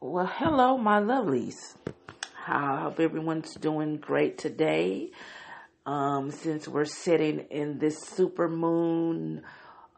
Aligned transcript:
Well, 0.00 0.30
hello, 0.32 0.78
my 0.78 1.00
lovelies. 1.00 1.74
I 2.46 2.82
hope 2.82 3.00
everyone's 3.00 3.52
doing 3.54 3.96
great 3.96 4.38
today. 4.38 5.10
Um, 5.86 6.30
since 6.30 6.68
we're 6.68 6.84
sitting 6.84 7.40
in 7.50 7.80
this 7.80 7.98
super 7.98 8.48
moon, 8.48 9.42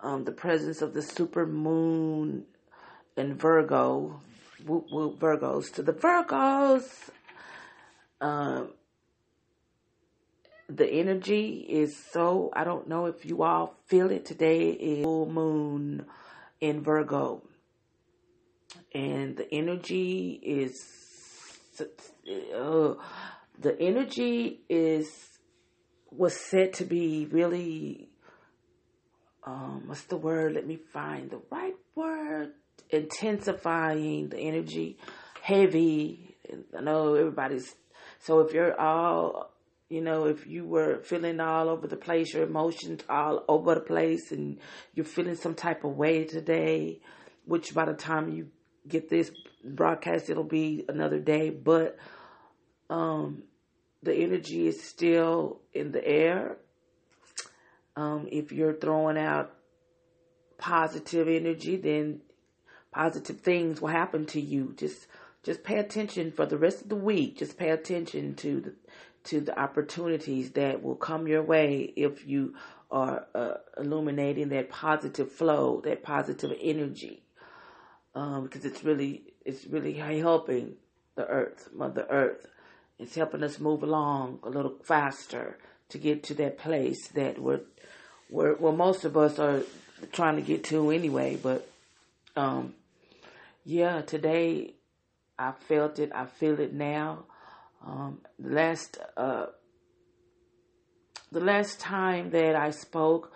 um, 0.02 0.24
the 0.24 0.32
presence 0.32 0.80
of 0.80 0.94
the 0.94 1.02
super 1.02 1.44
moon 1.44 2.46
in 3.18 3.34
Virgo, 3.34 4.22
whoop, 4.64 4.86
whoop, 4.90 5.18
Virgos 5.20 5.70
to 5.74 5.82
the 5.82 5.92
Virgos. 5.92 7.10
Um, 8.22 8.70
the 10.70 10.90
energy 10.90 11.66
is 11.68 11.94
so, 12.10 12.50
I 12.54 12.64
don't 12.64 12.88
know 12.88 13.04
if 13.04 13.26
you 13.26 13.42
all 13.42 13.76
feel 13.84 14.10
it 14.10 14.24
today, 14.24 14.70
is 14.70 15.04
full 15.04 15.30
moon 15.30 16.06
in 16.58 16.82
Virgo 16.82 17.42
and 18.94 19.36
the 19.36 19.52
energy 19.52 20.40
is 20.42 20.74
uh, 21.80 22.94
the 23.58 23.80
energy 23.80 24.60
is 24.68 25.10
was 26.10 26.34
said 26.34 26.72
to 26.74 26.84
be 26.84 27.26
really 27.30 28.08
um, 29.44 29.84
what's 29.86 30.02
the 30.02 30.18
word? 30.18 30.52
Let 30.52 30.66
me 30.66 30.76
find 30.76 31.30
the 31.30 31.40
right 31.50 31.74
word. 31.94 32.52
Intensifying 32.90 34.28
the 34.28 34.38
energy 34.38 34.98
heavy 35.42 36.36
i 36.76 36.80
know 36.80 37.14
everybody's 37.14 37.74
so 38.18 38.40
if 38.40 38.52
you're 38.52 38.78
all 38.78 39.50
you 39.88 40.00
know 40.00 40.26
if 40.26 40.46
you 40.46 40.64
were 40.64 41.00
feeling 41.02 41.40
all 41.40 41.68
over 41.68 41.86
the 41.86 41.96
place 41.96 42.34
your 42.34 42.44
emotions 42.44 43.02
all 43.08 43.44
over 43.48 43.74
the 43.74 43.80
place 43.80 44.32
and 44.32 44.58
you're 44.94 45.04
feeling 45.04 45.34
some 45.34 45.54
type 45.54 45.84
of 45.84 45.96
way 45.96 46.24
today 46.24 47.00
which 47.46 47.74
by 47.74 47.84
the 47.84 47.94
time 47.94 48.28
you 48.28 48.48
get 48.88 49.08
this 49.08 49.30
broadcast, 49.64 50.30
it'll 50.30 50.44
be 50.44 50.84
another 50.88 51.18
day, 51.18 51.50
but 51.50 51.98
um, 52.88 53.44
the 54.02 54.14
energy 54.14 54.66
is 54.66 54.82
still 54.82 55.60
in 55.72 55.92
the 55.92 56.06
air. 56.06 56.56
Um, 57.96 58.28
if 58.30 58.52
you're 58.52 58.74
throwing 58.74 59.18
out 59.18 59.54
positive 60.58 61.28
energy, 61.28 61.76
then 61.76 62.20
positive 62.92 63.40
things 63.40 63.80
will 63.80 63.88
happen 63.88 64.26
to 64.26 64.40
you. 64.40 64.74
Just 64.76 65.06
just 65.42 65.64
pay 65.64 65.78
attention 65.78 66.32
for 66.32 66.44
the 66.44 66.58
rest 66.58 66.82
of 66.82 66.88
the 66.90 66.96
week. 66.96 67.38
Just 67.38 67.56
pay 67.58 67.70
attention 67.70 68.34
to 68.36 68.60
the 68.60 68.74
to 69.24 69.40
the 69.40 69.58
opportunities 69.58 70.52
that 70.52 70.82
will 70.82 70.96
come 70.96 71.28
your 71.28 71.42
way 71.42 71.92
if 71.96 72.26
you 72.26 72.54
are 72.90 73.26
uh, 73.34 73.54
illuminating 73.76 74.48
that 74.48 74.70
positive 74.70 75.30
flow, 75.30 75.80
that 75.84 76.02
positive 76.02 76.56
energy 76.60 77.22
um, 78.14 78.44
because 78.44 78.64
it's 78.64 78.84
really 78.84 79.22
it's 79.44 79.66
really 79.66 79.94
helping 79.94 80.74
the 81.16 81.26
earth, 81.26 81.68
Mother 81.72 82.06
Earth. 82.10 82.46
It's 82.98 83.14
helping 83.14 83.42
us 83.42 83.58
move 83.58 83.82
along 83.82 84.40
a 84.42 84.50
little 84.50 84.76
faster 84.84 85.58
to 85.88 85.98
get 85.98 86.22
to 86.24 86.34
that 86.34 86.58
place 86.58 87.08
that 87.08 87.38
we're, 87.38 87.60
we're 88.28 88.54
well, 88.54 88.72
most 88.72 89.04
of 89.04 89.16
us 89.16 89.38
are 89.38 89.62
trying 90.12 90.36
to 90.36 90.42
get 90.42 90.64
to 90.64 90.90
anyway. 90.90 91.36
But 91.42 91.68
um, 92.36 92.74
yeah, 93.64 94.02
today 94.02 94.74
I 95.38 95.52
felt 95.52 95.98
it. 95.98 96.12
I 96.14 96.26
feel 96.26 96.60
it 96.60 96.72
now. 96.72 97.24
Um, 97.86 98.20
the 98.38 98.50
last 98.50 98.98
uh, 99.16 99.46
the 101.32 101.40
last 101.40 101.80
time 101.80 102.30
that 102.30 102.54
I 102.54 102.70
spoke, 102.70 103.32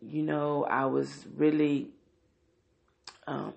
you 0.00 0.22
know, 0.22 0.64
I 0.64 0.86
was 0.86 1.26
really 1.36 1.90
um, 3.28 3.52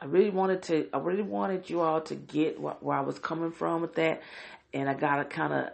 I 0.00 0.06
really 0.06 0.30
wanted 0.30 0.62
to, 0.64 0.88
I 0.92 0.98
really 0.98 1.22
wanted 1.22 1.70
you 1.70 1.80
all 1.80 2.00
to 2.02 2.14
get 2.16 2.56
wh- 2.56 2.82
where 2.82 2.98
I 2.98 3.00
was 3.00 3.20
coming 3.20 3.52
from 3.52 3.82
with 3.82 3.94
that. 3.94 4.20
And 4.74 4.88
I 4.90 4.94
got 4.94 5.16
to 5.16 5.24
kind 5.24 5.52
of, 5.52 5.70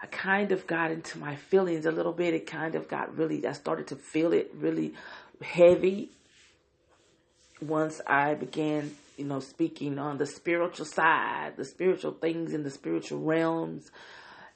I 0.00 0.06
kind 0.06 0.52
of 0.52 0.66
got 0.66 0.92
into 0.92 1.18
my 1.18 1.34
feelings 1.34 1.84
a 1.84 1.90
little 1.90 2.12
bit. 2.12 2.34
It 2.34 2.46
kind 2.46 2.76
of 2.76 2.88
got 2.88 3.16
really, 3.18 3.44
I 3.46 3.52
started 3.52 3.88
to 3.88 3.96
feel 3.96 4.32
it 4.32 4.52
really 4.54 4.94
heavy 5.42 6.10
once 7.60 8.00
I 8.06 8.34
began, 8.34 8.92
you 9.16 9.24
know, 9.24 9.40
speaking 9.40 9.98
on 9.98 10.18
the 10.18 10.26
spiritual 10.26 10.86
side, 10.86 11.54
the 11.56 11.64
spiritual 11.64 12.12
things 12.12 12.54
in 12.54 12.62
the 12.62 12.70
spiritual 12.70 13.20
realms 13.20 13.90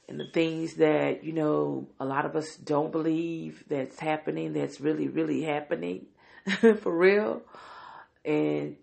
and 0.07 0.17
the 0.17 0.27
things 0.33 0.75
that, 0.75 1.25
you 1.25 1.33
know, 1.33 1.87
a 1.99 2.05
lot 2.05 2.25
of 2.25 2.37
us 2.37 2.55
don't 2.55 2.91
believe 2.93 3.65
that's 3.67 3.99
happening, 3.99 4.53
that's 4.53 4.79
really, 4.79 5.09
really 5.09 5.43
happening 5.43 6.05
for 6.81 6.95
real. 6.95 7.41
And 8.23 8.77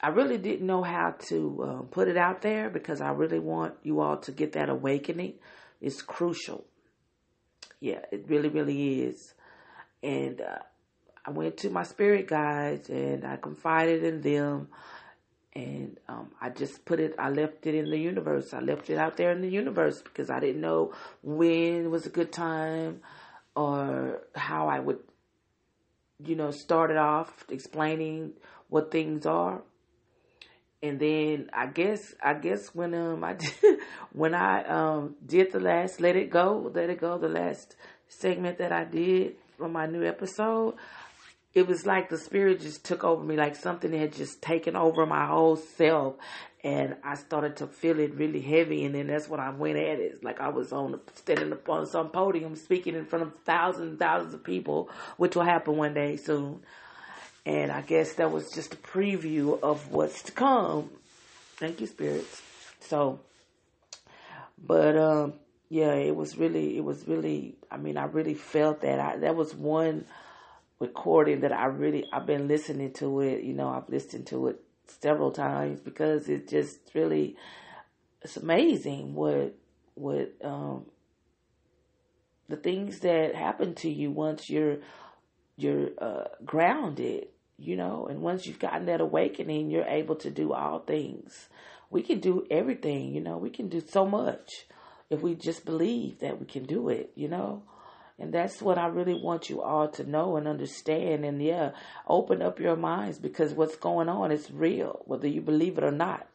I 0.00 0.08
really 0.08 0.38
didn't 0.38 0.66
know 0.66 0.82
how 0.82 1.14
to 1.28 1.62
uh, 1.62 1.82
put 1.90 2.08
it 2.08 2.16
out 2.16 2.42
there 2.42 2.70
because 2.70 3.00
I 3.00 3.10
really 3.10 3.38
want 3.38 3.74
you 3.82 4.00
all 4.00 4.18
to 4.18 4.32
get 4.32 4.52
that 4.52 4.68
awakening. 4.68 5.34
It's 5.80 6.02
crucial. 6.02 6.64
Yeah, 7.80 8.00
it 8.10 8.24
really, 8.28 8.48
really 8.48 9.02
is. 9.02 9.34
And 10.02 10.40
uh, 10.40 10.58
I 11.24 11.30
went 11.30 11.56
to 11.58 11.70
my 11.70 11.82
spirit 11.82 12.28
guides 12.28 12.88
and 12.88 13.24
I 13.24 13.36
confided 13.36 14.04
in 14.04 14.20
them. 14.20 14.68
And 15.54 15.98
um, 16.08 16.32
I 16.40 16.50
just 16.50 16.84
put 16.84 16.98
it, 16.98 17.14
I 17.18 17.30
left 17.30 17.66
it 17.66 17.74
in 17.74 17.90
the 17.90 17.98
universe. 17.98 18.52
I 18.52 18.60
left 18.60 18.90
it 18.90 18.98
out 18.98 19.16
there 19.16 19.30
in 19.30 19.40
the 19.40 19.48
universe 19.48 20.02
because 20.02 20.28
I 20.28 20.40
didn't 20.40 20.60
know 20.60 20.92
when 21.22 21.90
was 21.90 22.06
a 22.06 22.10
good 22.10 22.32
time 22.32 23.02
or 23.54 24.22
how 24.34 24.68
I 24.68 24.80
would, 24.80 24.98
you 26.26 26.36
know, 26.36 26.50
started 26.50 26.96
off 26.96 27.44
explaining 27.50 28.32
what 28.68 28.90
things 28.90 29.26
are. 29.26 29.62
And 30.82 31.00
then 31.00 31.50
I 31.52 31.66
guess 31.66 32.14
I 32.22 32.34
guess 32.34 32.74
when 32.74 32.94
um 32.94 33.24
I 33.24 33.32
did, 33.34 33.78
when 34.12 34.34
I 34.34 34.64
um 34.64 35.16
did 35.24 35.52
the 35.52 35.60
last 35.60 36.00
let 36.00 36.16
it 36.16 36.30
go 36.30 36.70
let 36.74 36.90
it 36.90 37.00
go 37.00 37.16
the 37.16 37.28
last 37.28 37.76
segment 38.08 38.58
that 38.58 38.72
I 38.72 38.84
did 38.84 39.36
for 39.56 39.68
my 39.68 39.86
new 39.86 40.04
episode 40.04 40.74
it 41.54 41.66
was 41.66 41.86
like 41.86 42.08
the 42.08 42.18
spirit 42.18 42.60
just 42.60 42.84
took 42.84 43.04
over 43.04 43.22
me 43.22 43.36
like 43.36 43.54
something 43.54 43.92
had 43.92 44.12
just 44.12 44.42
taken 44.42 44.76
over 44.76 45.06
my 45.06 45.26
whole 45.26 45.56
self 45.56 46.16
and 46.64 46.96
I 47.04 47.14
started 47.14 47.58
to 47.58 47.68
feel 47.68 48.00
it 48.00 48.14
really 48.14 48.40
heavy 48.40 48.84
and 48.84 48.94
then 48.94 49.06
that's 49.06 49.28
when 49.28 49.38
I 49.38 49.50
went 49.50 49.76
at 49.76 50.00
it 50.00 50.24
like 50.24 50.40
I 50.40 50.48
was 50.48 50.72
on 50.72 50.98
standing 51.14 51.52
up 51.52 51.68
on 51.68 51.86
some 51.86 52.08
podium 52.08 52.56
speaking 52.56 52.96
in 52.96 53.04
front 53.04 53.22
of 53.22 53.34
thousands 53.44 53.90
and 53.90 53.98
thousands 53.98 54.34
of 54.34 54.42
people 54.42 54.90
which 55.16 55.36
will 55.36 55.44
happen 55.44 55.76
one 55.76 55.94
day 55.94 56.16
soon 56.16 56.62
and 57.46 57.70
I 57.70 57.82
guess 57.82 58.14
that 58.14 58.30
was 58.30 58.50
just 58.50 58.74
a 58.74 58.76
preview 58.76 59.60
of 59.62 59.92
what's 59.92 60.22
to 60.22 60.32
come. 60.32 60.90
Thank 61.56 61.80
you, 61.80 61.86
spirits. 61.86 62.42
So, 62.80 63.20
but 64.58 64.96
um, 64.96 65.34
yeah, 65.68 65.92
it 65.92 66.16
was 66.16 66.36
really, 66.36 66.76
it 66.76 66.84
was 66.84 67.06
really. 67.06 67.56
I 67.70 67.76
mean, 67.76 67.96
I 67.96 68.04
really 68.04 68.34
felt 68.34 68.80
that. 68.80 68.98
I 68.98 69.16
that 69.18 69.36
was 69.36 69.54
one 69.54 70.06
recording 70.80 71.40
that 71.40 71.52
I 71.52 71.66
really, 71.66 72.06
I've 72.12 72.26
been 72.26 72.48
listening 72.48 72.92
to 72.94 73.20
it. 73.20 73.42
You 73.42 73.52
know, 73.52 73.68
I've 73.68 73.88
listened 73.88 74.26
to 74.28 74.48
it 74.48 74.60
several 74.86 75.30
times 75.30 75.80
because 75.80 76.28
it 76.28 76.48
just 76.48 76.78
really, 76.94 77.36
it's 78.22 78.36
amazing 78.36 79.14
what 79.14 79.54
what 79.94 80.32
um 80.42 80.84
the 82.48 82.56
things 82.56 83.00
that 83.00 83.34
happen 83.34 83.74
to 83.74 83.88
you 83.88 84.10
once 84.10 84.50
you're 84.50 84.78
you're 85.56 85.90
uh, 85.98 86.24
grounded 86.44 87.28
you 87.58 87.76
know, 87.76 88.06
and 88.06 88.20
once 88.20 88.46
you've 88.46 88.58
gotten 88.58 88.86
that 88.86 89.00
awakening, 89.00 89.70
you're 89.70 89.86
able 89.86 90.16
to 90.16 90.30
do 90.30 90.52
all 90.52 90.80
things. 90.80 91.48
We 91.90 92.02
can 92.02 92.18
do 92.18 92.46
everything, 92.50 93.14
you 93.14 93.20
know, 93.20 93.38
we 93.38 93.50
can 93.50 93.68
do 93.68 93.82
so 93.86 94.04
much 94.04 94.66
if 95.10 95.20
we 95.20 95.34
just 95.34 95.64
believe 95.64 96.18
that 96.20 96.40
we 96.40 96.46
can 96.46 96.64
do 96.64 96.88
it, 96.88 97.12
you 97.14 97.28
know. 97.28 97.62
And 98.18 98.32
that's 98.32 98.62
what 98.62 98.78
I 98.78 98.86
really 98.86 99.14
want 99.14 99.50
you 99.50 99.60
all 99.60 99.88
to 99.88 100.08
know 100.08 100.36
and 100.36 100.46
understand. 100.46 101.24
And 101.24 101.42
yeah, 101.42 101.72
open 102.06 102.42
up 102.42 102.60
your 102.60 102.76
minds 102.76 103.18
because 103.18 103.52
what's 103.52 103.76
going 103.76 104.08
on 104.08 104.30
is 104.30 104.50
real, 104.50 105.02
whether 105.06 105.26
you 105.26 105.40
believe 105.40 105.78
it 105.78 105.84
or 105.84 105.90
not. 105.90 106.28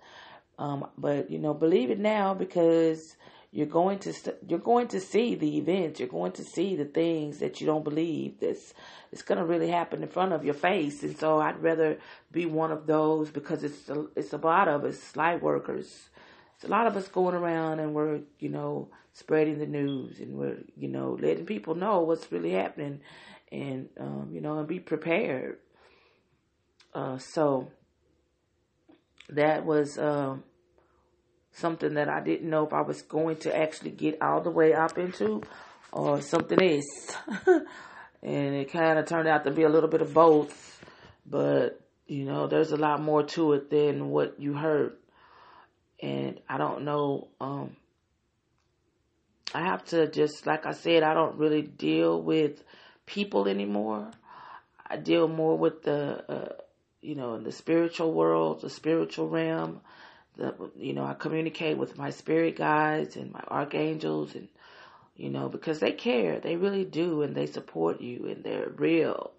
Um, 0.57 0.87
but 0.97 1.31
you 1.31 1.39
know, 1.39 1.53
believe 1.53 1.89
it 1.89 1.99
now 1.99 2.33
because 2.33 3.15
you're 3.51 3.65
going 3.65 3.97
to 3.99 4.13
you're 4.47 4.59
going 4.59 4.89
to 4.89 4.99
see 4.99 5.35
the 5.35 5.57
events. 5.57 5.99
You're 5.99 6.09
going 6.09 6.33
to 6.33 6.43
see 6.43 6.75
the 6.75 6.85
things 6.85 7.39
that 7.39 7.59
you 7.59 7.67
don't 7.67 7.83
believe. 7.83 8.41
That's 8.41 8.73
it's 9.11 9.23
going 9.23 9.39
to 9.39 9.45
really 9.45 9.69
happen 9.69 10.03
in 10.03 10.09
front 10.09 10.33
of 10.33 10.43
your 10.45 10.53
face. 10.53 11.01
And 11.01 11.17
so 11.17 11.39
I'd 11.39 11.63
rather 11.63 11.97
be 12.31 12.45
one 12.45 12.71
of 12.71 12.85
those 12.85 13.31
because 13.31 13.63
it's 13.63 13.89
a, 13.89 14.05
it's 14.15 14.33
a 14.33 14.37
lot 14.37 14.67
of 14.67 14.83
us 14.83 15.15
light 15.15 15.41
workers. 15.41 16.09
It's 16.55 16.65
a 16.65 16.67
lot 16.67 16.87
of 16.87 16.97
us 16.97 17.07
going 17.07 17.35
around 17.35 17.79
and 17.79 17.93
we're 17.95 18.19
you 18.37 18.49
know 18.49 18.89
spreading 19.19 19.59
the 19.59 19.65
news 19.65 20.19
and 20.19 20.35
we're 20.35 20.57
you 20.77 20.87
know 20.87 21.17
letting 21.21 21.45
people 21.45 21.75
know 21.75 22.01
what's 22.01 22.31
really 22.31 22.51
happening 22.51 23.01
and 23.51 23.89
um, 23.99 24.29
you 24.31 24.41
know 24.41 24.57
and 24.59 24.67
be 24.67 24.79
prepared. 24.79 25.57
Uh, 26.93 27.17
so 27.17 27.69
that 29.29 29.65
was. 29.65 29.97
Um, 29.97 30.43
something 31.51 31.95
that 31.95 32.09
I 32.09 32.21
didn't 32.21 32.49
know 32.49 32.65
if 32.65 32.73
I 32.73 32.81
was 32.81 33.01
going 33.01 33.37
to 33.37 33.55
actually 33.55 33.91
get 33.91 34.21
all 34.21 34.41
the 34.41 34.49
way 34.49 34.73
up 34.73 34.97
into 34.97 35.43
or 35.91 36.21
something 36.21 36.61
else. 36.61 37.15
and 38.23 38.55
it 38.55 38.71
kind 38.71 38.99
of 38.99 39.05
turned 39.05 39.27
out 39.27 39.43
to 39.45 39.51
be 39.51 39.63
a 39.63 39.69
little 39.69 39.89
bit 39.89 40.01
of 40.01 40.13
both. 40.13 40.83
But 41.25 41.81
you 42.07 42.25
know, 42.25 42.47
there's 42.47 42.71
a 42.71 42.77
lot 42.77 43.01
more 43.01 43.23
to 43.23 43.53
it 43.53 43.69
than 43.69 44.09
what 44.09 44.39
you 44.39 44.53
heard. 44.53 44.93
And 46.01 46.39
I 46.47 46.57
don't 46.57 46.83
know, 46.83 47.27
um, 47.41 47.75
I 49.53 49.61
have 49.61 49.83
to 49.85 50.07
just, 50.07 50.45
like 50.45 50.65
I 50.65 50.73
said, 50.73 51.03
I 51.03 51.13
don't 51.13 51.37
really 51.37 51.61
deal 51.61 52.21
with 52.21 52.63
people 53.05 53.47
anymore. 53.47 54.11
I 54.87 54.97
deal 54.97 55.27
more 55.27 55.57
with 55.57 55.83
the, 55.83 56.23
uh, 56.31 56.53
you 57.01 57.15
know, 57.15 57.35
in 57.35 57.43
the 57.43 57.51
spiritual 57.51 58.13
world, 58.13 58.61
the 58.61 58.69
spiritual 58.69 59.27
realm. 59.27 59.81
The, 60.37 60.53
you 60.77 60.93
know, 60.93 61.03
I 61.03 61.15
communicate 61.15 61.77
with 61.77 61.97
my 61.97 62.11
spirit 62.11 62.57
guides 62.57 63.15
and 63.15 63.31
my 63.31 63.43
archangels 63.47 64.35
and, 64.35 64.47
you 65.15 65.29
know, 65.29 65.49
because 65.49 65.79
they 65.79 65.91
care. 65.91 66.39
They 66.39 66.55
really 66.55 66.85
do. 66.85 67.23
And 67.23 67.35
they 67.35 67.47
support 67.47 68.01
you 68.01 68.27
and 68.27 68.43
they're 68.43 68.69
real. 68.69 69.31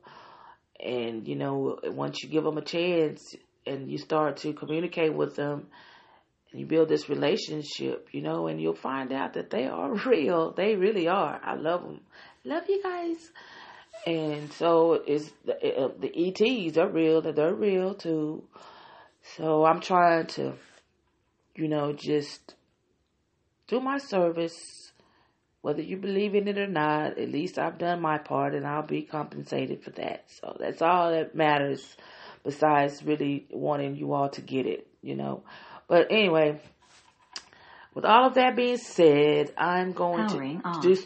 And, 0.84 1.26
you 1.28 1.36
know, 1.36 1.78
once 1.84 2.22
you 2.22 2.28
give 2.28 2.44
them 2.44 2.58
a 2.58 2.62
chance 2.62 3.34
and 3.66 3.90
you 3.90 3.98
start 3.98 4.38
to 4.38 4.52
communicate 4.52 5.14
with 5.14 5.36
them 5.36 5.68
and 6.52 6.60
you 6.60 6.66
build 6.66 6.88
this 6.88 7.08
relationship, 7.08 8.08
you 8.12 8.22
know, 8.22 8.48
and 8.48 8.60
you'll 8.60 8.74
find 8.74 9.12
out 9.12 9.34
that 9.34 9.50
they 9.50 9.66
are 9.66 9.94
real. 10.06 10.52
They 10.52 10.74
really 10.76 11.08
are. 11.08 11.40
I 11.42 11.54
love 11.54 11.82
them. 11.82 12.00
Love 12.44 12.64
you 12.68 12.82
guys. 12.82 13.30
And 14.06 14.52
so 14.54 14.94
it's 15.06 15.30
the, 15.44 15.54
uh, 15.54 15.88
the 15.98 16.10
ETs 16.14 16.78
are 16.78 16.88
real. 16.88 17.22
That 17.22 17.36
They're 17.36 17.54
real 17.54 17.94
too. 17.94 18.44
So 19.36 19.64
I'm 19.64 19.80
trying 19.80 20.26
to, 20.28 20.54
you 21.54 21.68
know, 21.68 21.92
just 21.92 22.54
do 23.68 23.80
my 23.80 23.98
service, 23.98 24.90
whether 25.60 25.82
you 25.82 25.98
believe 25.98 26.34
in 26.34 26.48
it 26.48 26.58
or 26.58 26.66
not. 26.66 27.18
At 27.18 27.28
least 27.28 27.58
I've 27.58 27.78
done 27.78 28.00
my 28.00 28.18
part, 28.18 28.54
and 28.54 28.66
I'll 28.66 28.86
be 28.86 29.02
compensated 29.02 29.84
for 29.84 29.90
that. 29.90 30.24
So 30.28 30.56
that's 30.58 30.80
all 30.80 31.10
that 31.10 31.34
matters. 31.34 31.96
Besides 32.42 33.02
really 33.04 33.46
wanting 33.50 33.96
you 33.96 34.14
all 34.14 34.30
to 34.30 34.40
get 34.40 34.64
it, 34.64 34.86
you 35.02 35.14
know. 35.14 35.42
But 35.90 36.12
anyway, 36.12 36.60
with 37.94 38.04
all 38.04 38.28
of 38.28 38.34
that 38.34 38.54
being 38.54 38.76
said, 38.76 39.52
I'm 39.58 39.90
going 39.90 40.24
Powering 40.28 40.60
to 40.60 40.68
on. 40.68 40.80
do 40.82 40.96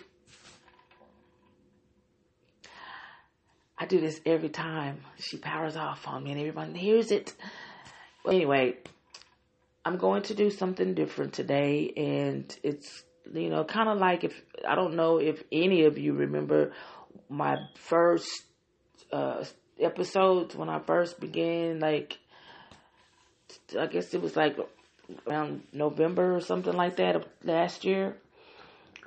I 3.78 3.86
do 3.86 3.98
this 3.98 4.20
every 4.26 4.50
time 4.50 5.00
she 5.18 5.38
powers 5.38 5.74
off 5.74 6.06
on 6.06 6.22
me 6.22 6.32
and 6.32 6.38
everyone 6.38 6.74
hears 6.74 7.10
it. 7.10 7.32
Well, 8.26 8.34
anyway, 8.34 8.76
I'm 9.86 9.96
going 9.96 10.20
to 10.24 10.34
do 10.34 10.50
something 10.50 10.92
different 10.92 11.32
today 11.32 11.90
and 11.96 12.54
it's, 12.62 13.04
you 13.32 13.48
know, 13.48 13.64
kind 13.64 13.88
of 13.88 13.96
like 13.96 14.22
if, 14.22 14.38
I 14.68 14.74
don't 14.74 14.96
know 14.96 15.16
if 15.16 15.42
any 15.50 15.86
of 15.86 15.96
you 15.96 16.12
remember 16.12 16.72
my 17.30 17.56
first, 17.78 18.28
uh, 19.10 19.44
episodes 19.80 20.54
when 20.54 20.68
I 20.68 20.80
first 20.80 21.18
began, 21.18 21.80
like, 21.80 22.18
I 23.78 23.86
guess 23.86 24.14
it 24.14 24.22
was 24.22 24.36
like 24.36 24.56
around 25.26 25.62
November 25.72 26.36
or 26.36 26.40
something 26.40 26.72
like 26.72 26.96
that 26.96 27.24
last 27.42 27.84
year. 27.84 28.16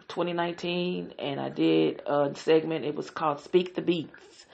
2019 0.09 1.15
and 1.19 1.39
I 1.39 1.49
did 1.49 2.01
a 2.05 2.33
segment 2.35 2.85
it 2.85 2.95
was 2.95 3.09
called 3.09 3.41
Speak 3.41 3.75
the 3.75 3.81
Beats 3.81 4.45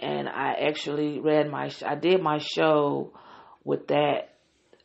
and 0.00 0.28
I 0.28 0.54
actually 0.68 1.20
read 1.20 1.48
my 1.48 1.70
I 1.84 1.94
did 1.94 2.20
my 2.20 2.38
show 2.38 3.12
with 3.64 3.86
that 3.88 4.36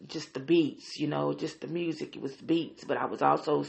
just 0.07 0.33
the 0.33 0.39
beats, 0.39 0.99
you 0.99 1.07
know, 1.07 1.33
just 1.33 1.61
the 1.61 1.67
music. 1.67 2.15
It 2.15 2.21
was 2.21 2.35
beats, 2.35 2.83
but 2.83 2.97
I 2.97 3.05
was 3.05 3.21
also 3.21 3.65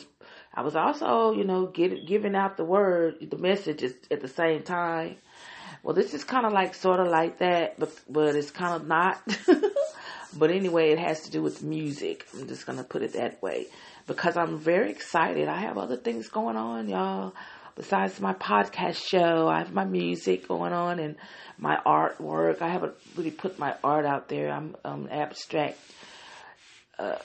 I 0.55 0.63
was 0.63 0.77
also 0.77 1.33
you 1.33 1.45
know 1.45 1.67
get, 1.67 2.07
giving 2.07 2.35
out 2.35 2.57
the 2.57 2.65
word, 2.65 3.17
the 3.31 3.39
messages 3.39 3.95
at 4.11 4.21
the 4.21 4.29
same 4.29 4.63
time. 4.63 5.17
Well, 5.83 5.95
this 5.95 6.15
is 6.15 6.25
kind 6.25 6.47
of 6.47 6.53
like 6.53 6.75
sort 6.75 7.01
of 7.01 7.09
like 7.09 7.39
that, 7.39 7.79
but 7.79 7.93
but 8.09 8.35
it's 8.37 8.51
kind 8.51 8.75
of 8.75 8.87
not. 8.87 9.21
but 10.39 10.51
anyway, 10.51 10.91
it 10.91 10.99
has 10.99 11.23
to 11.23 11.31
do 11.31 11.43
with 11.43 11.63
music. 11.63 12.27
I'm 12.35 12.49
just 12.49 12.67
gonna 12.67 12.85
put 12.85 13.03
it 13.03 13.13
that 13.15 13.43
way 13.43 13.67
because 14.07 14.37
I'm 14.37 14.59
very 14.59 14.91
excited. 14.91 15.49
I 15.49 15.61
have 15.61 15.79
other 15.79 15.97
things 15.97 16.29
going 16.29 16.57
on, 16.57 16.89
y'all 16.89 17.33
besides 17.75 18.21
my 18.21 18.35
podcast 18.35 19.03
show, 19.09 19.49
I 19.49 19.59
have 19.59 19.73
my 19.73 19.85
music 19.85 20.49
going 20.49 20.73
on 20.73 20.99
and 20.99 21.17
my 21.59 21.79
artwork. 21.87 22.63
I 22.63 22.69
haven't 22.69 22.95
really 23.17 23.31
put 23.31 23.59
my 23.59 23.75
art 23.83 24.05
out 24.05 24.29
there. 24.29 24.51
I'm 24.51 24.77
um, 24.85 25.09
abstract. 25.11 25.79
Uh, 26.99 27.17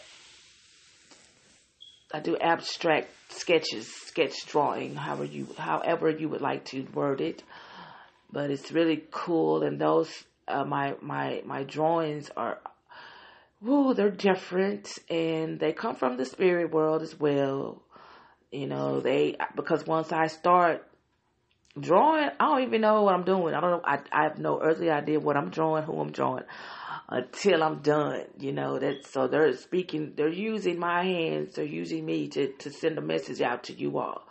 I 2.13 2.19
do 2.19 2.37
abstract 2.37 3.09
sketches, 3.29 3.91
sketch 4.05 4.45
drawing, 4.45 4.95
however 4.95 5.25
you 5.25 5.47
however 5.57 6.09
you 6.09 6.29
would 6.29 6.41
like 6.41 6.65
to 6.65 6.83
word 6.93 7.21
it. 7.21 7.43
But 8.31 8.49
it's 8.49 8.71
really 8.71 9.03
cool, 9.11 9.63
and 9.63 9.79
those 9.79 10.09
uh, 10.47 10.63
my 10.63 10.95
my 11.01 11.41
my 11.45 11.63
drawings 11.63 12.29
are, 12.35 12.59
woo, 13.61 13.93
they're 13.93 14.09
different, 14.09 14.99
and 15.09 15.59
they 15.59 15.73
come 15.73 15.95
from 15.95 16.17
the 16.17 16.25
spirit 16.25 16.71
world 16.71 17.01
as 17.01 17.19
well. 17.19 17.81
You 18.51 18.67
know, 18.67 19.01
they 19.01 19.35
because 19.55 19.85
once 19.85 20.11
I 20.11 20.27
start 20.27 20.87
drawing, 21.79 22.29
I 22.39 22.45
don't 22.45 22.63
even 22.63 22.81
know 22.81 23.03
what 23.03 23.13
I'm 23.13 23.23
doing. 23.23 23.53
I 23.53 23.59
don't 23.59 23.71
know. 23.71 23.81
I 23.83 23.99
I 24.11 24.23
have 24.23 24.37
no 24.37 24.61
earthly 24.61 24.89
idea 24.89 25.19
what 25.19 25.37
I'm 25.37 25.49
drawing, 25.49 25.83
who 25.83 25.99
I'm 25.99 26.11
drawing, 26.11 26.45
until 27.09 27.63
I'm 27.63 27.79
done. 27.79 28.23
You 28.39 28.53
know 28.53 28.79
that. 28.79 29.05
So 29.05 29.27
they're 29.27 29.53
speaking. 29.53 30.13
They're 30.15 30.29
using 30.29 30.79
my 30.79 31.03
hands. 31.03 31.55
They're 31.55 31.65
using 31.65 32.05
me 32.05 32.29
to 32.29 32.53
to 32.53 32.71
send 32.71 32.97
a 32.97 33.01
message 33.01 33.41
out 33.41 33.63
to 33.65 33.73
you 33.73 33.97
all. 33.97 34.23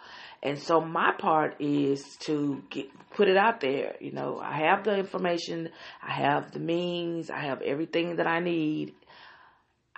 And 0.42 0.58
so 0.58 0.80
my 0.80 1.12
part 1.18 1.56
is 1.60 2.16
to 2.20 2.62
get 2.70 2.86
put 3.10 3.28
it 3.28 3.36
out 3.36 3.60
there. 3.60 3.96
You 4.00 4.12
know, 4.12 4.38
I 4.38 4.58
have 4.58 4.84
the 4.84 4.96
information, 4.96 5.70
I 6.02 6.12
have 6.12 6.52
the 6.52 6.60
means, 6.60 7.30
I 7.30 7.40
have 7.40 7.62
everything 7.62 8.16
that 8.16 8.26
I 8.26 8.40
need 8.40 8.94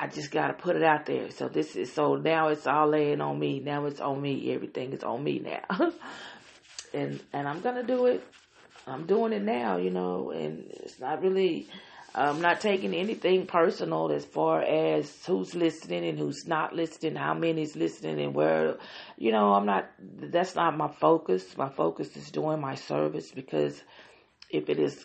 I 0.00 0.06
just 0.06 0.30
got 0.30 0.48
to 0.48 0.54
put 0.54 0.76
it 0.76 0.84
out 0.84 1.06
there. 1.06 1.30
So 1.30 1.48
this 1.48 1.74
is 1.74 1.92
so 1.92 2.14
now 2.14 2.48
it's 2.48 2.66
all 2.66 2.88
laying 2.88 3.20
on 3.20 3.38
me. 3.38 3.58
Now 3.58 3.86
it's 3.86 4.00
on 4.00 4.22
me. 4.22 4.52
Everything 4.52 4.92
is 4.92 5.02
on 5.02 5.24
me 5.24 5.40
now. 5.40 5.92
and 6.94 7.20
and 7.32 7.48
I'm 7.48 7.60
gonna 7.60 7.82
do 7.82 8.06
it. 8.06 8.24
I'm 8.86 9.06
doing 9.06 9.32
it 9.32 9.42
now, 9.42 9.76
you 9.76 9.90
know, 9.90 10.30
and 10.30 10.70
it's 10.70 11.00
not 11.00 11.20
really. 11.22 11.68
I'm 12.14 12.40
not 12.40 12.60
taking 12.60 12.94
anything 12.94 13.46
personal 13.46 14.10
as 14.10 14.24
far 14.24 14.62
as 14.62 15.24
who's 15.26 15.54
listening 15.54 16.06
and 16.08 16.18
who's 16.18 16.46
not 16.46 16.74
listening, 16.74 17.14
how 17.16 17.34
many's 17.34 17.76
listening, 17.76 18.20
and 18.20 18.34
where. 18.34 18.76
You 19.16 19.32
know, 19.32 19.52
I'm 19.52 19.66
not. 19.66 19.90
That's 19.98 20.54
not 20.54 20.76
my 20.76 20.88
focus. 20.88 21.56
My 21.56 21.68
focus 21.68 22.16
is 22.16 22.30
doing 22.30 22.60
my 22.60 22.76
service 22.76 23.32
because 23.32 23.82
if 24.48 24.68
it 24.68 24.78
is 24.78 25.04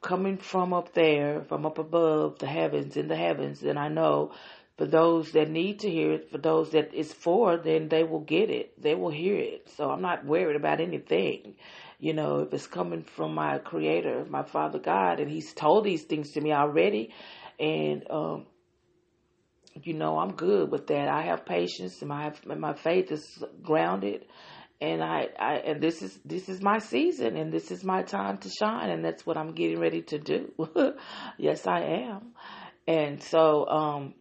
coming 0.00 0.38
from 0.38 0.72
up 0.72 0.92
there, 0.94 1.44
from 1.48 1.66
up 1.66 1.78
above 1.78 2.38
the 2.38 2.46
heavens, 2.46 2.96
in 2.96 3.08
the 3.08 3.16
heavens, 3.16 3.60
then 3.60 3.78
I 3.78 3.88
know 3.88 4.32
for 4.76 4.86
those 4.86 5.32
that 5.32 5.50
need 5.50 5.80
to 5.80 5.90
hear 5.90 6.12
it, 6.12 6.30
for 6.30 6.38
those 6.38 6.70
that 6.70 6.90
it's 6.94 7.12
for, 7.12 7.56
then 7.58 7.88
they 7.88 8.02
will 8.02 8.20
get 8.20 8.50
it. 8.50 8.80
They 8.80 8.94
will 8.94 9.10
hear 9.10 9.36
it. 9.36 9.68
So 9.76 9.90
I'm 9.90 10.00
not 10.00 10.24
worried 10.24 10.56
about 10.56 10.80
anything. 10.80 11.56
You 11.98 12.14
know, 12.14 12.40
if 12.40 12.54
it's 12.54 12.66
coming 12.66 13.02
from 13.02 13.34
my 13.34 13.58
creator, 13.58 14.24
my 14.28 14.42
father 14.42 14.78
God, 14.78 15.20
and 15.20 15.30
he's 15.30 15.52
told 15.52 15.84
these 15.84 16.04
things 16.04 16.30
to 16.32 16.40
me 16.40 16.52
already, 16.52 17.12
and, 17.58 18.10
um, 18.10 18.46
you 19.82 19.92
know, 19.92 20.18
I'm 20.18 20.32
good 20.32 20.70
with 20.70 20.86
that. 20.86 21.08
I 21.08 21.22
have 21.22 21.44
patience 21.44 22.00
and 22.00 22.08
my, 22.08 22.32
my 22.46 22.72
faith 22.72 23.12
is 23.12 23.44
grounded 23.62 24.24
and 24.80 25.02
I, 25.02 25.28
I 25.38 25.54
and 25.56 25.82
this 25.82 26.02
is 26.02 26.18
this 26.24 26.48
is 26.48 26.62
my 26.62 26.78
season 26.78 27.36
and 27.36 27.52
this 27.52 27.70
is 27.70 27.84
my 27.84 28.02
time 28.02 28.38
to 28.38 28.48
shine 28.48 28.90
and 28.90 29.04
that's 29.04 29.26
what 29.26 29.36
I'm 29.36 29.52
getting 29.52 29.78
ready 29.78 30.02
to 30.02 30.18
do. 30.18 30.52
yes, 31.38 31.66
I 31.66 31.80
am. 31.80 32.32
And 32.86 33.22
so 33.22 33.66
um 33.68 34.14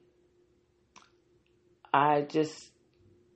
I 1.94 2.22
just 2.22 2.72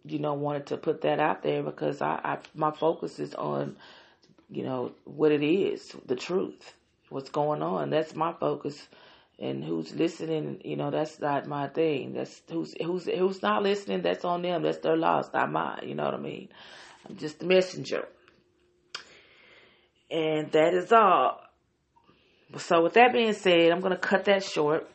you 0.06 0.20
know 0.20 0.34
wanted 0.34 0.68
to 0.68 0.78
put 0.78 1.02
that 1.02 1.20
out 1.20 1.44
there 1.44 1.64
because 1.64 2.02
I, 2.02 2.20
I 2.24 2.38
my 2.54 2.72
focus 2.72 3.20
is 3.20 3.34
on 3.34 3.78
you 4.50 4.64
know 4.64 4.94
what 5.06 5.32
it 5.32 5.44
is, 5.44 5.96
the 6.06 6.16
truth, 6.16 6.74
what's 7.10 7.30
going 7.30 7.62
on. 7.62 7.90
That's 7.90 8.16
my 8.16 8.34
focus. 8.34 8.88
And 9.40 9.64
who's 9.64 9.94
listening, 9.96 10.62
you 10.64 10.76
know, 10.76 10.92
that's 10.92 11.20
not 11.20 11.48
my 11.48 11.68
thing. 11.68 12.14
That's 12.14 12.44
who's 12.52 12.76
who's 12.80 13.06
who's 13.06 13.42
not 13.42 13.64
listening. 13.64 14.04
That's 14.04 14.24
on 14.24 14.44
them. 14.44 14.62
That's 14.62 14.78
their 14.78 14.96
loss, 14.96 15.34
not 15.34 15.52
mine. 15.52 15.82
You 15.88 15.96
know 15.96 16.06
what 16.06 16.14
I 16.14 16.20
mean? 16.20 16.50
I'm 17.08 17.18
just 17.18 17.42
a 17.42 17.46
messenger. 17.46 18.08
And 20.10 20.52
that 20.52 20.74
is 20.74 20.92
all. 20.92 21.42
So 22.58 22.84
with 22.84 22.94
that 22.94 23.14
being 23.14 23.34
said, 23.34 23.72
I'm 23.72 23.80
going 23.80 23.94
to 23.94 24.00
cut 24.00 24.26
that 24.26 24.44
short 24.44 24.88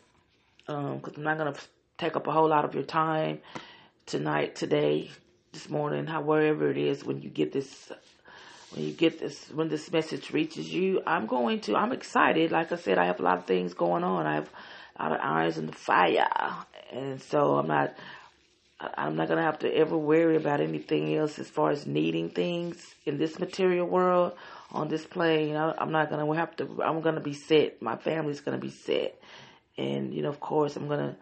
because 0.66 0.94
um, 0.94 1.14
I'm 1.16 1.22
not 1.22 1.38
going 1.38 1.52
to 1.52 1.60
take 1.96 2.14
up 2.14 2.26
a 2.26 2.32
whole 2.32 2.48
lot 2.48 2.64
of 2.64 2.74
your 2.74 2.84
time 2.84 3.40
tonight, 4.06 4.54
today, 4.54 5.10
this 5.52 5.68
morning, 5.68 6.06
however 6.06 6.70
it 6.70 6.78
is 6.78 7.04
when 7.04 7.20
you 7.20 7.30
get 7.30 7.52
this 7.52 7.90
when 8.70 8.84
you 8.84 8.92
get 8.92 9.18
this 9.18 9.48
when 9.50 9.68
this 9.68 9.90
message 9.90 10.30
reaches 10.30 10.72
you 10.72 11.00
i'm 11.06 11.26
going 11.26 11.60
to 11.60 11.74
i'm 11.74 11.92
excited 11.92 12.52
like 12.52 12.70
i 12.70 12.76
said 12.76 12.98
i 12.98 13.06
have 13.06 13.20
a 13.20 13.22
lot 13.22 13.38
of 13.38 13.46
things 13.46 13.74
going 13.74 14.04
on 14.04 14.26
i 14.26 14.34
have 14.34 14.50
a 14.96 15.02
lot 15.02 15.12
of 15.12 15.20
irons 15.22 15.56
in 15.58 15.66
the 15.66 15.72
fire 15.72 16.28
and 16.92 17.20
so 17.22 17.56
i'm 17.56 17.66
not 17.66 17.94
I'm 18.80 19.16
not 19.16 19.28
gonna 19.28 19.42
have 19.42 19.58
to 19.60 19.74
ever 19.74 19.96
worry 19.96 20.36
about 20.36 20.60
anything 20.60 21.14
else 21.16 21.38
as 21.38 21.48
far 21.48 21.70
as 21.70 21.86
needing 21.86 22.30
things 22.30 22.94
in 23.04 23.18
this 23.18 23.38
material 23.38 23.86
world 23.86 24.34
on 24.70 24.88
this 24.88 25.04
plane. 25.04 25.56
I, 25.56 25.74
I'm 25.78 25.90
not 25.90 26.10
gonna 26.10 26.32
have 26.36 26.54
to. 26.56 26.82
I'm 26.84 27.00
gonna 27.00 27.20
be 27.20 27.32
set. 27.32 27.82
My 27.82 27.96
family's 27.96 28.40
gonna 28.40 28.58
be 28.58 28.70
set, 28.70 29.20
and 29.76 30.14
you 30.14 30.22
know, 30.22 30.28
of 30.28 30.38
course, 30.38 30.76
I'm 30.76 30.86
gonna, 30.86 31.16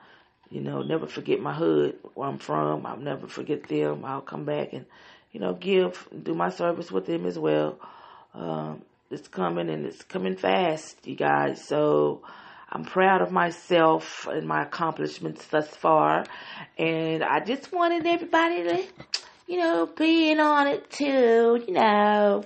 you 0.51 0.61
know, 0.61 0.83
never 0.83 1.07
forget 1.07 1.41
my 1.41 1.55
hood 1.55 1.97
where 2.15 2.29
I'm 2.29 2.39
from. 2.39 2.85
I'll 2.85 2.99
never 2.99 3.27
forget 3.27 3.63
them. 3.69 4.05
I'll 4.05 4.21
come 4.21 4.45
back 4.45 4.75
and, 4.75 4.85
you 5.33 5.41
know, 5.41 5.55
give 5.55 6.09
do 6.23 6.35
my 6.35 6.51
service 6.51 6.93
with 6.93 7.07
them 7.07 7.25
as 7.25 7.39
well. 7.39 7.79
Um, 8.35 8.83
it's 9.11 9.29
coming 9.29 9.71
and 9.71 9.87
it's 9.87 10.03
coming 10.03 10.37
fast, 10.37 11.07
you 11.07 11.17
guys. 11.17 11.67
So 11.67 12.23
I'm 12.71 12.85
proud 12.85 13.23
of 13.23 13.31
myself 13.31 14.27
and 14.27 14.47
my 14.47 14.63
accomplishments 14.63 15.47
thus 15.47 15.69
far. 15.69 16.27
And 16.77 17.23
I 17.23 17.41
just 17.41 17.73
wanted 17.73 18.07
everybody 18.07 18.65
to, 18.65 18.85
you 19.47 19.59
know, 19.59 19.87
be 19.87 20.31
in 20.31 20.41
on 20.41 20.67
it 20.67 20.91
too, 20.91 21.63
you 21.67 21.73
know. 21.73 22.45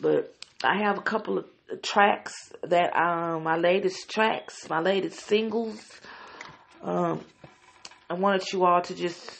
But 0.00 0.34
I 0.62 0.82
have 0.82 0.98
a 0.98 1.02
couple 1.02 1.38
of 1.38 1.46
tracks 1.82 2.52
that, 2.62 2.94
um, 2.96 3.44
my 3.44 3.56
latest 3.56 4.10
tracks, 4.10 4.68
my 4.68 4.80
latest 4.80 5.20
singles. 5.20 5.80
Um, 6.82 7.20
I 8.10 8.14
wanted 8.14 8.52
you 8.52 8.64
all 8.64 8.80
to 8.82 8.94
just, 8.94 9.30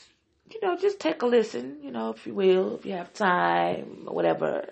you 0.50 0.60
know, 0.62 0.76
just 0.76 0.98
take 0.98 1.22
a 1.22 1.26
listen, 1.26 1.78
you 1.82 1.90
know, 1.90 2.10
if 2.10 2.26
you 2.26 2.34
will, 2.34 2.76
if 2.76 2.86
you 2.86 2.92
have 2.92 3.12
time, 3.12 4.06
whatever. 4.06 4.68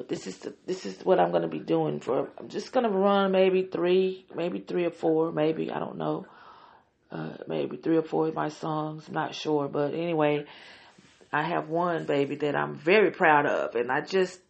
But 0.00 0.08
this 0.08 0.26
is 0.26 0.38
the, 0.38 0.54
this 0.64 0.86
is 0.86 1.04
what 1.04 1.20
I'm 1.20 1.30
gonna 1.30 1.46
be 1.46 1.58
doing 1.58 2.00
for. 2.00 2.30
I'm 2.38 2.48
just 2.48 2.72
gonna 2.72 2.88
run 2.88 3.32
maybe 3.32 3.64
three, 3.70 4.24
maybe 4.34 4.60
three 4.60 4.86
or 4.86 4.90
four, 4.90 5.30
maybe 5.30 5.70
I 5.70 5.78
don't 5.78 5.98
know, 5.98 6.24
uh, 7.12 7.34
maybe 7.46 7.76
three 7.76 7.98
or 7.98 8.02
four 8.02 8.28
of 8.28 8.34
my 8.34 8.48
songs. 8.48 9.10
Not 9.10 9.34
sure, 9.34 9.68
but 9.68 9.92
anyway, 9.92 10.46
I 11.30 11.42
have 11.42 11.68
one 11.68 12.06
baby 12.06 12.36
that 12.36 12.56
I'm 12.56 12.76
very 12.76 13.10
proud 13.10 13.44
of, 13.44 13.74
and 13.74 13.92
I 13.92 14.00
just, 14.00 14.40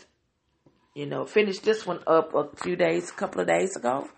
you 0.95 1.07
know, 1.07 1.27
finished 1.27 1.65
this 1.65 1.85
one 1.85 1.99
up 2.07 2.33
a 2.33 2.47
few 2.63 2.77
days, 2.77 3.11
a 3.11 3.15
couple 3.15 3.41
of 3.41 3.49
days 3.49 3.75
ago. 3.75 4.09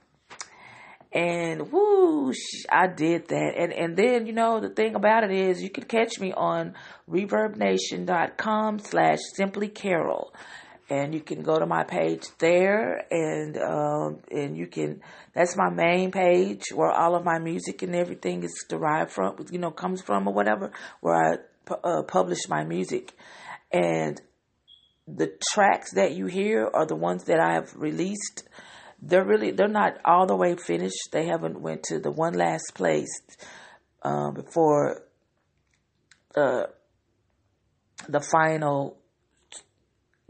And 1.14 1.72
whoosh, 1.72 2.66
I 2.70 2.88
did 2.88 3.28
that. 3.28 3.54
And 3.56 3.72
and 3.72 3.96
then, 3.96 4.26
you 4.26 4.34
know, 4.34 4.60
the 4.60 4.68
thing 4.68 4.96
about 4.96 5.24
it 5.24 5.30
is 5.30 5.62
you 5.62 5.70
can 5.70 5.84
catch 5.84 6.20
me 6.20 6.34
on 6.34 6.74
reverbnation.com 7.08 8.80
slash 8.80 9.20
simply 9.34 9.68
carol 9.68 10.34
and 10.90 11.14
you 11.14 11.20
can 11.20 11.42
go 11.42 11.58
to 11.58 11.66
my 11.66 11.84
page 11.84 12.24
there 12.38 13.06
and 13.10 13.56
um, 13.56 14.18
and 14.30 14.56
you 14.56 14.66
can 14.66 15.00
that's 15.34 15.56
my 15.56 15.70
main 15.70 16.10
page 16.10 16.64
where 16.74 16.90
all 16.90 17.14
of 17.14 17.24
my 17.24 17.38
music 17.38 17.82
and 17.82 17.94
everything 17.94 18.42
is 18.42 18.64
derived 18.68 19.10
from 19.10 19.36
you 19.50 19.58
know 19.58 19.70
comes 19.70 20.02
from 20.02 20.28
or 20.28 20.34
whatever 20.34 20.72
where 21.00 21.14
I 21.14 21.36
uh, 21.84 22.02
publish 22.02 22.48
my 22.48 22.64
music. 22.64 23.12
And 23.72 24.20
the 25.06 25.32
tracks 25.52 25.94
that 25.94 26.12
you 26.12 26.26
hear 26.26 26.68
are 26.72 26.86
the 26.86 26.96
ones 26.96 27.24
that 27.24 27.40
I 27.40 27.54
have 27.54 27.74
released. 27.74 28.48
They're 29.00 29.24
really 29.24 29.50
they're 29.50 29.68
not 29.68 29.98
all 30.04 30.26
the 30.26 30.36
way 30.36 30.54
finished. 30.56 31.08
They 31.10 31.26
haven't 31.26 31.60
went 31.60 31.84
to 31.84 31.98
the 31.98 32.10
one 32.10 32.34
last 32.34 32.72
place 32.74 33.10
uh, 34.02 34.30
before 34.30 35.02
uh, 36.36 36.64
the 38.08 38.20
final 38.20 38.98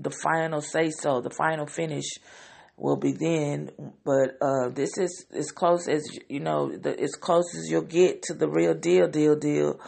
the 0.02 0.10
final 0.10 0.60
say 0.60 0.90
so, 0.90 1.20
the 1.20 1.30
final 1.30 1.66
finish 1.66 2.04
will 2.76 2.96
be 2.96 3.12
then. 3.12 3.70
But 4.04 4.36
uh, 4.40 4.70
this 4.70 4.98
is 4.98 5.26
as 5.32 5.50
close 5.50 5.88
as 5.88 6.02
you 6.28 6.40
know, 6.40 6.76
the, 6.76 6.98
as 6.98 7.14
close 7.14 7.54
as 7.56 7.70
you'll 7.70 7.82
get 7.82 8.22
to 8.24 8.34
the 8.34 8.48
real 8.48 8.74
deal, 8.74 9.08
deal, 9.08 9.36
deal. 9.36 9.80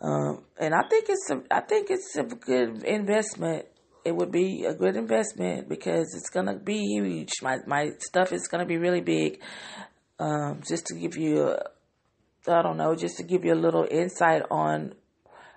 Um, 0.00 0.44
and 0.58 0.74
I 0.74 0.82
think 0.88 1.06
it's 1.08 1.30
a, 1.30 1.42
I 1.50 1.60
think 1.60 1.90
it's 1.90 2.16
a 2.16 2.24
good 2.24 2.84
investment. 2.84 3.66
It 4.04 4.14
would 4.14 4.30
be 4.30 4.64
a 4.64 4.74
good 4.74 4.96
investment 4.96 5.68
because 5.68 6.14
it's 6.16 6.30
gonna 6.30 6.58
be 6.58 6.78
huge. 6.78 7.30
My 7.42 7.58
my 7.66 7.90
stuff 7.98 8.32
is 8.32 8.48
gonna 8.48 8.66
be 8.66 8.76
really 8.76 9.00
big. 9.00 9.40
Um, 10.18 10.62
just 10.66 10.86
to 10.86 10.94
give 10.94 11.16
you, 11.16 11.48
a, 11.48 11.62
I 12.48 12.62
don't 12.62 12.78
know, 12.78 12.94
just 12.94 13.18
to 13.18 13.22
give 13.22 13.44
you 13.44 13.52
a 13.52 13.54
little 13.54 13.86
insight 13.90 14.42
on 14.50 14.94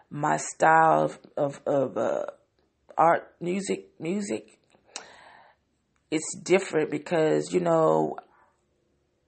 my 0.10 0.38
style 0.38 1.04
of 1.04 1.20
of, 1.38 1.62
of 1.66 1.98
uh, 1.98 2.26
art, 3.00 3.34
music, 3.40 3.90
music, 3.98 4.60
it's 6.12 6.36
different 6.44 6.92
because, 6.92 7.54
you 7.54 7.62
know, 7.62 8.18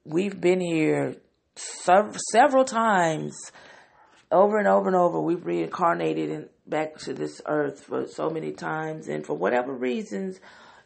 we've 0.04 0.38
been 0.38 0.60
here 0.60 1.16
sev- 1.56 2.16
several 2.30 2.64
times 2.64 3.34
over 4.30 4.58
and 4.58 4.68
over 4.68 4.88
and 4.88 4.96
over. 4.96 5.20
We've 5.20 5.44
reincarnated 5.44 6.30
and 6.30 6.48
back 6.66 6.98
to 6.98 7.14
this 7.14 7.40
earth 7.46 7.84
for 7.84 8.06
so 8.06 8.28
many 8.28 8.52
times. 8.52 9.08
And 9.08 9.24
for 9.24 9.34
whatever 9.34 9.72
reasons, 9.72 10.38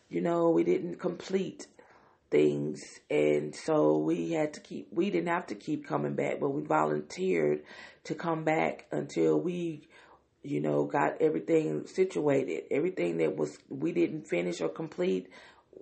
you 0.08 0.20
know, 0.20 0.50
we 0.50 0.62
didn't 0.62 1.00
complete 1.00 1.66
things. 2.30 2.80
And 3.10 3.54
so 3.54 3.98
we 3.98 4.32
had 4.32 4.54
to 4.54 4.60
keep, 4.60 4.88
we 4.92 5.10
didn't 5.10 5.28
have 5.28 5.46
to 5.48 5.54
keep 5.56 5.88
coming 5.88 6.14
back, 6.14 6.38
but 6.40 6.50
we 6.50 6.62
volunteered 6.62 7.62
to 8.04 8.14
come 8.14 8.44
back 8.44 8.86
until 8.92 9.40
we 9.40 9.88
you 10.46 10.60
know, 10.60 10.84
got 10.84 11.20
everything 11.20 11.86
situated. 11.86 12.64
Everything 12.70 13.18
that 13.18 13.36
was 13.36 13.58
we 13.68 13.92
didn't 13.92 14.28
finish 14.28 14.60
or 14.60 14.68
complete, 14.68 15.28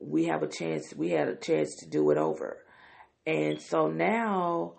we 0.00 0.24
have 0.24 0.42
a 0.42 0.46
chance. 0.46 0.94
We 0.96 1.10
had 1.10 1.28
a 1.28 1.36
chance 1.36 1.74
to 1.76 1.86
do 1.86 2.10
it 2.10 2.18
over, 2.18 2.64
and 3.26 3.60
so 3.60 3.88
now, 3.88 4.74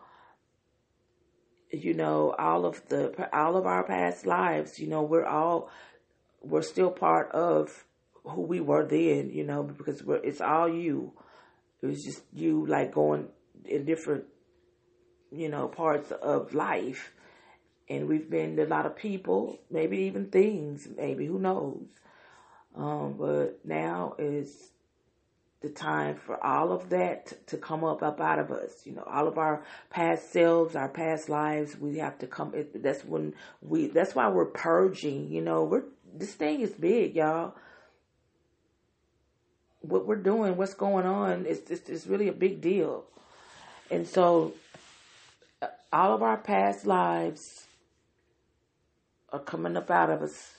you 1.72 1.94
know, 1.94 2.36
all 2.38 2.65
of 2.65 2.82
the 2.89 3.30
all 3.32 3.58
of 3.58 3.65
our 3.65 3.84
past 3.84 4.25
lives, 4.25 4.80
you 4.80 4.88
know, 4.88 5.04
we're 5.04 5.25
all 5.25 5.70
we're 6.42 6.63
still 6.63 6.89
part 6.89 7.32
of 7.32 7.86
who 8.24 8.42
we 8.42 8.62
were 8.62 8.86
then. 8.86 9.30
You 9.30 9.44
know, 9.44 9.63
because 9.63 10.04
it's 10.24 10.42
all 10.42 10.68
you. 10.68 11.13
It 11.82 11.88
was 11.88 12.04
just 12.04 12.24
you, 12.34 12.65
like 12.65 12.94
going 12.94 13.27
in 13.65 13.86
different, 13.86 14.24
you 15.32 15.50
know, 15.50 15.68
parts 15.68 16.12
of 16.12 16.56
life 16.56 17.12
and 17.89 18.08
we've 18.08 18.30
been 18.30 18.56
to 18.58 18.65
a 18.65 18.68
lot 18.68 18.86
of 18.86 18.96
people, 18.96 19.60
maybe 19.70 19.98
even 20.00 20.27
things, 20.27 20.88
maybe 20.98 21.25
who 21.25 21.39
knows. 21.39 21.86
Um, 22.75 23.15
but 23.18 23.60
now 23.63 24.15
is 24.18 24.72
the 25.62 25.70
time 25.70 26.15
for 26.15 26.44
all 26.44 26.72
of 26.72 26.89
that 26.89 27.48
to 27.48 27.58
come 27.58 27.84
up 27.84 28.04
up 28.04 28.20
out 28.20 28.39
of 28.39 28.51
us. 28.51 28.86
You 28.86 28.94
know, 28.94 29.04
all 29.04 29.27
of 29.27 29.38
our 29.38 29.63
past 29.89 30.32
selves, 30.32 30.75
our 30.75 30.89
past 30.89 31.30
lives. 31.30 31.77
We 31.77 31.98
have 31.98 32.18
to 32.20 32.27
come. 32.27 32.54
That's 32.74 33.04
when 33.06 33.34
we. 33.62 33.88
That's 33.88 34.13
why 34.13 34.30
we're 34.30 34.46
purging. 34.46 35.30
You 35.30 35.42
know, 35.42 35.63
we're 35.63 35.84
this 36.13 36.34
thing 36.34 36.62
is 36.62 36.72
big, 36.72 37.15
y'all. 37.15 37.56
What 39.82 40.08
we're 40.08 40.15
doing, 40.15 40.58
what's 40.58 40.74
going 40.74 41.06
on, 41.06 41.46
it's, 41.48 41.70
it's 41.70 42.08
really 42.08 42.27
a 42.27 42.34
big 42.34 42.60
deal. 42.60 43.06
And 43.92 44.08
so, 44.08 44.54
uh, 45.62 45.68
all 45.94 46.13
of 46.15 46.24
our 46.24 46.38
past 46.38 46.88
lives 46.88 47.64
are 49.36 49.44
coming 49.44 49.75
up 49.75 49.92
out 49.92 50.10
of 50.10 50.22
us, 50.22 50.56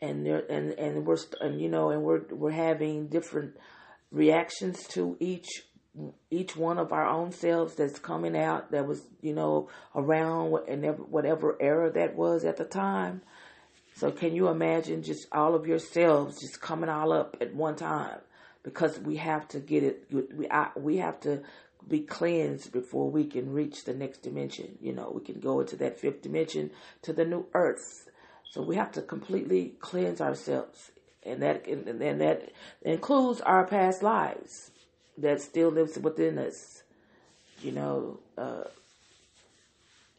and 0.00 0.26
they 0.26 0.40
and 0.48 0.72
and 0.72 1.06
we're 1.06 1.18
and 1.40 1.60
you 1.60 1.68
know 1.68 1.90
and 1.90 2.02
we're 2.02 2.22
we're 2.30 2.50
having 2.50 3.08
different 3.08 3.56
reactions 4.10 4.86
to 4.88 5.16
each 5.20 5.48
each 6.30 6.56
one 6.56 6.78
of 6.78 6.92
our 6.92 7.06
own 7.06 7.32
selves 7.32 7.74
that's 7.74 7.98
coming 7.98 8.36
out 8.36 8.70
that 8.70 8.86
was 8.86 9.02
you 9.22 9.34
know 9.34 9.68
around 9.94 10.54
and 10.68 10.84
whatever 11.10 11.56
era 11.60 11.90
that 11.90 12.14
was 12.14 12.44
at 12.44 12.56
the 12.56 12.64
time. 12.64 13.22
So 13.96 14.10
can 14.10 14.34
you 14.34 14.48
imagine 14.48 15.02
just 15.02 15.26
all 15.32 15.54
of 15.54 15.66
yourselves 15.66 16.40
just 16.40 16.60
coming 16.60 16.88
all 16.88 17.12
up 17.12 17.36
at 17.40 17.54
one 17.54 17.76
time? 17.76 18.18
Because 18.62 18.98
we 18.98 19.16
have 19.16 19.48
to 19.48 19.58
get 19.58 19.82
it. 19.82 20.06
We 20.12 20.46
we 20.76 20.96
have 20.98 21.20
to 21.20 21.42
be 21.88 22.00
cleansed 22.00 22.72
before 22.72 23.10
we 23.10 23.24
can 23.24 23.52
reach 23.52 23.84
the 23.84 23.94
next 23.94 24.22
dimension. 24.22 24.78
You 24.80 24.92
know, 24.92 25.12
we 25.14 25.22
can 25.22 25.40
go 25.40 25.60
into 25.60 25.76
that 25.76 25.98
fifth 25.98 26.22
dimension 26.22 26.70
to 27.02 27.12
the 27.12 27.24
new 27.24 27.46
earth. 27.54 28.08
So 28.50 28.62
we 28.62 28.76
have 28.76 28.92
to 28.92 29.02
completely 29.02 29.74
cleanse 29.80 30.20
ourselves, 30.20 30.90
and 31.22 31.40
that 31.42 31.66
and, 31.66 31.86
and 31.86 32.20
that 32.20 32.50
includes 32.82 33.40
our 33.42 33.64
past 33.64 34.02
lives 34.02 34.72
that 35.18 35.40
still 35.40 35.70
lives 35.70 35.98
within 35.98 36.38
us. 36.38 36.82
You 37.62 37.72
know, 37.72 38.20
uh, 38.36 38.64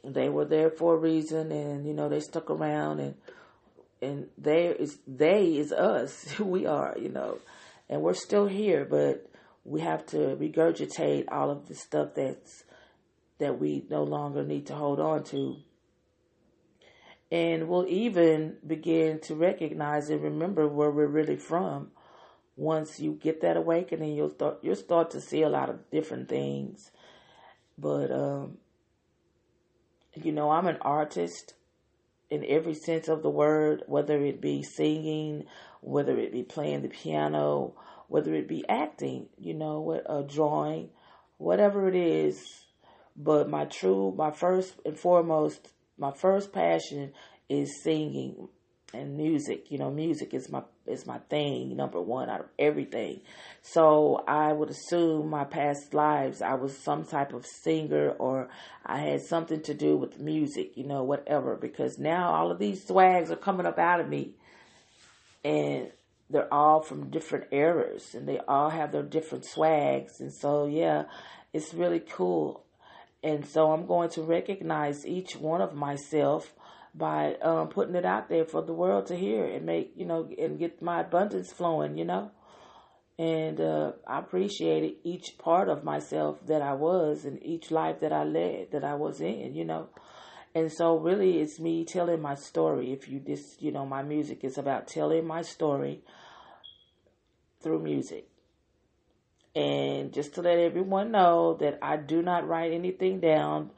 they 0.04 0.30
were 0.30 0.46
there 0.46 0.70
for 0.70 0.96
a 0.96 0.98
reason, 0.98 1.52
and 1.52 1.86
you 1.86 1.94
know 1.94 2.08
they 2.08 2.22
stuck 2.22 2.50
around, 2.50 3.00
and 3.00 3.16
and 4.02 4.28
there 4.38 4.74
is 4.74 5.00
they 5.06 5.58
is 5.58 5.72
us 5.72 6.32
who 6.32 6.46
we 6.58 6.66
are. 6.66 6.96
You 6.98 7.10
know, 7.10 7.40
and 7.90 8.02
we're 8.02 8.14
still 8.14 8.48
here, 8.48 8.86
but 8.86 9.31
we 9.64 9.82
have 9.82 10.06
to 10.08 10.18
regurgitate 10.18 11.26
all 11.32 11.50
of 11.50 11.68
the 11.68 11.76
stuff 11.76 12.10
that's 12.16 12.64
that 13.38 13.60
we 13.60 13.86
no 13.90 14.04
longer 14.04 14.44
need 14.44 14.68
to 14.68 14.76
hold 14.76 15.00
on 15.00 15.24
to. 15.24 15.58
And 17.32 17.68
we'll 17.68 17.88
even 17.88 18.58
begin 18.66 19.20
to 19.22 19.36
recognize 19.36 20.10
and 20.10 20.22
remember 20.22 20.68
where 20.68 20.92
we're 20.92 21.08
really 21.08 21.38
from. 21.38 21.92
Once 22.56 23.00
you 23.00 23.14
get 23.14 23.42
that 23.42 23.58
awakening, 23.58 24.16
you'll 24.16 24.30
start 24.30 24.60
you'll 24.62 24.76
start 24.76 25.12
to 25.12 25.22
see 25.22 25.42
a 25.42 25.50
lot 25.50 25.70
of 25.70 25.90
different 25.90 26.30
things. 26.30 26.92
But 27.78 28.12
um, 28.12 28.58
you 30.16 30.32
know, 30.32 30.52
I'm 30.52 30.68
an 30.68 30.78
artist 30.82 31.54
in 32.30 32.46
every 32.46 32.74
sense 32.74 33.08
of 33.08 33.24
the 33.24 33.30
word, 33.30 33.84
whether 33.88 34.24
it 34.24 34.42
be 34.42 34.64
singing, 34.64 35.46
whether 35.82 36.18
it 36.18 36.32
be 36.32 36.44
playing 36.44 36.82
the 36.82 36.90
piano, 36.90 37.74
whether 38.12 38.36
it 38.36 38.46
be 38.46 38.68
acting, 38.68 39.26
you 39.38 39.54
know, 39.54 39.80
what 39.80 40.04
uh, 40.10 40.22
drawing, 40.22 40.90
whatever 41.38 41.88
it 41.88 41.96
is. 41.96 42.44
But 43.16 43.50
my 43.50 43.64
true, 43.64 44.14
my 44.18 44.32
first 44.32 44.74
and 44.86 45.00
foremost, 45.00 45.70
my 45.98 46.12
first 46.12 46.52
passion 46.52 47.14
is 47.48 47.82
singing 47.82 48.50
and 48.94 49.16
music. 49.16 49.72
You 49.72 49.78
know, 49.78 49.90
music 49.90 50.34
is 50.34 50.50
my 50.50 50.64
is 50.86 51.08
my 51.08 51.20
thing, 51.30 51.78
number 51.78 52.02
one 52.02 52.30
out 52.30 52.42
of 52.42 52.46
everything. 52.60 53.22
So 53.62 54.26
I 54.28 54.52
would 54.52 54.70
assume 54.70 55.30
my 55.30 55.46
past 55.46 55.94
lives 55.94 56.42
I 56.42 56.56
was 56.56 56.78
some 56.78 57.06
type 57.06 57.32
of 57.32 57.46
singer 57.46 58.10
or 58.10 58.50
I 58.86 59.00
had 59.00 59.22
something 59.22 59.62
to 59.62 59.74
do 59.74 59.96
with 59.96 60.20
music, 60.20 60.74
you 60.76 60.84
know, 60.84 61.04
whatever. 61.04 61.56
Because 61.56 61.98
now 61.98 62.34
all 62.34 62.52
of 62.52 62.60
these 62.60 62.86
swags 62.86 63.32
are 63.32 63.38
coming 63.38 63.66
up 63.66 63.80
out 63.80 64.02
of 64.02 64.10
me 64.10 64.34
and 65.46 65.92
they're 66.32 66.54
all 66.54 66.82
from 66.82 67.10
different 67.10 67.46
eras 67.52 68.16
and 68.16 68.28
they 68.28 68.40
all 68.48 68.70
have 68.70 68.92
their 68.92 69.04
different 69.04 69.46
swags 69.46 70.20
and 70.20 70.34
so 70.34 70.66
yeah, 70.66 71.04
it's 71.54 71.74
really 71.74 72.00
cool. 72.00 72.64
And 73.24 73.46
so 73.46 73.72
I'm 73.72 73.86
going 73.86 74.10
to 74.12 74.24
recognize 74.24 75.06
each 75.06 75.36
one 75.36 75.62
of 75.62 75.76
myself 75.76 76.54
by 76.94 77.36
um, 77.36 77.68
putting 77.68 77.96
it 77.96 78.06
out 78.06 78.30
there 78.30 78.46
for 78.46 78.62
the 78.62 78.74
world 78.74 79.08
to 79.08 79.16
hear 79.16 79.46
and 79.46 79.66
make, 79.66 79.94
you 79.96 80.06
know, 80.06 80.28
and 80.38 80.60
get 80.60 80.82
my 80.82 81.02
abundance 81.02 81.52
flowing, 81.52 81.98
you 81.98 82.06
know. 82.06 82.32
And 83.20 83.62
uh, 83.62 83.92
I 84.08 84.20
appreciated 84.20 84.96
each 85.04 85.38
part 85.38 85.70
of 85.70 85.84
myself 85.84 86.46
that 86.48 86.62
I 86.62 86.74
was 86.74 87.26
and 87.26 87.44
each 87.46 87.70
life 87.70 88.00
that 88.00 88.12
I 88.12 88.24
led, 88.24 88.72
that 88.72 88.84
I 88.84 88.96
was 88.96 89.22
in, 89.22 89.54
you 89.54 89.66
know. 89.66 89.90
And 90.54 90.72
so, 90.72 90.98
really, 90.98 91.40
it's 91.40 91.60
me 91.60 91.86
telling 91.86 92.22
my 92.22 92.36
story. 92.36 92.92
If 92.92 93.08
you 93.08 93.20
just, 93.20 93.62
you 93.62 93.72
know, 93.72 93.86
my 93.86 94.04
music 94.04 94.44
is 94.44 94.58
about 94.58 94.88
telling 94.88 95.26
my 95.26 95.42
story 95.42 96.02
through 97.62 97.82
music. 97.82 98.28
And 99.56 100.14
just 100.14 100.36
to 100.36 100.42
let 100.42 100.58
everyone 100.58 101.12
know 101.12 101.56
that 101.56 101.80
I 101.82 101.98
do 101.98 102.22
not 102.22 102.48
write 102.48 102.72
anything 102.72 103.20
down 103.20 103.72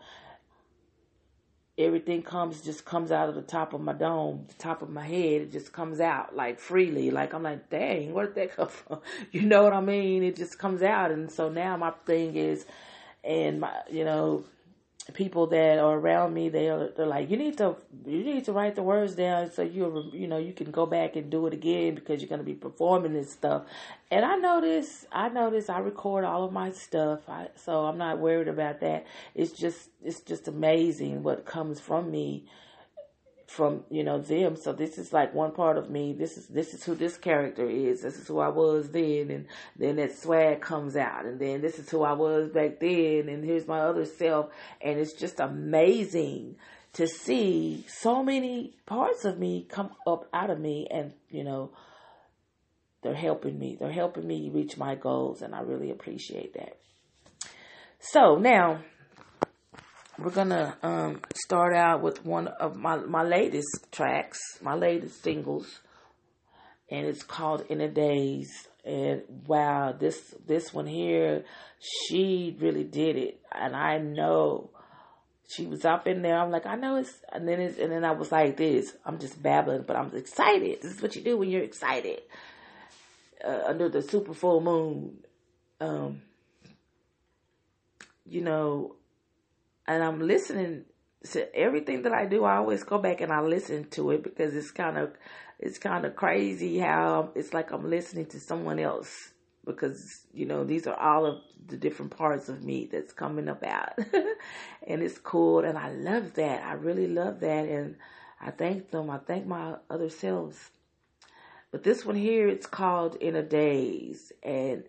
everything 1.78 2.22
comes 2.22 2.62
just 2.62 2.86
comes 2.86 3.12
out 3.12 3.30
of 3.30 3.36
the 3.36 3.42
top 3.42 3.74
of 3.74 3.82
my 3.82 3.94
dome, 3.94 4.46
the 4.48 4.54
top 4.56 4.82
of 4.82 4.90
my 4.90 5.06
head. 5.06 5.42
It 5.42 5.52
just 5.52 5.74
comes 5.74 6.00
out 6.00 6.36
like 6.36 6.60
freely. 6.60 7.12
Like 7.12 7.34
I'm 7.34 7.44
like, 7.44 7.70
dang, 7.70 8.14
where 8.14 8.28
did 8.28 8.36
that 8.36 8.56
come 8.56 8.68
from? 8.70 9.00
You 9.32 9.42
know 9.42 9.64
what 9.64 9.74
I 9.74 9.82
mean? 9.82 10.24
It 10.24 10.36
just 10.36 10.60
comes 10.60 10.84
out, 10.84 11.12
and 11.12 11.32
so 11.32 11.50
now 11.50 11.78
my 11.78 11.92
thing 12.06 12.36
is, 12.36 12.66
and 13.24 13.62
my, 13.62 13.74
you 13.90 14.06
know, 14.06 14.46
people 15.12 15.48
that 15.48 15.80
are 15.80 15.98
around 15.98 16.34
me, 16.34 16.48
they 16.50 16.70
are 16.70 16.88
they're 16.90 17.06
like, 17.06 17.30
you 17.30 17.36
need 17.36 17.58
to 17.58 17.76
you 18.06 18.24
need 18.24 18.46
to 18.46 18.54
write 18.54 18.76
the 18.76 18.84
words 18.84 19.16
down 19.16 19.52
so 19.52 19.62
you 19.62 20.10
you 20.14 20.28
know 20.28 20.38
you 20.38 20.54
can 20.54 20.72
go 20.72 20.86
back 20.86 21.16
and 21.16 21.30
do 21.30 21.46
it 21.48 21.54
again 21.54 21.96
because 21.96 22.22
you're 22.22 22.30
gonna 22.30 22.44
be 22.44 22.54
performing 22.54 23.14
this 23.14 23.32
stuff. 23.32 23.64
And 24.10 24.24
I 24.24 24.36
know 24.38 24.62
this, 24.62 25.06
I 25.12 25.30
know 25.30 25.50
this. 25.50 25.70
I 25.70 25.80
record 25.80 26.24
all 26.24 26.44
of 26.44 26.54
my 26.54 26.72
stuff, 26.72 27.28
I, 27.28 27.50
so 27.56 27.86
I'm 27.86 27.98
not 27.98 28.20
worried 28.20 28.48
about 28.48 28.80
that. 28.80 29.06
It's 29.36 29.52
just 29.52 29.90
it's 30.04 30.22
just 30.22 30.48
amazing 30.48 31.24
what 31.24 31.46
comes 31.46 31.80
from 31.80 32.10
me 32.10 32.46
from 33.54 33.84
you 33.92 34.04
know 34.04 34.20
them. 34.20 34.56
So 34.56 34.74
this 34.74 34.98
is 34.98 35.14
like 35.14 35.34
one 35.34 35.52
part 35.52 35.78
of 35.78 35.90
me. 35.90 36.14
This 36.14 36.38
is 36.38 36.48
this 36.48 36.74
is 36.74 36.84
who 36.84 36.96
this 36.96 37.18
character 37.18 37.70
is. 37.70 38.02
This 38.02 38.18
is 38.18 38.28
who 38.28 38.40
i 38.40 38.50
was 38.50 38.90
then. 38.90 39.30
And 39.30 39.46
then 39.78 39.98
that 39.98 40.18
swag 40.18 40.62
comes 40.62 40.96
out. 40.96 41.26
And 41.26 41.40
then 41.40 41.62
this 41.62 41.78
is 41.78 41.90
who 41.90 42.02
i 42.02 42.14
was 42.14 42.50
back 42.50 42.80
then. 42.80 43.30
And 43.30 43.44
here's 43.44 43.68
my 43.68 43.80
other 43.82 44.06
self. 44.06 44.50
And 44.82 45.00
it's 45.00 45.14
just 45.14 45.40
amazing 45.40 46.56
to 46.94 47.08
see 47.08 47.86
so 47.88 48.24
many 48.24 48.76
parts 48.86 49.24
of 49.24 49.38
me 49.38 49.68
come 49.70 49.92
up 50.08 50.28
out 50.34 50.50
of 50.50 50.60
me 50.60 50.88
and 50.92 51.14
you 51.30 51.44
know 51.44 51.72
they're 53.04 53.14
helping 53.14 53.60
me. 53.60 53.78
They're 53.80 53.92
helping 53.92 54.26
me 54.26 54.50
reach 54.52 54.78
my 54.78 54.96
goals. 54.96 55.44
And 55.44 55.54
i 55.54 55.62
really 55.62 55.92
appreciate 55.92 56.56
that. 56.56 56.80
So 58.00 58.38
now 58.38 58.80
we're 60.18 60.30
gonna 60.30 60.78
um, 60.84 61.22
start 61.36 61.74
out 61.76 62.02
with 62.02 62.26
one 62.26 62.48
of 62.48 62.76
my 62.76 62.98
my 62.98 63.24
latest 63.24 63.92
tracks, 63.92 64.40
my 64.62 64.76
latest 64.76 65.24
singles, 65.24 65.80
and 66.90 67.06
it's 67.06 67.24
called 67.24 67.66
"In 67.70 67.82
a 67.82 67.88
Daze." 67.88 68.68
And 68.86 69.24
wow, 69.48 69.94
this 69.98 70.36
this 70.46 70.74
one 70.74 70.88
here, 70.88 71.46
she 71.80 72.56
really 72.60 72.84
did 72.84 73.16
it, 73.16 73.40
and 73.52 73.76
I 73.76 73.98
know 73.98 74.70
she 75.48 75.66
was 75.66 75.86
up 75.86 76.08
in 76.08 76.22
there. 76.22 76.38
I'm 76.38 76.52
like, 76.52 76.66
I 76.66 76.76
know 76.76 76.98
it's, 76.98 77.14
and 77.32 77.48
then 77.48 77.60
it's, 77.60 77.78
and 77.78 77.92
then 77.92 78.04
I 78.04 78.12
was 78.12 78.32
like 78.32 78.58
this. 78.58 78.94
I'm 79.06 79.20
just 79.20 79.42
babbling, 79.42 79.84
but 79.88 79.96
I'm 79.96 80.16
excited. 80.16 80.82
This 80.82 80.96
is 80.96 81.02
what 81.02 81.16
you 81.16 81.22
do 81.22 81.38
when 81.38 81.50
you're 81.50 81.64
excited 81.64 82.22
uh, 83.44 83.62
under 83.68 83.90
the 83.90 84.02
super 84.02 84.34
full 84.34 84.62
moon. 84.62 85.18
Um, 85.80 86.22
you 88.26 88.42
know, 88.42 88.96
and 89.88 90.04
I'm 90.04 90.20
listening 90.20 90.86
to 91.32 91.56
everything 91.56 92.04
that 92.04 92.14
I 92.14 92.26
do. 92.26 92.44
I 92.44 92.58
always 92.58 92.84
go 92.84 92.98
back 92.98 93.22
and 93.22 93.32
I 93.32 93.42
listen 93.42 93.90
to 93.92 94.12
it 94.12 94.24
because 94.24 94.56
it's 94.56 94.72
kind 94.72 94.98
of 94.98 95.12
it's 95.60 95.78
kind 95.78 96.06
of 96.06 96.16
crazy 96.16 96.80
how 96.80 97.32
it's 97.36 97.54
like 97.54 97.72
I'm 97.72 97.90
listening 97.90 98.26
to 98.28 98.40
someone 98.40 98.80
else 98.80 99.32
because 99.66 100.26
you 100.34 100.46
know 100.46 100.64
these 100.64 100.88
are 100.88 101.00
all 101.00 101.26
of 101.26 101.42
the 101.68 101.78
different 101.78 102.16
parts 102.16 102.50
of 102.50 102.64
me 102.64 102.90
that's 102.92 103.14
coming 103.14 103.48
about 103.48 103.98
and 104.88 105.02
it's 105.02 105.18
cool 105.18 105.60
and 105.60 105.78
I 105.78 105.92
love 105.92 106.34
that. 106.34 106.64
I 106.64 106.74
really 106.74 107.08
love 107.08 107.40
that 107.42 107.66
and 107.66 107.96
I 108.42 108.52
thank 108.52 108.92
them. 108.92 109.10
I 109.10 109.20
thank 109.20 109.46
my 109.46 109.76
other 109.90 110.10
selves. 110.10 110.58
But 111.72 111.84
this 111.84 112.06
one 112.06 112.16
here 112.16 112.48
it's 112.48 112.68
called 112.68 113.16
In 113.16 113.36
a 113.36 113.44
Daze 113.44 114.32
and 114.44 114.84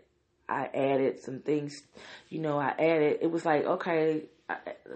I 0.49 0.69
added 0.75 1.21
some 1.21 1.41
things, 1.41 1.83
you 2.29 2.39
know, 2.41 2.59
I 2.59 2.75
added, 2.79 3.19
it 3.23 3.31
was 3.31 3.47
like, 3.47 3.65
okay, 3.65 4.25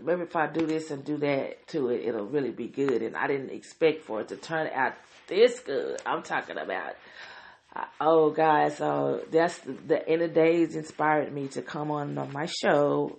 maybe 0.02 0.22
if 0.22 0.36
I 0.36 0.46
do 0.46 0.66
this 0.66 0.90
and 0.90 1.04
do 1.04 1.16
that 1.18 1.66
to 1.68 1.88
it, 1.90 2.06
it'll 2.06 2.26
really 2.26 2.50
be 2.50 2.68
good. 2.68 3.02
And 3.02 3.16
I 3.16 3.26
didn't 3.26 3.50
expect 3.50 4.04
for 4.04 4.20
it 4.20 4.28
to 4.28 4.36
turn 4.36 4.68
out 4.74 4.94
this 5.26 5.60
good. 5.60 6.00
I'm 6.04 6.22
talking 6.22 6.58
about. 6.58 6.94
Oh, 8.00 8.30
guys, 8.30 8.78
so 8.78 9.22
that's 9.30 9.58
the, 9.58 9.72
the 9.72 10.24
of 10.24 10.34
days. 10.34 10.74
inspired 10.74 11.32
me 11.32 11.46
to 11.48 11.62
come 11.62 11.90
on 11.90 12.18
my 12.32 12.46
show 12.46 13.18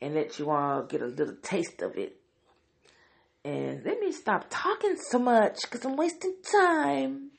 and 0.00 0.14
let 0.14 0.38
you 0.38 0.50
all 0.50 0.82
get 0.84 1.02
a 1.02 1.06
little 1.06 1.36
taste 1.42 1.82
of 1.82 1.96
it. 1.96 2.16
And 3.44 3.84
let 3.84 4.00
me 4.00 4.12
stop 4.12 4.46
talking 4.50 4.96
so 4.96 5.18
much 5.18 5.58
because 5.62 5.84
I'm 5.84 5.96
wasting 5.96 6.34
time. 6.50 7.30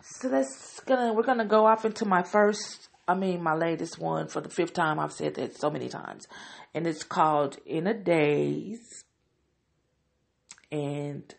So 0.00 0.28
that's 0.28 0.80
gonna 0.80 1.12
we're 1.12 1.24
gonna 1.24 1.44
go 1.44 1.66
off 1.66 1.84
into 1.84 2.06
my 2.06 2.22
first 2.22 2.88
I 3.06 3.14
mean 3.14 3.42
my 3.42 3.54
latest 3.54 3.98
one 3.98 4.28
for 4.28 4.40
the 4.40 4.48
fifth 4.48 4.72
time. 4.72 4.98
I've 4.98 5.12
said 5.12 5.34
that 5.34 5.58
so 5.58 5.70
many 5.70 5.88
times 5.88 6.26
and 6.76 6.86
it's 6.86 7.02
called 7.02 7.58
In 7.64 7.86
a 7.86 7.94
Daze. 7.94 9.04
And 10.70 11.34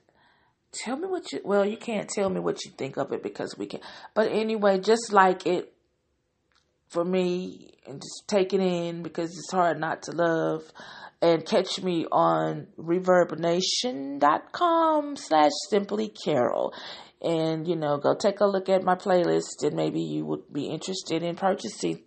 tell 0.71 0.97
me 0.97 1.07
what 1.07 1.31
you 1.31 1.41
well, 1.45 1.63
you 1.63 1.77
can't 1.77 2.09
tell 2.09 2.27
me 2.29 2.39
what 2.39 2.65
you 2.65 2.71
think 2.71 2.97
of 2.97 3.13
it 3.13 3.21
because 3.21 3.55
we 3.57 3.67
can 3.67 3.81
but 4.15 4.31
anyway, 4.31 4.79
just 4.79 5.13
like 5.13 5.45
it 5.45 5.71
for 6.89 7.05
me 7.05 7.75
and 7.85 8.01
just 8.01 8.23
take 8.27 8.51
it 8.53 8.61
in 8.61 9.03
because 9.03 9.29
it's 9.29 9.51
hard 9.51 9.79
not 9.79 10.01
to 10.03 10.11
love. 10.11 10.63
And 11.19 11.43
catch 11.45 11.81
me 11.81 12.05
on 12.11 12.67
reverbnation.com 12.77 15.15
slash 15.15 15.51
simply 15.69 16.09
carol. 16.09 16.75
And 17.21 17.67
you 17.67 17.75
know 17.75 17.97
go 17.97 18.13
take 18.15 18.39
a 18.39 18.45
look 18.45 18.69
at 18.69 18.83
my 18.83 18.93
playlist 18.95 19.63
and 19.63 19.75
maybe 19.75 20.01
you 20.01 20.23
would 20.25 20.53
be 20.53 20.67
interested 20.67 21.23
in 21.23 21.35
purchasing 21.35 22.03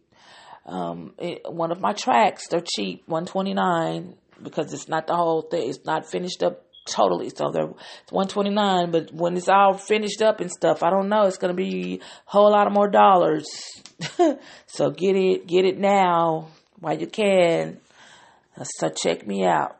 um, 0.71 1.15
it, 1.19 1.43
one 1.53 1.73
of 1.73 1.81
my 1.81 1.93
tracks. 1.93 2.47
They're 2.49 2.63
cheap, 2.65 3.03
one 3.07 3.27
twenty 3.27 3.55
nine, 3.55 4.15
because 4.43 4.73
it's 4.73 4.89
not 4.89 5.09
the 5.09 5.17
whole 5.17 5.43
thing. 5.43 5.69
It's 5.69 5.85
not 5.85 6.09
finished 6.09 6.43
up 6.45 6.65
totally. 6.87 7.31
So 7.31 7.51
they're 7.51 7.73
one 8.11 8.29
twenty 8.29 8.51
nine. 8.51 8.93
But 8.93 9.13
when 9.13 9.37
it's 9.37 9.49
all 9.49 9.77
finished 9.77 10.23
up 10.23 10.41
and 10.41 10.51
stuff, 10.51 10.85
I 10.85 10.91
don't 10.91 11.09
know. 11.09 11.27
It's 11.27 11.39
gonna 11.39 11.55
be 11.55 12.01
a 12.01 12.31
whole 12.31 12.53
lot 12.53 12.69
of 12.69 12.73
more 12.73 12.89
dollars. 12.89 13.49
so 14.67 14.91
get 14.91 15.17
it, 15.17 15.49
get 15.49 15.65
it 15.65 15.79
now 15.79 16.49
while 16.79 16.99
you 16.99 17.09
can. 17.09 17.81
So 18.63 18.91
check 18.91 19.27
me 19.27 19.45
out. 19.45 19.80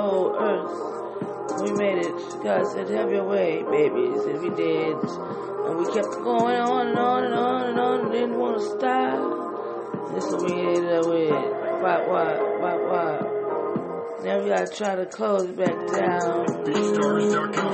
whole 0.00 0.34
earth. 0.38 1.60
We 1.62 1.72
made 1.72 1.98
it. 1.98 2.42
God 2.42 2.66
said, 2.72 2.88
have 2.90 3.10
your 3.10 3.24
way, 3.24 3.62
babies. 3.62 4.24
And 4.24 4.40
we 4.40 4.50
did. 4.50 4.96
And 4.96 5.78
we 5.78 5.84
kept 5.92 6.10
going 6.22 6.60
on 6.60 6.88
and 6.88 6.98
on 6.98 7.24
and 7.24 7.34
on 7.34 7.66
and 7.70 7.78
on 7.80 8.00
and 8.00 8.12
didn't 8.12 8.38
want 8.38 8.58
to 8.58 8.64
stop. 8.64 10.14
This 10.14 10.24
is 10.24 10.32
what 10.32 10.42
we 10.44 10.52
ended 10.60 10.92
up 10.92 11.06
with. 11.06 11.30
Wop, 11.82 12.08
wop, 12.08 12.40
wop, 12.60 12.80
wop. 12.90 13.34
Now 14.24 14.42
we 14.42 14.48
gotta 14.48 14.66
try 14.74 14.94
to 14.94 15.06
close 15.06 15.42
it 15.42 15.56
back 15.56 15.76
down. 15.92 16.46
For 16.46 16.62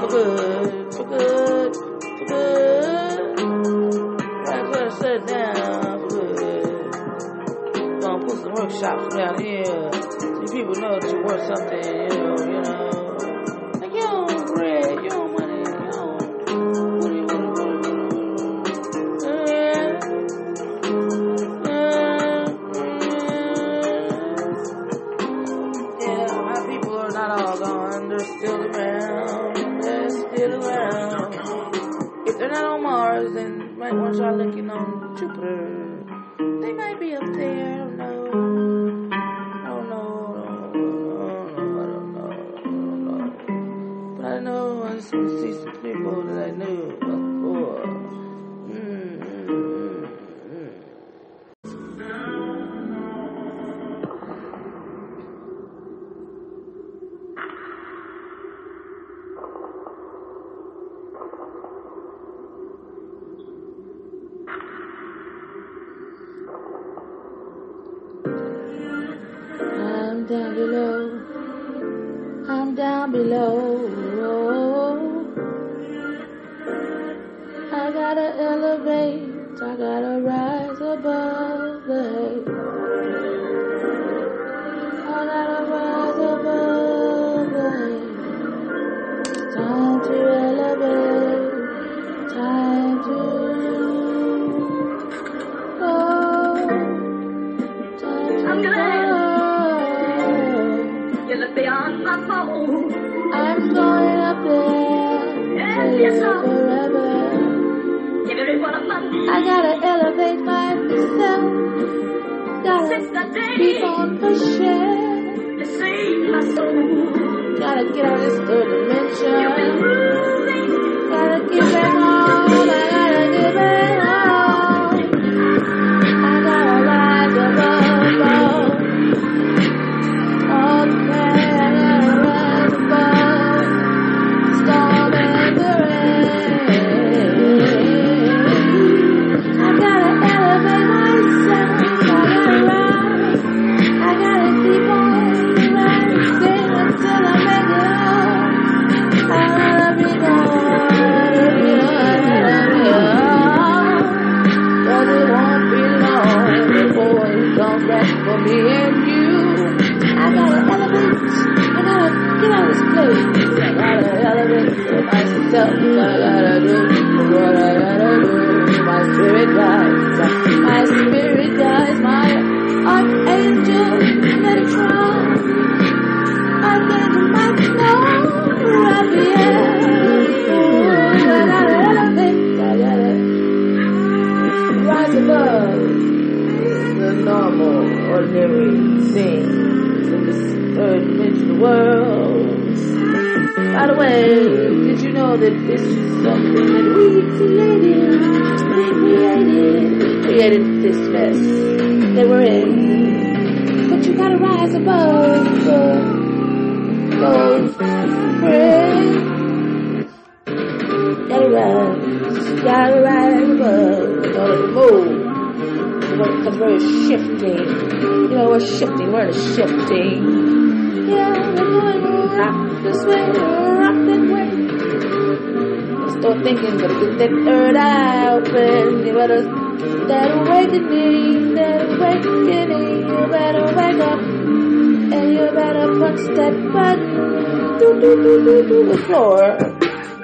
good, 0.09 0.94
for 0.94 1.04
good, 1.04 1.74
for 2.14 2.24
good. 2.26 2.61
Gotta 4.46 4.64
put 4.68 4.83
us 4.83 4.98
shut 4.98 5.26
down 5.28 6.09
for 6.09 6.35
good. 6.35 8.00
Gonna 8.00 8.26
put 8.26 8.37
some 8.38 8.52
workshops 8.52 9.14
down 9.14 9.37
here. 9.40 10.29
These 10.40 10.53
people 10.53 10.74
know 10.74 10.98
that 10.98 11.11
you're 11.11 11.22
worth 11.22 11.46
something, 11.46 11.85
you 11.85 12.09
know, 12.09 12.38
you 12.38 12.62
know. 12.62 12.99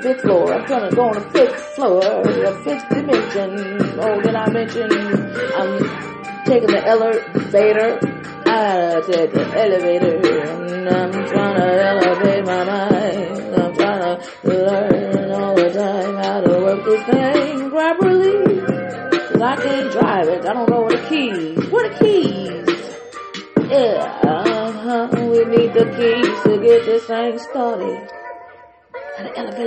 fifth 0.07 0.23
floor. 0.23 0.55
I'm 0.55 0.67
gonna 0.69 0.95
go 0.95 1.09
on 1.09 1.15
the 1.15 1.31
fifth 1.31 1.61
floor, 1.75 2.01
the 2.01 2.61
fifth 2.63 2.89
dimension. 2.91 3.99
Oh, 3.99 4.21
did 4.21 4.37
I 4.37 4.49
mention 4.51 4.93
I'm 4.93 6.45
taking 6.45 6.69
the 6.69 6.83
elevator? 6.87 7.99
I 8.47 8.99
of 8.99 9.07
the 9.09 9.53
elevator. 9.57 10.16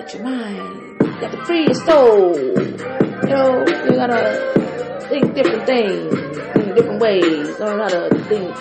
got 0.10 0.18
your 0.18 0.24
mind, 0.24 0.98
you 1.02 1.20
got 1.22 1.32
to 1.32 1.46
free 1.46 1.66
your 1.66 1.74
soul. 1.74 2.36
You 2.36 3.36
know, 3.36 3.60
you 3.60 3.92
gotta 3.92 5.06
think 5.10 5.36
different 5.36 5.66
things 5.66 6.14
in 6.56 6.76
different 6.76 7.00
ways. 7.00 7.60
Learn 7.60 7.80
how 7.80 7.88
to 7.90 8.10
think 8.28 8.56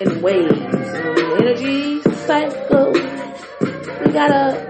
in 0.00 0.22
waves, 0.22 0.50
in 0.50 1.18
energy 1.40 2.00
cycle. 2.26 2.92
We 2.92 4.12
gotta 4.12 4.68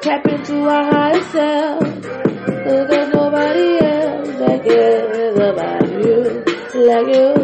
tap 0.00 0.26
into 0.26 0.62
our 0.64 0.84
higher 0.84 1.22
self. 1.24 1.80
Cause 1.82 2.88
there's 2.88 3.12
nobody 3.12 3.84
else 3.84 4.28
that 4.38 4.64
cares 4.64 5.36
about 5.36 5.90
you 5.90 6.44
like 6.74 7.06
you, 7.14 7.34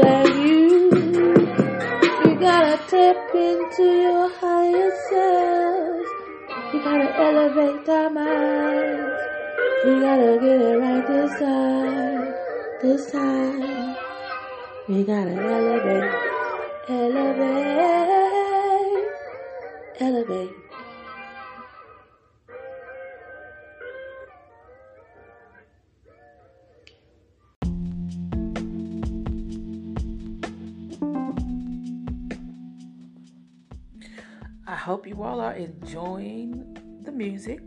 like 0.00 0.34
you. 0.36 0.90
You 2.24 2.40
gotta 2.40 2.76
tap 2.88 3.34
into 3.34 3.82
your 3.82 4.31
elevate 7.22 7.88
our 7.88 8.10
minds. 8.10 9.22
We 9.84 10.00
gotta 10.00 10.38
get 10.42 10.60
it 10.60 10.78
right 10.78 11.06
this 11.06 11.32
time. 11.38 12.34
This 12.82 13.10
time. 13.12 13.96
We 14.88 15.04
gotta 15.04 15.30
elevate, 15.30 16.12
elevate, 16.88 18.12
elevate. 20.00 20.50
I 34.66 34.74
hope 34.74 35.06
you 35.06 35.22
all 35.22 35.40
are 35.40 35.54
enjoying 35.54 36.81
the 37.04 37.12
music. 37.12 37.60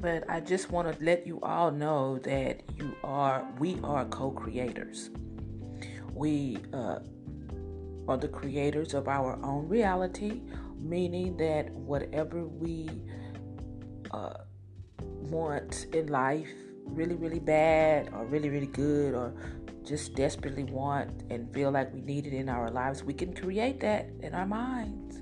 But 0.00 0.28
I 0.28 0.40
just 0.40 0.70
want 0.70 0.92
to 0.92 1.04
let 1.04 1.26
you 1.26 1.40
all 1.40 1.70
know 1.70 2.18
that 2.24 2.62
you 2.76 2.94
are, 3.02 3.46
we 3.58 3.78
are 3.82 4.04
co-creators. 4.04 5.10
We 6.12 6.58
uh, 6.72 6.98
are 8.06 8.16
the 8.18 8.28
creators 8.28 8.92
of 8.92 9.08
our 9.08 9.38
own 9.42 9.68
reality, 9.68 10.42
meaning 10.78 11.36
that 11.38 11.70
whatever 11.70 12.44
we 12.44 12.90
uh, 14.10 14.34
want 15.00 15.86
in 15.92 16.08
life, 16.08 16.50
really, 16.84 17.14
really 17.14 17.40
bad, 17.40 18.10
or 18.12 18.26
really, 18.26 18.50
really 18.50 18.66
good, 18.66 19.14
or 19.14 19.32
just 19.84 20.14
desperately 20.14 20.64
want 20.64 21.24
and 21.30 21.52
feel 21.52 21.70
like 21.70 21.92
we 21.94 22.00
need 22.02 22.26
it 22.26 22.34
in 22.34 22.48
our 22.48 22.70
lives, 22.70 23.02
we 23.02 23.14
can 23.14 23.34
create 23.34 23.80
that 23.80 24.08
in 24.20 24.34
our 24.34 24.46
minds, 24.46 25.20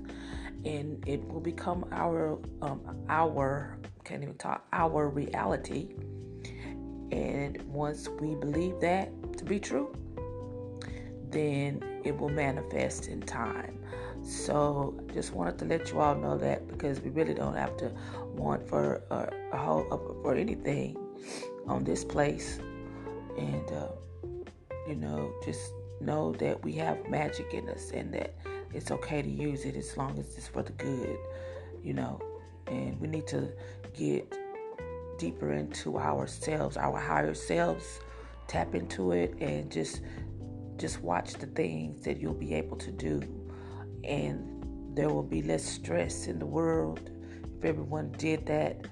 and 0.65 1.03
it 1.07 1.27
will 1.27 1.41
become 1.41 1.85
our 1.91 2.39
um, 2.61 2.81
our 3.09 3.77
can't 4.03 4.23
even 4.23 4.35
talk 4.37 4.65
our 4.73 5.09
reality. 5.09 5.89
And 7.11 7.61
once 7.63 8.09
we 8.19 8.35
believe 8.35 8.79
that 8.81 9.11
to 9.37 9.45
be 9.45 9.59
true, 9.59 9.95
then 11.29 12.01
it 12.03 12.17
will 12.17 12.29
manifest 12.29 13.07
in 13.07 13.21
time. 13.21 13.79
So 14.23 14.99
just 15.13 15.33
wanted 15.33 15.59
to 15.59 15.65
let 15.65 15.91
you 15.91 15.99
all 15.99 16.15
know 16.15 16.37
that 16.37 16.67
because 16.67 17.01
we 17.01 17.09
really 17.09 17.33
don't 17.33 17.55
have 17.55 17.75
to 17.77 17.91
want 18.35 18.67
for 18.67 19.01
a, 19.11 19.29
a 19.51 19.57
whole 19.57 19.83
for 20.21 20.35
anything 20.35 20.97
on 21.67 21.83
this 21.83 22.03
place, 22.03 22.59
and 23.37 23.71
uh, 23.71 23.89
you 24.87 24.95
know 24.95 25.33
just 25.45 25.73
know 26.01 26.33
that 26.33 26.63
we 26.63 26.73
have 26.73 27.07
magic 27.09 27.53
in 27.53 27.69
us 27.69 27.91
and 27.91 28.13
that 28.13 28.33
it's 28.73 28.91
okay 28.91 29.21
to 29.21 29.29
use 29.29 29.65
it 29.65 29.75
as 29.75 29.95
long 29.97 30.17
as 30.19 30.37
it's 30.37 30.47
for 30.47 30.63
the 30.63 30.71
good, 30.73 31.17
you 31.83 31.93
know. 31.93 32.19
And 32.67 32.99
we 32.99 33.07
need 33.07 33.27
to 33.27 33.51
get 33.93 34.37
deeper 35.17 35.53
into 35.53 35.97
ourselves, 35.97 36.77
our 36.77 36.99
higher 36.99 37.33
selves, 37.33 37.99
tap 38.47 38.75
into 38.75 39.11
it 39.11 39.33
and 39.39 39.71
just 39.71 40.01
just 40.77 41.01
watch 41.01 41.33
the 41.33 41.45
things 41.47 42.03
that 42.03 42.19
you'll 42.19 42.33
be 42.33 42.53
able 42.53 42.77
to 42.77 42.91
do 42.91 43.21
and 44.03 44.49
there 44.95 45.09
will 45.09 45.23
be 45.23 45.41
less 45.41 45.63
stress 45.63 46.27
in 46.27 46.39
the 46.39 46.45
world 46.45 47.09
if 47.57 47.65
everyone 47.65 48.11
did 48.17 48.45
that 48.45 48.85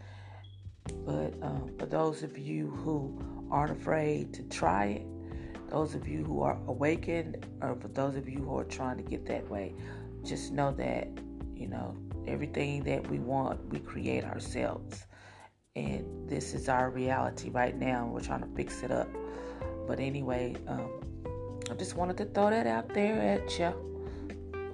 but 1.05 1.33
um, 1.41 1.71
for 1.77 1.85
those 1.85 2.23
of 2.23 2.37
you 2.37 2.69
who 2.69 3.19
aren't 3.51 3.71
afraid 3.71 4.33
to 4.33 4.43
try 4.43 4.85
it 4.85 5.05
those 5.71 5.95
of 5.95 6.07
you 6.07 6.23
who 6.23 6.41
are 6.41 6.59
awakened 6.67 7.45
or 7.61 7.75
for 7.75 7.87
those 7.87 8.15
of 8.15 8.27
you 8.27 8.39
who 8.39 8.57
are 8.57 8.65
trying 8.65 8.97
to 8.97 9.03
get 9.03 9.25
that 9.25 9.49
way 9.49 9.73
just 10.23 10.51
know 10.51 10.71
that 10.73 11.07
you 11.55 11.67
know 11.67 11.95
everything 12.27 12.83
that 12.83 13.09
we 13.09 13.17
want 13.19 13.59
we 13.71 13.79
create 13.79 14.23
ourselves. 14.23 15.07
And 15.75 16.29
this 16.29 16.53
is 16.53 16.67
our 16.67 16.89
reality 16.89 17.49
right 17.49 17.75
now 17.75 18.05
we're 18.05 18.19
trying 18.19 18.41
to 18.41 18.55
fix 18.55 18.83
it 18.83 18.91
up. 18.91 19.09
But 19.87 19.99
anyway 19.99 20.55
um, 20.67 20.89
i 21.69 21.73
just 21.73 21.95
wanted 21.95 22.17
to 22.17 22.25
throw 22.25 22.49
that 22.49 22.67
out 22.67 22.93
there 22.93 23.19
at 23.21 23.57
you 23.57 23.73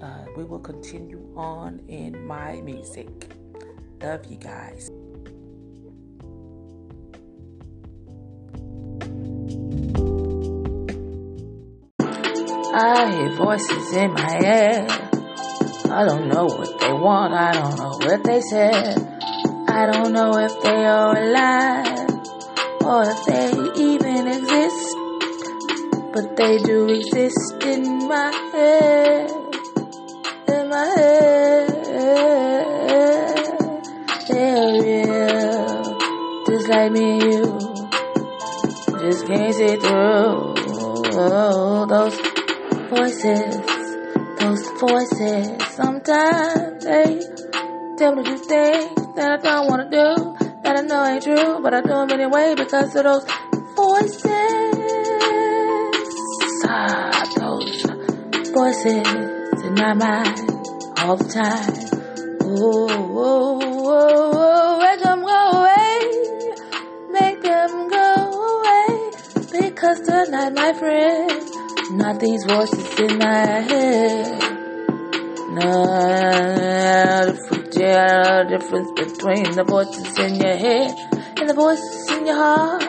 uh, 0.01 0.25
we 0.35 0.43
will 0.43 0.59
continue 0.59 1.31
on 1.35 1.79
in 1.87 2.25
my 2.25 2.61
music. 2.61 3.31
Love 4.01 4.25
you 4.25 4.37
guys 4.37 4.91
I 12.79 13.11
hear 13.11 13.31
voices 13.31 13.91
in 13.93 14.13
my 14.13 14.31
head. 14.33 14.91
I 15.89 16.05
don't 16.05 16.27
know 16.27 16.45
what 16.45 16.79
they 16.79 16.93
want. 16.93 17.33
I 17.33 17.51
don't 17.53 17.75
know 17.75 17.97
what 17.97 18.23
they 18.23 18.39
said. 18.39 18.99
I 19.67 19.87
don't 19.87 20.13
know 20.13 20.37
if 20.37 20.61
they 20.61 20.85
are 20.85 21.17
alive 21.17 22.07
or 22.85 23.01
if 23.09 23.25
they 23.25 23.49
even 23.81 24.27
exist. 24.27 24.95
But 26.13 26.35
they 26.35 26.59
do 26.59 26.87
exist 26.89 27.63
in 27.65 28.07
my 28.07 28.31
head. 28.53 29.31
In 30.47 30.69
my 30.69 30.85
head. 30.97 31.67
They're 34.29 34.81
real. 34.83 35.97
Just 36.45 36.67
like 36.69 36.91
me 36.91 37.13
and 37.13 37.23
you. 37.23 37.43
Just 38.99 39.25
can't 39.25 39.55
see 39.55 39.77
through 39.77 40.53
those 41.87 42.26
voices, 42.89 43.55
those 44.39 44.69
voices. 44.79 45.63
Sometimes 45.75 46.83
they 46.83 47.21
tell 47.97 48.15
me 48.15 48.23
to 48.23 48.29
do 48.29 48.37
things 48.37 49.15
that 49.15 49.31
I 49.31 49.37
don't 49.41 49.67
want 49.67 49.91
to 49.91 49.97
do, 49.97 50.35
that 50.63 50.77
I 50.77 50.81
know 50.81 51.03
ain't 51.05 51.23
true, 51.23 51.59
but 51.61 51.73
I 51.73 51.81
do 51.81 51.89
them 51.89 52.11
anyway 52.11 52.55
because 52.55 52.95
of 52.95 53.03
those 53.03 53.25
voices. 53.75 54.23
Ah, 56.69 57.23
those 57.35 57.81
voices 58.51 59.07
in 59.65 59.73
my 59.75 59.93
mind 59.93 60.49
all 60.99 61.17
the 61.17 61.27
time. 61.27 61.73
Oh, 62.41 62.87
oh, 62.89 63.59
oh, 63.63 64.31
oh, 64.35 64.79
make 64.79 65.01
them 65.03 65.21
go 65.25 65.51
away, 65.59 65.99
make 67.11 67.41
them 67.41 67.89
go 67.89 68.13
away, 68.55 69.69
because 69.69 70.01
they're 70.01 70.51
my 70.51 70.73
friend. 70.73 71.46
Not 71.97 72.19
these 72.19 72.43
voices 72.45 72.99
in 72.99 73.17
my 73.17 73.59
head. 73.69 74.39
No, 75.49 75.87
the 77.73 78.45
difference 78.47 78.91
between 78.91 79.55
the 79.55 79.63
voices 79.63 80.17
in 80.19 80.35
your 80.35 80.55
head 80.55 80.93
and 81.39 81.49
the 81.49 81.55
voices 81.55 82.11
in 82.11 82.27
your 82.27 82.35
heart. 82.35 82.81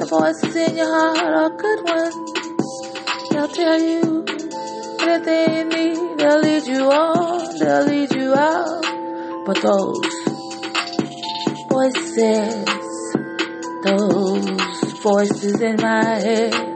The 0.00 0.06
voices 0.08 0.56
in 0.56 0.78
your 0.78 0.88
heart 0.88 1.18
are 1.18 1.50
good 1.50 1.84
ones. 1.84 2.14
They'll 3.30 3.48
tell 3.48 3.78
you 3.78 4.24
anything 5.02 5.54
you 5.56 5.64
need. 5.64 6.18
They'll 6.18 6.40
lead 6.40 6.66
you 6.66 6.90
on. 6.90 7.58
They'll 7.58 7.84
lead 7.84 8.14
you 8.14 8.34
out. 8.34 8.82
But 9.44 9.60
those 9.60 10.00
voices, 11.68 12.64
those 13.84 15.00
voices 15.02 15.60
in 15.60 15.76
my 15.76 16.18
head. 16.18 16.69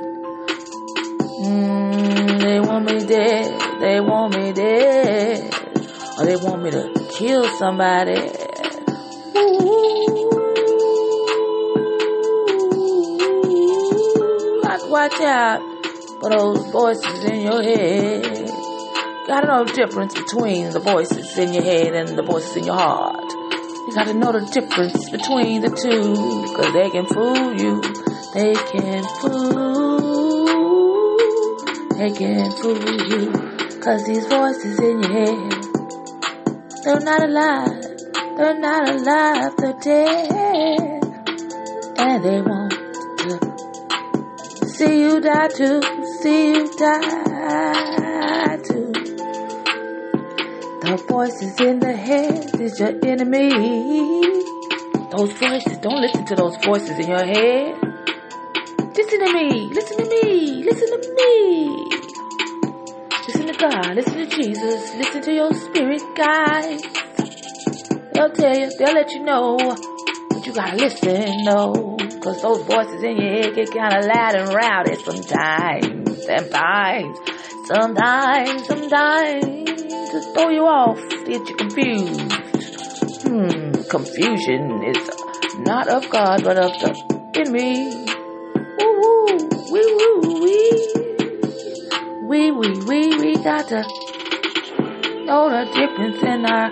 Me 2.94 3.06
dead. 3.06 3.80
They 3.80 4.00
want 4.00 4.36
me 4.36 4.52
dead. 4.52 5.54
Or 6.18 6.24
they 6.24 6.36
want 6.36 6.62
me 6.62 6.70
to 6.70 7.08
kill 7.10 7.44
somebody. 7.58 8.20
Ooh, 9.36 10.30
watch 14.90 15.20
out 15.20 15.60
for 16.20 16.30
those 16.30 16.70
voices 16.70 17.24
in 17.24 17.40
your 17.40 17.62
head. 17.62 18.50
Gotta 19.26 19.46
know 19.46 19.64
the 19.64 19.72
difference 19.74 20.14
between 20.14 20.70
the 20.70 20.80
voices 20.80 21.36
in 21.38 21.52
your 21.52 21.64
head 21.64 21.94
and 21.94 22.16
the 22.16 22.22
voices 22.22 22.56
in 22.56 22.64
your 22.64 22.76
heart. 22.76 23.24
You 23.24 23.92
gotta 23.94 24.14
know 24.14 24.32
the 24.32 24.46
difference 24.52 25.10
between 25.10 25.62
the 25.62 25.70
two. 25.70 26.14
Cause 26.54 26.72
they 26.72 26.90
can 26.90 27.06
fool 27.06 27.54
you. 27.58 27.80
They 28.34 28.54
can 28.54 29.02
fool. 29.20 29.93
They 31.96 32.10
can't 32.10 32.52
fool 32.54 32.76
you. 33.08 33.30
Cause 33.80 34.04
these 34.04 34.26
voices 34.26 34.80
in 34.80 35.00
your 35.00 35.12
head, 35.12 35.64
they're 36.82 37.00
not 37.00 37.22
alive. 37.22 37.84
They're 38.36 38.58
not 38.58 38.88
alive. 38.88 39.52
They're 39.58 39.78
dead. 39.80 41.04
And 41.96 42.24
they 42.24 42.40
want 42.40 42.72
to 43.18 44.68
see 44.68 45.00
you 45.02 45.20
die 45.20 45.48
too. 45.48 45.82
See 46.20 46.48
you 46.48 46.68
die 46.76 48.58
too. 48.68 48.92
The 50.80 50.96
voices 51.08 51.60
in 51.60 51.78
the 51.78 51.92
head 51.92 52.60
is 52.60 52.80
your 52.80 52.98
enemy. 53.06 53.50
Those 55.12 55.32
voices, 55.34 55.78
don't 55.78 56.00
listen 56.00 56.24
to 56.26 56.34
those 56.34 56.56
voices 56.56 56.98
in 56.98 57.08
your 57.08 57.24
head. 57.24 57.83
Listen 58.96 59.18
to 59.26 59.32
me, 59.32 59.68
listen 59.72 59.96
to 59.96 60.08
me, 60.08 60.62
listen 60.62 60.88
to 60.88 61.14
me. 61.16 61.84
Listen 63.26 63.46
to 63.48 63.54
God, 63.58 63.96
listen 63.96 64.14
to 64.14 64.26
Jesus, 64.26 64.94
listen 64.94 65.22
to 65.22 65.32
your 65.32 65.52
spirit, 65.52 66.02
guys. 66.14 66.80
They'll 68.12 68.30
tell 68.30 68.56
you, 68.56 68.70
they'll 68.78 68.94
let 68.94 69.10
you 69.10 69.24
know, 69.24 69.56
but 70.30 70.46
you 70.46 70.52
gotta 70.52 70.76
listen, 70.76 71.44
no. 71.44 71.96
Cause 72.22 72.40
those 72.40 72.62
voices 72.62 73.02
in 73.02 73.16
your 73.16 73.30
head 73.32 73.54
get 73.56 73.72
kinda 73.72 74.06
loud 74.06 74.34
and 74.36 74.54
rowdy 74.54 74.94
sometimes, 75.02 76.24
sometimes, 76.24 77.18
sometimes, 77.66 78.66
sometimes. 78.66 79.82
To 80.12 80.20
throw 80.34 80.50
you 80.50 80.62
off, 80.66 81.00
get 81.26 81.48
you 81.48 81.56
confused. 81.56 82.32
Hmm, 83.26 83.72
confusion 83.90 84.84
is 84.84 85.10
not 85.58 85.88
of 85.88 86.08
God, 86.10 86.44
but 86.44 86.56
of 86.56 86.70
the 86.78 87.32
enemy. 87.34 88.03
Woo 89.74 89.80
woo, 89.80 90.20
wee 90.20 90.72
woo, 90.94 92.28
wee. 92.28 92.50
We, 92.52 93.16
we, 93.18 93.34
got 93.42 93.66
to 93.70 93.82
know 95.24 95.50
the 95.50 95.64
difference 95.74 96.22
in 96.22 96.46
our 96.46 96.70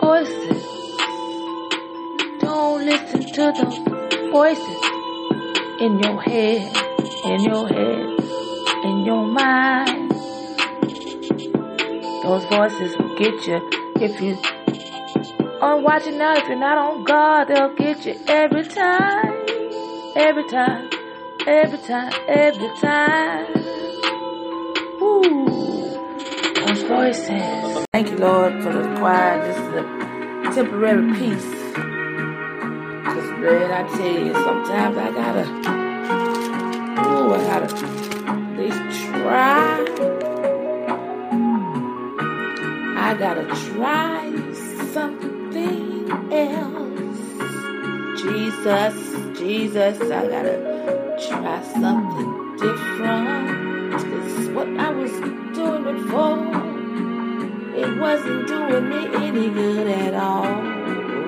voices. 0.00 0.62
Don't 2.40 2.84
listen 2.84 3.20
to 3.32 3.52
the 3.52 4.28
voices 4.32 4.80
in 5.80 6.00
your 6.00 6.20
head, 6.20 6.76
in 7.26 7.44
your 7.44 7.68
head, 7.68 8.84
in 8.84 9.04
your 9.04 9.24
mind. 9.24 10.10
Those 12.24 12.44
voices 12.46 12.98
will 12.98 13.14
get 13.16 13.46
you 13.46 13.60
if 14.00 14.20
you 14.20 14.36
aren't 15.60 15.84
watching 15.84 16.20
out. 16.20 16.38
If 16.38 16.48
you're 16.48 16.58
not 16.58 16.76
on 16.76 17.04
guard, 17.04 17.46
they'll 17.46 17.72
get 17.76 18.04
you 18.04 18.16
every 18.26 18.64
time, 18.64 19.46
every 20.16 20.48
time, 20.48 20.90
every 21.46 21.78
time, 21.78 22.12
every 22.26 22.68
time. 22.80 23.46
Ooh, 25.02 25.44
those 26.54 26.82
voices. 26.82 27.84
Thank 27.92 28.10
you, 28.10 28.16
Lord, 28.16 28.62
for 28.62 28.72
the 28.72 28.82
quiet. 28.98 29.44
This 29.44 29.58
is 29.58 29.74
a 29.74 30.54
temporary 30.54 31.12
peace. 31.18 31.50
Cause, 33.04 33.30
man, 33.40 33.70
I 33.70 33.82
tell 33.88 34.18
you, 34.26 34.32
sometimes 34.32 34.96
I 34.96 35.10
gotta, 35.12 35.44
ooh, 37.08 37.34
I 37.34 37.36
gotta 37.44 37.68
at 37.76 38.58
least 38.58 38.82
try. 39.10 39.84
I 42.96 43.14
gotta 43.18 43.44
try 43.70 44.32
something 44.92 46.32
else. 46.32 48.22
Jesus, 48.22 49.38
Jesus, 49.38 50.00
I 50.10 50.26
gotta 50.26 50.73
try 51.18 51.62
something 51.62 52.56
different. 52.56 53.92
Cause 53.92 54.48
what 54.48 54.68
I 54.78 54.90
was 54.90 55.12
doing 55.54 55.84
before, 55.84 56.42
it 57.76 58.00
wasn't 58.00 58.48
doing 58.48 58.88
me 58.88 59.06
any 59.26 59.48
good 59.50 59.86
at 59.86 60.14
all. 60.14 60.62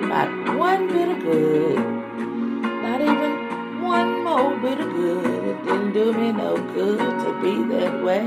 Not 0.06 0.56
one 0.56 0.88
bit 0.88 1.08
of 1.08 1.20
good. 1.22 1.78
Not 1.78 3.00
even 3.00 3.82
one 3.82 4.24
more 4.24 4.56
bit 4.58 4.80
of 4.80 4.92
good. 4.92 5.44
It 5.50 5.64
didn't 5.64 5.92
do 5.92 6.12
me 6.12 6.32
no 6.32 6.56
good 6.74 6.98
to 6.98 7.40
be 7.42 7.62
that 7.74 8.02
way. 8.02 8.26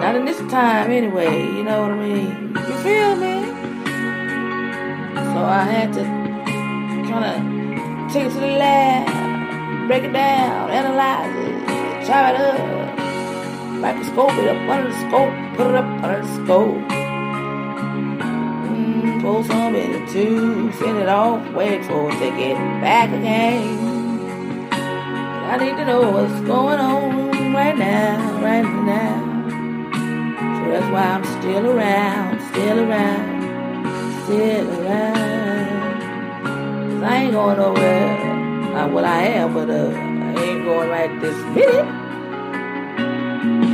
Not 0.00 0.16
in 0.16 0.24
this 0.26 0.40
time 0.50 0.90
anyway, 0.90 1.42
you 1.42 1.64
know 1.64 1.82
what 1.82 1.92
I 1.92 1.98
mean? 1.98 2.54
You 2.54 2.74
feel 2.84 3.16
me? 3.16 3.36
So 5.32 5.44
I 5.44 5.64
had 5.64 5.92
to 5.94 6.04
kind 7.10 7.24
of 7.24 8.12
take 8.12 8.26
it 8.26 8.32
to 8.32 8.40
the 8.40 8.46
lab, 8.46 9.19
break 9.86 10.04
it 10.04 10.12
down, 10.12 10.70
analyze 10.70 11.34
it, 11.36 12.06
chop 12.06 12.34
it 12.34 12.40
up, 12.40 12.98
microscope 13.80 14.32
it 14.34 14.48
up 14.48 14.68
under 14.68 14.88
the 14.88 14.96
scope, 15.08 15.56
put 15.56 15.66
it 15.66 15.74
up 15.74 15.84
under 16.02 16.20
the 16.22 16.28
scope. 16.44 16.78
Mm, 18.70 19.20
pull 19.20 19.42
some 19.44 19.74
in 19.74 19.92
the 19.92 20.12
tube, 20.12 20.74
send 20.74 20.98
it 20.98 21.08
off, 21.08 21.40
wait 21.52 21.84
for 21.84 22.10
it 22.10 22.18
to 22.20 22.30
get 22.36 22.56
back 22.80 23.10
again. 23.10 23.90
I 24.72 25.56
need 25.56 25.76
to 25.76 25.84
know 25.84 26.10
what's 26.12 26.40
going 26.42 26.78
on 26.78 27.52
right 27.52 27.76
now, 27.76 28.40
right 28.40 28.62
now. 28.62 29.30
So 30.58 30.70
that's 30.70 30.90
why 30.92 31.02
I'm 31.02 31.24
still 31.40 31.66
around, 31.70 32.40
still 32.50 32.78
around, 32.88 34.24
still 34.24 34.70
around. 34.80 35.30
I 37.02 37.16
ain't 37.22 37.32
going 37.32 37.56
nowhere. 37.56 38.39
Not 38.80 38.92
what 38.92 39.04
I 39.04 39.24
am, 39.24 39.52
but 39.52 39.68
uh, 39.68 39.90
I 39.90 40.42
ain't 40.42 40.64
going 40.64 40.88
right 40.88 41.20
this 41.20 41.36
minute. 41.54 41.84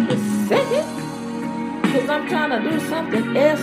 This 0.09 0.49
second. 0.49 1.83
Because 1.83 2.11
I'm 2.11 2.27
trying 2.29 2.51
to 2.51 2.69
do 2.69 2.81
something 2.89 3.37
else 3.37 3.61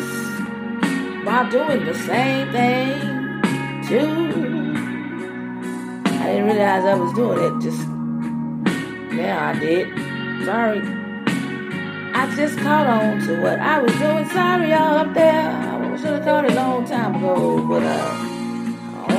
while 1.26 1.50
doing 1.52 1.84
the 1.84 1.96
same 1.96 2.50
thing 2.54 3.02
too. 3.90 4.72
I 6.14 6.28
didn't 6.28 6.46
realize 6.46 6.86
I 6.86 6.96
was 6.96 7.12
doing 7.12 7.40
it. 7.44 7.62
Just 7.62 7.90
now 9.12 9.50
I 9.50 9.60
did. 9.60 9.90
Sorry. 10.46 10.82
I 12.16 12.34
just 12.38 12.58
caught 12.60 12.88
on 12.88 13.20
to 13.28 13.42
what 13.42 13.60
I 13.60 13.82
was 13.82 13.92
doing. 13.98 14.30
Sorry, 14.30 14.70
y'all 14.70 14.98
up 15.00 15.14
there. 15.14 15.52
I 15.52 15.98
should 15.98 16.06
have 16.06 16.24
caught 16.24 16.46
it 16.46 16.52
a 16.54 16.56
long 16.56 16.86
time 16.86 17.16
ago, 17.16 17.68
but 17.68 17.84
uh, 17.84 18.33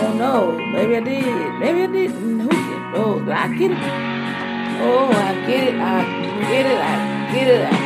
don't 0.05 0.19
know. 0.19 0.53
Maybe 0.53 0.97
I 0.97 1.01
did. 1.01 1.55
Maybe 1.61 1.83
I 1.83 1.87
didn't. 1.87 2.41
Who 2.41 2.49
can 2.49 2.93
know? 2.93 3.23
But 3.25 3.37
I 3.37 3.49
get 3.57 3.71
it. 3.71 3.79
Oh, 4.85 5.09
I 5.09 5.33
get 5.47 5.65
it. 5.69 5.81
I 5.81 6.01
get 6.51 6.67
it. 6.67 6.79
I 6.79 7.33
get 7.33 7.49
it. 7.49 7.65
I, 7.65 7.77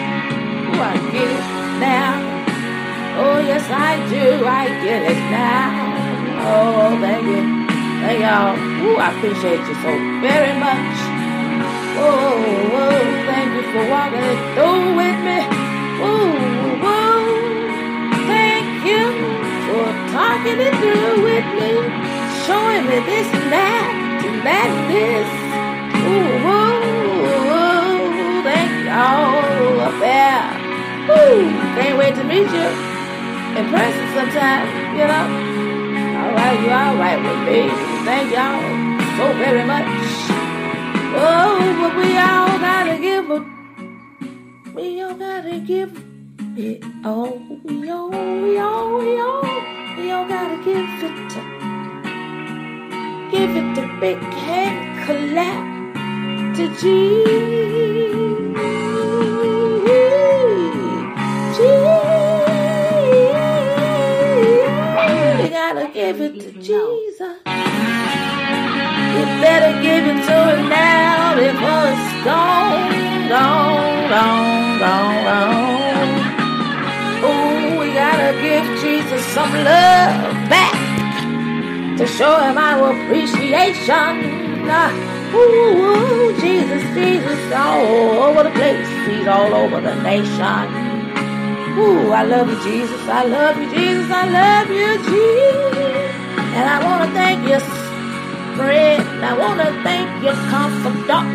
oh, 0.66 0.82
I 0.82 0.94
get 1.14 1.30
it 1.30 1.44
now. 1.78 2.10
Oh, 3.20 3.38
yes, 3.38 3.64
I 3.70 3.94
do. 4.10 4.44
I 4.44 4.64
get 4.82 5.02
it 5.12 5.20
now. 5.30 5.88
Oh, 6.42 6.98
thank 7.00 7.22
you. 7.22 7.42
Thank 8.02 8.20
y'all. 8.20 8.58
Ooh, 8.82 8.96
I 8.96 9.14
appreciate 9.16 9.62
you 9.68 9.74
so 9.84 9.90
very 10.22 10.58
much. 10.58 10.96
Whoa, 11.98 12.38
whoa, 12.74 12.98
thank 13.26 13.50
you 13.56 13.64
for 13.72 13.84
walking 13.90 14.22
it 14.22 14.40
through 14.54 14.94
with 14.94 15.18
me. 15.26 15.38
Whoa, 15.98 16.30
oh, 16.30 16.84
whoa, 16.84 17.24
thank 18.30 18.86
you 18.86 19.02
for 19.66 19.86
talking 20.14 20.60
it 20.60 20.74
through 20.78 21.22
with 21.24 21.48
me. 21.58 22.07
Showing 22.49 22.84
me 22.88 22.99
this 23.05 23.28
and 23.28 23.53
that 23.53 23.88
and 24.24 24.40
that 24.49 24.70
this. 24.88 25.28
Ooh, 26.09 26.32
whoa, 26.49 26.80
whoa, 27.44 28.40
thank 28.42 28.72
y'all 28.88 29.84
up 29.84 29.96
there. 30.01 30.49
Woo, 31.09 31.44
can't 31.76 31.96
wait 32.01 32.14
to 32.16 32.24
meet 32.24 32.49
you 32.49 32.68
in 33.53 33.64
person 33.68 34.07
sometime, 34.16 34.64
you 34.96 35.05
know. 35.05 35.26
All 36.20 36.32
right, 36.40 36.59
you 36.64 36.70
all 36.72 36.96
right 36.96 37.20
with 37.20 37.40
me. 37.44 37.68
Thank 38.09 38.32
y'all 38.32 38.64
so 39.18 39.24
very 39.36 39.64
much. 39.68 39.84
Oh, 41.20 41.59
but 41.80 41.92
we 42.01 42.16
all 42.16 42.59
gotta 42.59 42.96
give 42.99 43.30
a, 43.30 43.44
we 44.74 45.03
all 45.03 45.14
gotta 45.14 45.61
give 45.61 45.92
it 46.57 46.82
all. 47.05 47.38
We 47.64 47.90
all, 47.90 48.09
we 48.09 48.59
all, 48.59 48.99
we 48.99 49.20
all, 49.20 49.42
we 49.99 50.11
all 50.12 50.26
gotta 50.26 50.57
give 50.64 50.88
it 51.03 51.30
to, 51.30 51.67
give 53.30 53.56
it 53.56 53.74
the 53.74 53.86
big 54.00 54.18
hand 54.18 55.04
clap 55.04 55.64
to 56.56 56.64
Jesus. 56.80 57.18
We 65.38 65.48
gotta 65.50 65.90
give 65.92 66.20
it 66.22 66.40
to 66.40 66.52
Jesus. 66.52 67.36
You 69.14 69.24
better 69.44 69.72
give 69.82 70.04
it 70.06 70.20
to 70.28 70.36
him 70.48 70.68
now 70.70 71.34
before 71.36 71.84
it's 71.92 72.24
gone, 72.24 73.28
gone, 73.28 74.08
gone, 74.08 74.78
gone, 74.80 75.24
gone. 75.28 76.12
Oh, 77.20 77.78
we 77.78 77.92
gotta 77.92 78.32
give 78.40 78.64
Jesus 78.80 79.24
some 79.26 79.52
love 79.52 80.38
to 81.99 82.07
show 82.07 82.38
him 82.38 82.57
our 82.57 82.92
appreciation. 82.94 84.14
Ooh, 85.34 86.32
Jesus, 86.40 86.82
Jesus, 86.94 87.53
all 87.53 88.22
over 88.22 88.44
the 88.44 88.51
place. 88.51 88.86
He's 89.09 89.26
all 89.26 89.53
over 89.53 89.80
the 89.80 89.94
nation. 90.03 90.66
Ooh, 91.76 92.11
I 92.12 92.22
love 92.22 92.49
you, 92.49 92.62
Jesus. 92.62 93.03
I 93.09 93.24
love 93.24 93.57
you, 93.59 93.68
Jesus. 93.74 94.11
I 94.11 94.28
love 94.30 94.70
you, 94.70 94.96
Jesus. 95.11 96.14
And 96.55 96.68
I 96.70 96.78
want 96.86 97.03
to 97.03 97.11
thank 97.18 97.49
you, 97.51 97.59
friend. 98.57 99.24
I 99.24 99.36
want 99.36 99.59
to 99.59 99.70
thank 99.82 100.22
you, 100.22 100.32
confidant. 100.55 101.34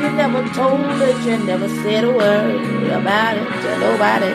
You 0.00 0.10
never 0.14 0.42
told 0.54 0.80
it. 1.02 1.26
You 1.26 1.38
never 1.44 1.68
said 1.82 2.04
a 2.04 2.12
word 2.12 2.86
about 2.86 3.36
it 3.36 3.48
to 3.62 3.70
nobody. 3.82 4.32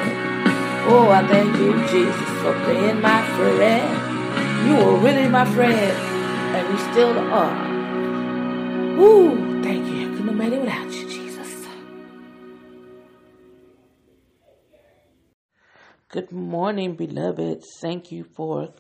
Oh, 0.91 1.07
I 1.09 1.26
thank 1.26 1.55
you, 1.57 1.72
Jesus, 1.88 2.30
for 2.43 2.53
being 2.68 2.99
my 2.99 3.22
friend. 3.38 4.12
You 4.66 4.76
were 4.78 4.95
really 4.97 5.28
my 5.28 5.43
friend, 5.53 5.76
and 5.76 6.70
you 6.72 6.78
still 6.91 7.20
are. 7.20 7.68
Ooh, 8.97 9.61
thank 9.61 9.86
you. 9.88 10.01
I 10.01 10.16
couldn't 10.16 10.28
have 10.28 10.38
made 10.38 10.53
it 10.53 10.61
without 10.61 10.89
you, 10.89 11.09
Jesus. 11.09 11.68
Good 16.07 16.32
morning, 16.32 16.95
beloved. 16.95 17.64
Thank 17.82 18.11
you 18.11 18.24
for 18.24 18.74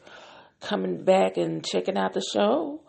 coming 0.61 1.03
back 1.03 1.35
and 1.35 1.65
checking 1.65 1.97
out 1.97 2.13
the 2.13 2.23
show. 2.33 2.81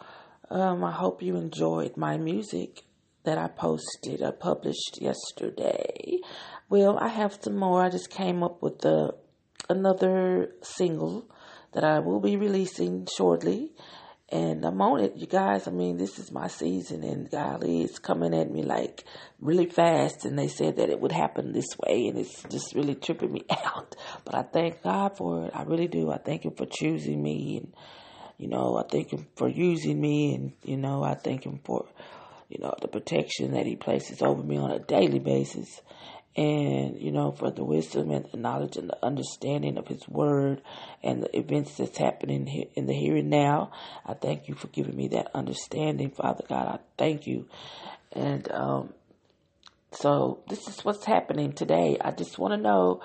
Um, 0.49 0.84
I 0.84 0.92
hope 0.92 1.20
you 1.20 1.34
enjoyed 1.34 1.97
my 1.97 2.16
music 2.16 2.84
that 3.24 3.38
I 3.38 3.49
posted, 3.49 4.22
I 4.22 4.30
published 4.30 5.01
yesterday. 5.01 6.18
Well, 6.68 6.97
I 6.99 7.09
have 7.09 7.38
some 7.40 7.57
more. 7.57 7.82
I 7.82 7.88
just 7.88 8.11
came 8.11 8.42
up 8.45 8.62
with 8.62 8.84
a, 8.84 9.14
another 9.68 10.53
single 10.62 11.28
that 11.74 11.84
I 11.84 11.98
will 11.98 12.20
be 12.20 12.36
releasing 12.36 13.06
shortly. 13.16 13.72
And 14.30 14.64
I'm 14.64 14.80
on 14.80 15.00
it, 15.00 15.16
you 15.16 15.26
guys. 15.26 15.68
I 15.68 15.70
mean, 15.70 15.98
this 15.98 16.18
is 16.18 16.32
my 16.32 16.48
season, 16.48 17.04
and 17.04 17.30
golly, 17.30 17.82
it's 17.82 17.98
coming 17.98 18.34
at 18.34 18.50
me 18.50 18.62
like 18.62 19.04
really 19.38 19.66
fast. 19.66 20.24
And 20.24 20.38
they 20.38 20.48
said 20.48 20.76
that 20.76 20.88
it 20.88 20.98
would 20.98 21.12
happen 21.12 21.52
this 21.52 21.76
way, 21.78 22.08
and 22.08 22.18
it's 22.18 22.42
just 22.44 22.74
really 22.74 22.94
tripping 22.94 23.32
me 23.32 23.44
out. 23.50 23.94
But 24.24 24.34
I 24.34 24.42
thank 24.42 24.82
God 24.82 25.16
for 25.16 25.46
it. 25.46 25.52
I 25.54 25.62
really 25.64 25.88
do. 25.88 26.10
I 26.10 26.18
thank 26.18 26.44
Him 26.44 26.54
for 26.56 26.66
choosing 26.66 27.22
me, 27.22 27.58
and 27.58 27.74
you 28.38 28.48
know, 28.48 28.76
I 28.76 28.84
thank 28.90 29.12
Him 29.12 29.26
for 29.36 29.48
using 29.48 30.00
me, 30.00 30.34
and 30.34 30.52
you 30.64 30.78
know, 30.78 31.04
I 31.04 31.14
thank 31.14 31.44
Him 31.44 31.60
for 31.62 31.86
you 32.48 32.58
know 32.60 32.74
the 32.80 32.88
protection 32.88 33.52
that 33.52 33.66
He 33.66 33.76
places 33.76 34.22
over 34.22 34.42
me 34.42 34.56
on 34.56 34.70
a 34.70 34.78
daily 34.78 35.18
basis 35.18 35.82
and 36.37 37.01
you 37.01 37.12
know 37.12 37.30
for 37.30 37.51
the 37.51 37.64
wisdom 37.64 38.11
and 38.11 38.26
the 38.32 38.37
knowledge 38.37 38.76
and 38.76 38.89
the 38.89 39.05
understanding 39.05 39.78
of 39.78 39.87
his 39.87 40.09
word 40.09 40.61
and 41.03 41.22
the 41.22 41.39
events 41.39 41.76
that's 41.76 41.99
happening 41.99 42.49
in 42.74 42.87
the 42.87 42.93
here 42.93 43.16
and 43.16 43.30
now 43.30 43.70
i 44.05 44.14
thank 44.14 44.49
you 44.49 44.55
for 44.55 44.66
giving 44.68 44.97
me 44.97 45.09
that 45.09 45.30
understanding 45.35 46.11
father 46.11 46.45
god. 46.49 46.68
I 46.68 46.78
thank 46.97 47.26
you. 47.26 47.49
And 48.12 48.51
um, 48.53 48.93
so 49.93 50.41
this 50.49 50.66
is 50.68 50.85
what's 50.85 51.05
happening 51.05 51.53
today. 51.53 51.97
I 52.01 52.11
just 52.11 52.39
want 52.39 52.53
to 52.53 52.59
know 52.59 53.01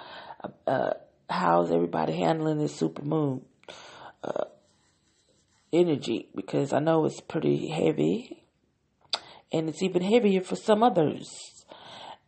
uh, 0.68 0.94
how's 1.30 1.72
everybody 1.72 2.14
handling 2.14 2.60
this 2.60 2.76
super 2.76 3.04
moon 3.04 3.42
uh, 4.24 4.46
energy? 5.72 6.30
Because 6.36 6.74
i 6.74 6.80
know 6.80 7.06
it's 7.06 7.22
pretty 7.22 7.68
heavy 7.68 8.44
and 9.52 9.70
it's 9.70 9.84
even 9.84 10.02
heavier 10.02 10.42
for 10.42 10.56
some 10.56 10.84
others 10.84 11.59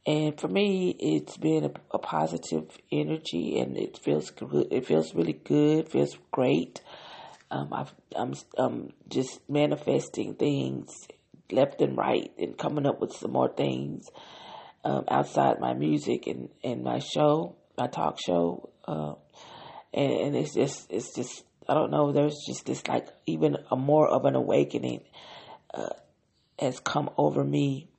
and 0.05 0.39
for 0.39 0.47
me, 0.47 0.95
it's 0.99 1.37
been 1.37 1.65
a, 1.65 1.71
a, 1.91 1.99
positive 1.99 2.75
energy, 2.91 3.59
and 3.59 3.77
it 3.77 3.99
feels 3.99 4.31
good. 4.31 4.67
It 4.71 4.87
feels 4.87 5.13
really 5.13 5.33
good. 5.33 5.89
Feels 5.89 6.17
great. 6.31 6.81
Um, 7.51 7.71
i 7.71 7.85
am 8.15 8.33
I'm 8.57 8.93
just 9.07 9.47
manifesting 9.47 10.35
things 10.35 11.07
left 11.51 11.81
and 11.81 11.95
right, 11.97 12.31
and 12.39 12.57
coming 12.57 12.87
up 12.87 12.99
with 12.99 13.13
some 13.13 13.31
more 13.31 13.53
things 13.53 14.09
um, 14.83 15.05
outside 15.07 15.59
my 15.59 15.73
music 15.73 16.25
and, 16.25 16.49
and 16.63 16.83
my 16.83 16.99
show, 16.99 17.55
my 17.77 17.87
talk 17.87 18.17
show. 18.25 18.69
Uh, 18.87 19.13
and, 19.93 20.11
and 20.11 20.35
it's 20.35 20.55
just 20.55 20.91
it's 20.91 21.13
just 21.15 21.43
I 21.69 21.75
don't 21.75 21.91
know. 21.91 22.11
There's 22.11 22.37
just 22.47 22.65
this 22.65 22.87
like 22.87 23.07
even 23.27 23.55
a 23.69 23.75
more 23.75 24.07
of 24.07 24.25
an 24.25 24.33
awakening 24.33 25.01
uh, 25.71 25.89
has 26.57 26.79
come 26.79 27.11
over 27.17 27.43
me 27.43 27.90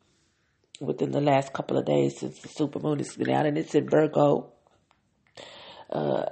within 0.82 1.12
the 1.12 1.20
last 1.20 1.52
couple 1.52 1.78
of 1.78 1.84
days 1.84 2.18
since 2.18 2.38
the 2.40 2.48
super 2.48 2.78
moon 2.78 2.98
has 2.98 3.16
been 3.16 3.30
out, 3.30 3.46
and 3.46 3.56
it's 3.58 3.74
in 3.74 3.88
Virgo. 3.88 4.52
Uh, 5.90 6.26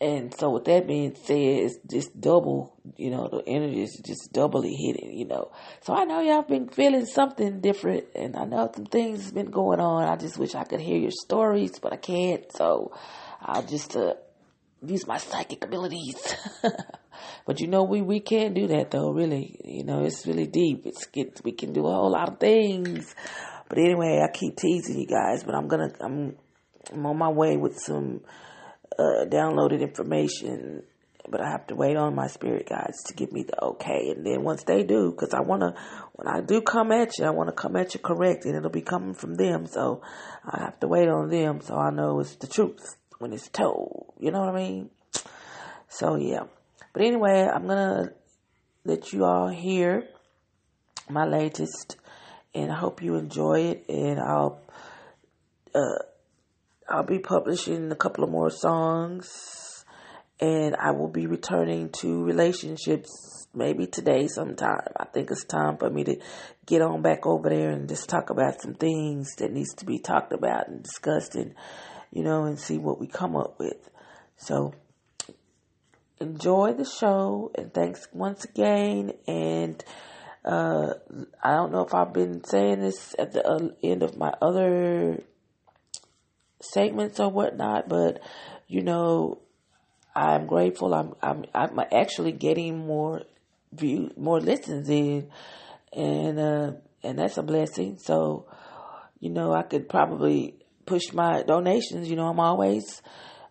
and 0.00 0.32
so 0.32 0.50
with 0.50 0.64
that 0.66 0.86
being 0.86 1.16
said, 1.16 1.36
it's 1.36 1.78
just 1.90 2.20
double, 2.20 2.76
you 2.96 3.10
know, 3.10 3.28
the 3.28 3.42
energy 3.48 3.82
is 3.82 4.00
just 4.04 4.32
doubly 4.32 4.74
hitting, 4.74 5.12
you 5.12 5.26
know. 5.26 5.50
So 5.80 5.92
I 5.92 6.04
know 6.04 6.20
y'all 6.20 6.42
been 6.42 6.68
feeling 6.68 7.04
something 7.04 7.60
different, 7.60 8.04
and 8.14 8.36
I 8.36 8.44
know 8.44 8.70
some 8.72 8.86
things 8.86 9.22
has 9.22 9.32
been 9.32 9.50
going 9.50 9.80
on. 9.80 10.04
I 10.04 10.14
just 10.14 10.38
wish 10.38 10.54
I 10.54 10.62
could 10.62 10.80
hear 10.80 10.98
your 10.98 11.10
stories, 11.10 11.80
but 11.80 11.92
I 11.92 11.96
can't. 11.96 12.44
So 12.52 12.92
I'll 13.40 13.66
just 13.66 13.96
uh, 13.96 14.14
use 14.86 15.04
my 15.06 15.18
psychic 15.18 15.64
abilities. 15.64 16.36
but 17.44 17.60
you 17.60 17.66
know, 17.66 17.82
we 17.82 18.00
we 18.00 18.20
can't 18.20 18.54
do 18.54 18.68
that 18.68 18.92
though. 18.92 19.10
Really, 19.10 19.60
you 19.64 19.82
know, 19.82 20.04
it's 20.04 20.24
really 20.28 20.46
deep. 20.46 20.86
It's 20.86 21.08
we 21.42 21.50
can 21.52 21.72
do 21.72 21.86
a 21.88 21.92
whole 21.92 22.12
lot 22.12 22.28
of 22.28 22.38
things. 22.38 23.16
But 23.68 23.78
anyway, 23.78 24.20
I 24.22 24.30
keep 24.32 24.56
teasing 24.56 24.98
you 24.98 25.06
guys, 25.06 25.44
but 25.44 25.54
I'm 25.54 25.68
gonna 25.68 25.92
I'm 26.00 26.36
I'm 26.92 27.04
on 27.04 27.18
my 27.18 27.28
way 27.28 27.56
with 27.56 27.78
some 27.78 28.22
uh, 28.98 29.26
downloaded 29.26 29.80
information, 29.80 30.82
but 31.28 31.42
I 31.42 31.50
have 31.50 31.66
to 31.66 31.74
wait 31.74 31.96
on 31.96 32.14
my 32.14 32.28
spirit 32.28 32.68
guides 32.68 33.02
to 33.04 33.14
give 33.14 33.30
me 33.30 33.42
the 33.42 33.62
okay. 33.62 34.14
And 34.16 34.24
then 34.24 34.42
once 34.42 34.64
they 34.64 34.84
do, 34.84 35.10
because 35.10 35.34
I 35.34 35.40
wanna 35.40 35.74
when 36.14 36.28
I 36.28 36.40
do 36.40 36.62
come 36.62 36.92
at 36.92 37.18
you, 37.18 37.26
I 37.26 37.30
wanna 37.30 37.52
come 37.52 37.76
at 37.76 37.94
you 37.94 38.00
correct, 38.00 38.46
and 38.46 38.56
it'll 38.56 38.70
be 38.70 38.80
coming 38.80 39.14
from 39.14 39.34
them. 39.34 39.66
So 39.66 40.00
I 40.44 40.60
have 40.60 40.80
to 40.80 40.88
wait 40.88 41.08
on 41.08 41.28
them, 41.28 41.60
so 41.60 41.76
I 41.76 41.90
know 41.90 42.20
it's 42.20 42.36
the 42.36 42.46
truth 42.46 42.96
when 43.18 43.34
it's 43.34 43.48
told. 43.48 44.14
You 44.18 44.30
know 44.30 44.40
what 44.40 44.54
I 44.54 44.56
mean? 44.56 44.90
So 45.88 46.16
yeah. 46.16 46.44
But 46.94 47.02
anyway, 47.02 47.46
I'm 47.46 47.66
gonna 47.66 48.12
let 48.84 49.12
you 49.12 49.24
all 49.24 49.48
hear 49.48 50.08
my 51.10 51.26
latest 51.26 51.96
and 52.54 52.72
I 52.72 52.76
hope 52.76 53.02
you 53.02 53.16
enjoy 53.16 53.60
it. 53.60 53.84
And 53.88 54.18
I'll 54.18 54.60
uh, 55.74 56.02
I'll 56.88 57.04
be 57.04 57.18
publishing 57.18 57.92
a 57.92 57.96
couple 57.96 58.24
of 58.24 58.30
more 58.30 58.50
songs, 58.50 59.84
and 60.40 60.74
I 60.76 60.92
will 60.92 61.08
be 61.08 61.26
returning 61.26 61.90
to 62.00 62.24
relationships 62.24 63.46
maybe 63.54 63.86
today 63.86 64.28
sometime. 64.28 64.88
I 64.96 65.04
think 65.06 65.30
it's 65.30 65.44
time 65.44 65.76
for 65.76 65.90
me 65.90 66.04
to 66.04 66.16
get 66.66 66.82
on 66.82 67.02
back 67.02 67.26
over 67.26 67.48
there 67.48 67.70
and 67.70 67.88
just 67.88 68.08
talk 68.08 68.30
about 68.30 68.62
some 68.62 68.74
things 68.74 69.34
that 69.36 69.52
needs 69.52 69.74
to 69.76 69.84
be 69.84 69.98
talked 69.98 70.32
about 70.32 70.68
and 70.68 70.82
discussed, 70.82 71.34
and 71.34 71.54
you 72.10 72.22
know, 72.22 72.44
and 72.44 72.58
see 72.58 72.78
what 72.78 72.98
we 72.98 73.06
come 73.06 73.36
up 73.36 73.58
with. 73.58 73.90
So 74.36 74.72
enjoy 76.20 76.72
the 76.72 76.86
show, 76.86 77.50
and 77.54 77.72
thanks 77.72 78.08
once 78.12 78.44
again, 78.44 79.12
and. 79.26 79.84
Uh, 80.44 80.94
I 81.42 81.52
don't 81.52 81.72
know 81.72 81.82
if 81.82 81.94
I've 81.94 82.12
been 82.12 82.44
saying 82.44 82.80
this 82.80 83.14
at 83.18 83.32
the 83.32 83.46
uh, 83.46 83.68
end 83.82 84.02
of 84.02 84.16
my 84.16 84.32
other 84.40 85.22
segments 86.60 87.20
or 87.20 87.30
whatnot, 87.30 87.88
but 87.88 88.20
you 88.66 88.82
know, 88.82 89.38
I'm 90.14 90.46
grateful. 90.46 90.94
I'm 90.94 91.14
I'm 91.22 91.44
I'm 91.54 91.80
actually 91.92 92.32
getting 92.32 92.86
more 92.86 93.22
views, 93.72 94.16
more 94.16 94.40
listens 94.40 94.88
in, 94.88 95.30
and 95.92 96.38
uh, 96.38 96.72
and 97.02 97.18
that's 97.18 97.38
a 97.38 97.42
blessing. 97.42 97.98
So, 97.98 98.46
you 99.20 99.30
know, 99.30 99.52
I 99.52 99.62
could 99.62 99.88
probably 99.88 100.56
push 100.86 101.12
my 101.12 101.42
donations. 101.42 102.08
You 102.08 102.16
know, 102.16 102.28
I'm 102.28 102.40
always 102.40 103.02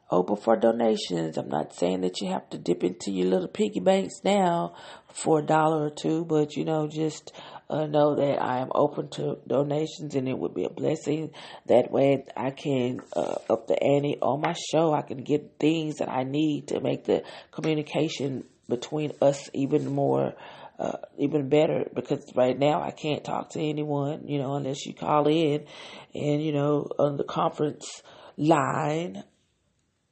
open 0.09 0.37
for 0.37 0.55
donations. 0.55 1.37
I'm 1.37 1.49
not 1.49 1.73
saying 1.73 2.01
that 2.01 2.21
you 2.21 2.29
have 2.31 2.49
to 2.51 2.57
dip 2.57 2.83
into 2.83 3.11
your 3.11 3.27
little 3.27 3.47
piggy 3.47 3.79
banks 3.79 4.21
now 4.23 4.75
for 5.13 5.39
a 5.39 5.45
dollar 5.45 5.87
or 5.87 5.89
two, 5.89 6.25
but 6.25 6.55
you 6.55 6.63
know, 6.63 6.87
just 6.87 7.33
uh, 7.69 7.85
know 7.85 8.15
that 8.15 8.41
I 8.41 8.59
am 8.59 8.71
open 8.73 9.09
to 9.11 9.37
donations 9.47 10.15
and 10.15 10.27
it 10.27 10.37
would 10.37 10.53
be 10.53 10.63
a 10.63 10.69
blessing. 10.69 11.31
That 11.65 11.91
way 11.91 12.23
I 12.35 12.51
can 12.51 13.01
uh, 13.15 13.35
up 13.49 13.67
the 13.67 13.81
ante 13.81 14.17
on 14.21 14.41
my 14.41 14.53
show. 14.71 14.93
I 14.93 15.01
can 15.01 15.23
get 15.23 15.59
things 15.59 15.97
that 15.97 16.09
I 16.09 16.23
need 16.23 16.69
to 16.69 16.79
make 16.79 17.03
the 17.03 17.23
communication 17.51 18.45
between 18.69 19.11
us 19.21 19.49
even 19.53 19.87
more. 19.93 20.33
Uh, 20.79 20.95
even 21.17 21.49
better 21.49 21.89
because 21.95 22.23
right 22.35 22.59
now 22.59 22.83
I 22.83 22.91
can't 22.91 23.23
talk 23.23 23.49
to 23.53 23.59
anyone, 23.59 24.27
you 24.27 24.37
know, 24.37 24.53
unless 24.53 24.85
you 24.85 24.93
call 24.93 25.27
in 25.27 25.65
and, 26.13 26.45
you 26.45 26.51
know, 26.51 26.87
on 26.99 27.17
the 27.17 27.23
conference 27.23 28.03
line 28.37 29.23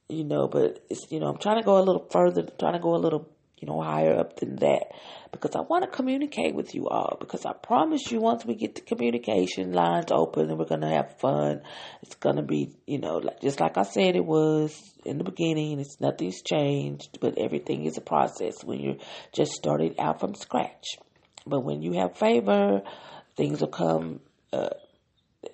you 0.10 0.24
know, 0.24 0.48
but 0.48 0.84
it's, 0.90 1.12
you 1.12 1.20
know, 1.20 1.28
I'm 1.28 1.38
trying 1.38 1.60
to 1.60 1.66
go 1.66 1.78
a 1.78 1.84
little 1.84 2.08
further, 2.12 2.44
trying 2.60 2.74
to 2.74 2.80
go 2.80 2.96
a 2.96 2.98
little, 2.98 3.30
you 3.58 3.68
know, 3.68 3.82
higher 3.82 4.18
up 4.18 4.38
than 4.38 4.58
that 4.58 4.92
because 5.32 5.56
I 5.56 5.62
want 5.62 5.84
to 5.84 5.90
communicate 5.90 6.54
with 6.54 6.76
you 6.76 6.88
all 6.88 7.18
because 7.20 7.46
I 7.46 7.54
promise 7.54 8.12
you 8.12 8.20
once 8.20 8.46
we 8.46 8.56
get 8.56 8.76
the 8.76 8.82
communication 8.82 9.74
lines 9.74 10.12
open 10.12 10.50
and 10.50 10.60
we're 10.60 10.66
going 10.66 10.82
to 10.82 10.90
have 10.90 11.18
fun, 11.20 11.62
it's 12.02 12.16
going 12.16 12.36
to 12.36 12.44
be, 12.44 12.76
you 12.86 13.00
know, 13.00 13.18
like, 13.18 13.42
just 13.42 13.60
like 13.60 13.78
I 13.78 13.84
said 13.84 14.16
it 14.16 14.26
was 14.26 14.80
in 15.04 15.18
the 15.18 15.24
beginning, 15.24 15.80
it's 15.80 16.00
nothing's 16.00 16.42
changed, 16.42 17.18
but 17.20 17.38
everything 17.38 17.86
is 17.86 17.98
a 17.98 18.02
process 18.02 18.64
when 18.64 18.80
you're 18.80 18.98
just 19.34 19.54
starting 19.54 20.00
out 20.00 20.20
from 20.20 20.36
scratch. 20.36 20.98
But 21.48 21.62
when 21.62 21.82
you 21.82 21.94
have 21.94 22.18
favor, 22.18 22.82
things 23.36 23.62
will 23.62 23.68
come, 23.68 24.20
uh, 24.54 24.70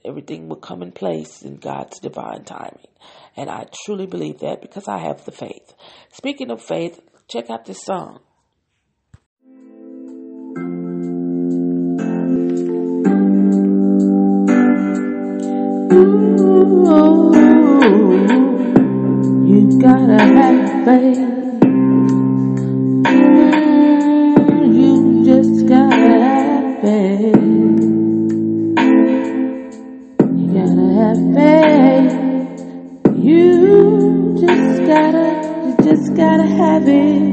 everything 0.06 0.50
will 0.50 0.58
come 0.58 0.82
in 0.82 0.92
place 0.92 1.42
in 1.42 1.58
God's 1.58 2.00
divine 2.00 2.44
timing. 2.44 2.88
And 3.36 3.50
I 3.50 3.66
truly 3.86 4.06
believe 4.06 4.40
that 4.40 4.62
because 4.62 4.88
I 4.88 5.00
have 5.00 5.26
the 5.26 5.32
faith. 5.32 5.74
Speaking 6.12 6.52
of 6.52 6.62
faith, 6.62 7.02
check 7.28 7.50
out 7.50 7.66
this 7.66 7.84
song. 7.84 8.20
Ooh, 15.94 17.34
you 19.48 19.82
gotta 19.82 20.20
have 20.20 20.86
faith. 20.86 21.51
having 36.72 37.32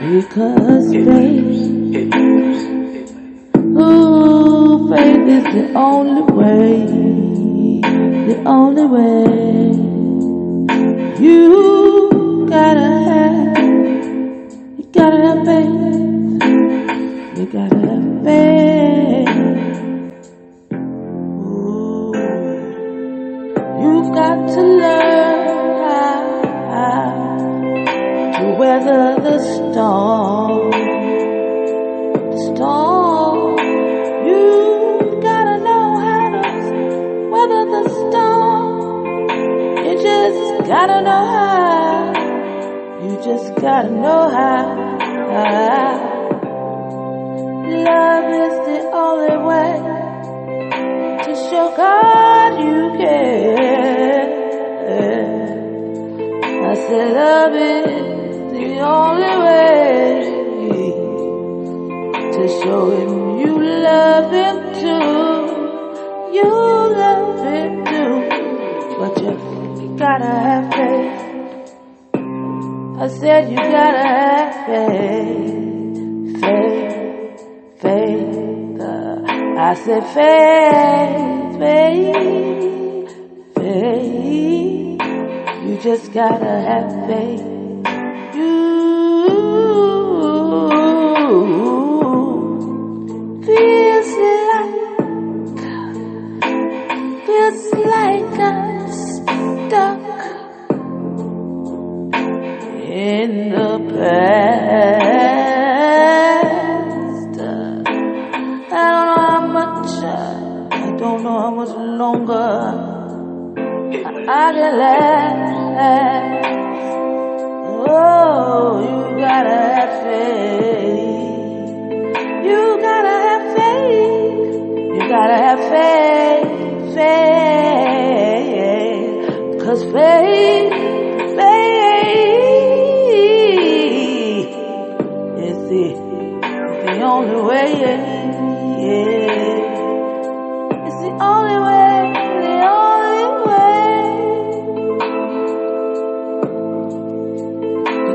because 0.00 0.92
faith. 0.92 2.14
Ooh, 3.78 4.88
faith 4.90 5.28
is 5.36 5.44
the 5.54 5.72
only 5.76 6.22
way, 6.38 6.72
the 8.28 8.36
only 8.56 8.86
way. 8.94 9.70
You 11.24 12.46
gotta 12.50 12.88
have, 13.10 13.58
you 14.78 14.84
gotta 14.92 15.18
have 15.26 15.40
faith, 15.46 16.42
you 17.38 17.46
gotta 17.52 17.78
have 17.88 18.24
faith. 18.24 18.67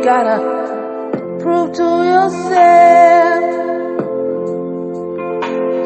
gotta 0.04 0.38
prove 1.41 1.72
to 1.72 1.89
yourself 2.14 3.43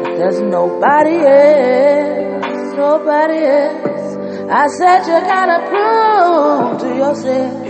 that 0.02 0.14
there's 0.18 0.40
nobody 0.40 1.16
else, 1.24 2.74
nobody 2.74 3.38
else. 3.44 4.16
I 4.50 4.66
said 4.76 5.06
you 5.06 5.20
gotta 5.24 5.58
prove 5.70 6.80
to 6.80 6.88
yourself, 6.96 7.66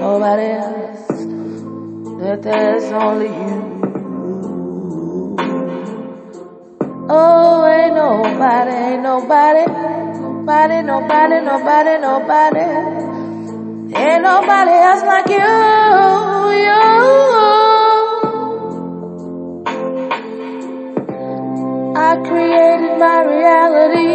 nobody 0.00 0.46
else, 0.58 1.06
that 2.20 2.42
there's 2.42 2.90
only 2.92 3.28
you. 3.28 3.70
Oh, 7.12 7.66
ain't 7.66 7.94
nobody, 7.94 8.70
ain't 8.70 9.02
nobody, 9.02 9.66
nobody, 9.66 10.82
nobody, 10.82 11.40
nobody, 11.40 11.98
nobody. 11.98 12.99
Ain't 13.92 14.22
nobody 14.22 14.70
else 14.70 15.02
like 15.02 15.28
you, 15.28 15.34
you. 16.64 16.80
I 21.96 22.14
created 22.28 22.98
my 23.00 23.24
reality. 23.34 24.14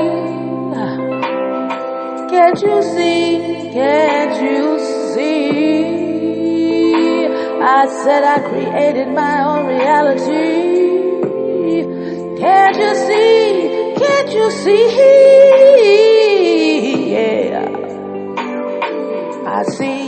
Can't 2.29 2.61
you 2.61 2.81
see? 2.83 3.71
Can't 3.73 4.41
you 4.41 4.79
see? 5.13 5.65
I 7.61 7.85
said 8.03 8.23
I 8.23 8.39
created 8.47 9.09
my 9.09 9.43
own 9.43 9.67
reality. 9.67 10.85
Can't 12.39 12.77
you 12.77 12.95
see? 12.95 13.93
Can't 13.97 14.31
you 14.31 14.51
see? 14.51 16.14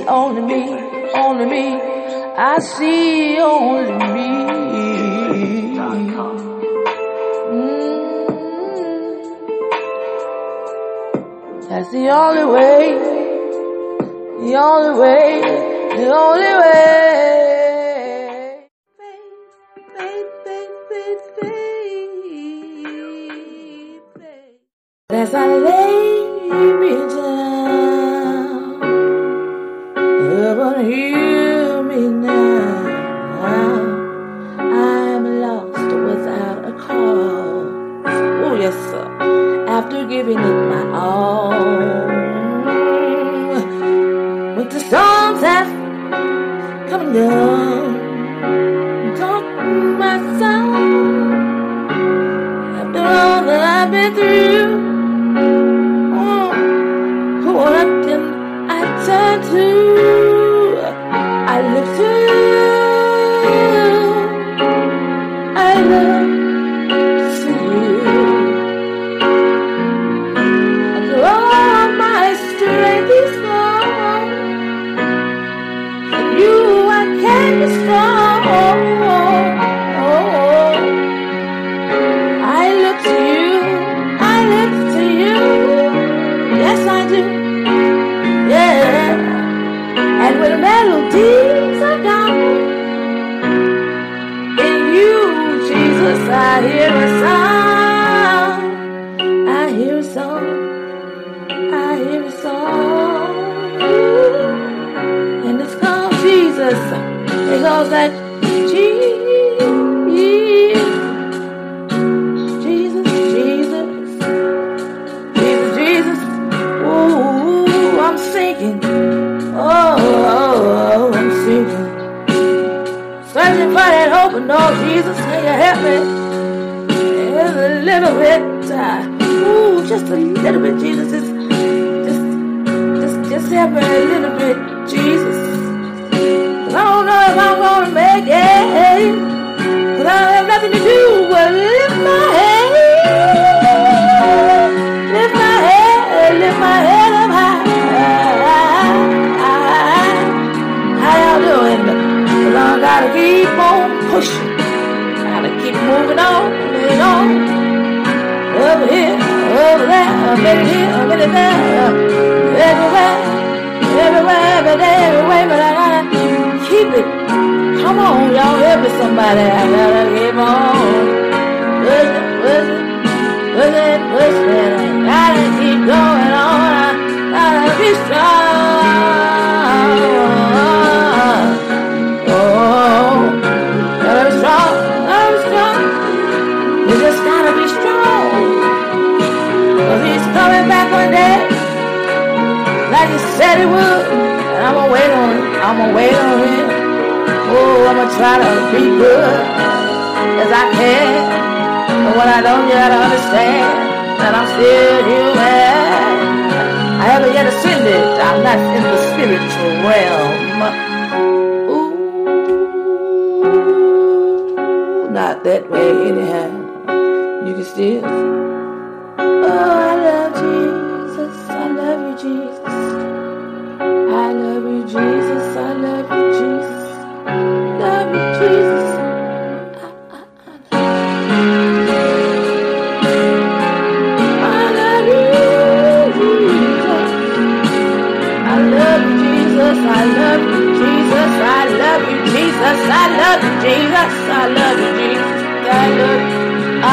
only 0.07 0.41
me, 0.41 0.61
only 1.15 1.45
me. 1.45 1.81
I 2.37 2.59
see 2.59 3.37
only 3.39 3.91
me. 4.13 4.29
Mm. 7.49 7.69
That's 11.69 11.89
the 11.91 12.09
only 12.09 12.45
way, 12.53 12.93
the 14.39 14.55
only 14.55 14.99
way, 14.99 15.41
the 15.97 16.07
only 16.15 16.53
way. 16.61 16.87
As 25.09 25.33
I 25.33 25.47
lay. 25.47 26.76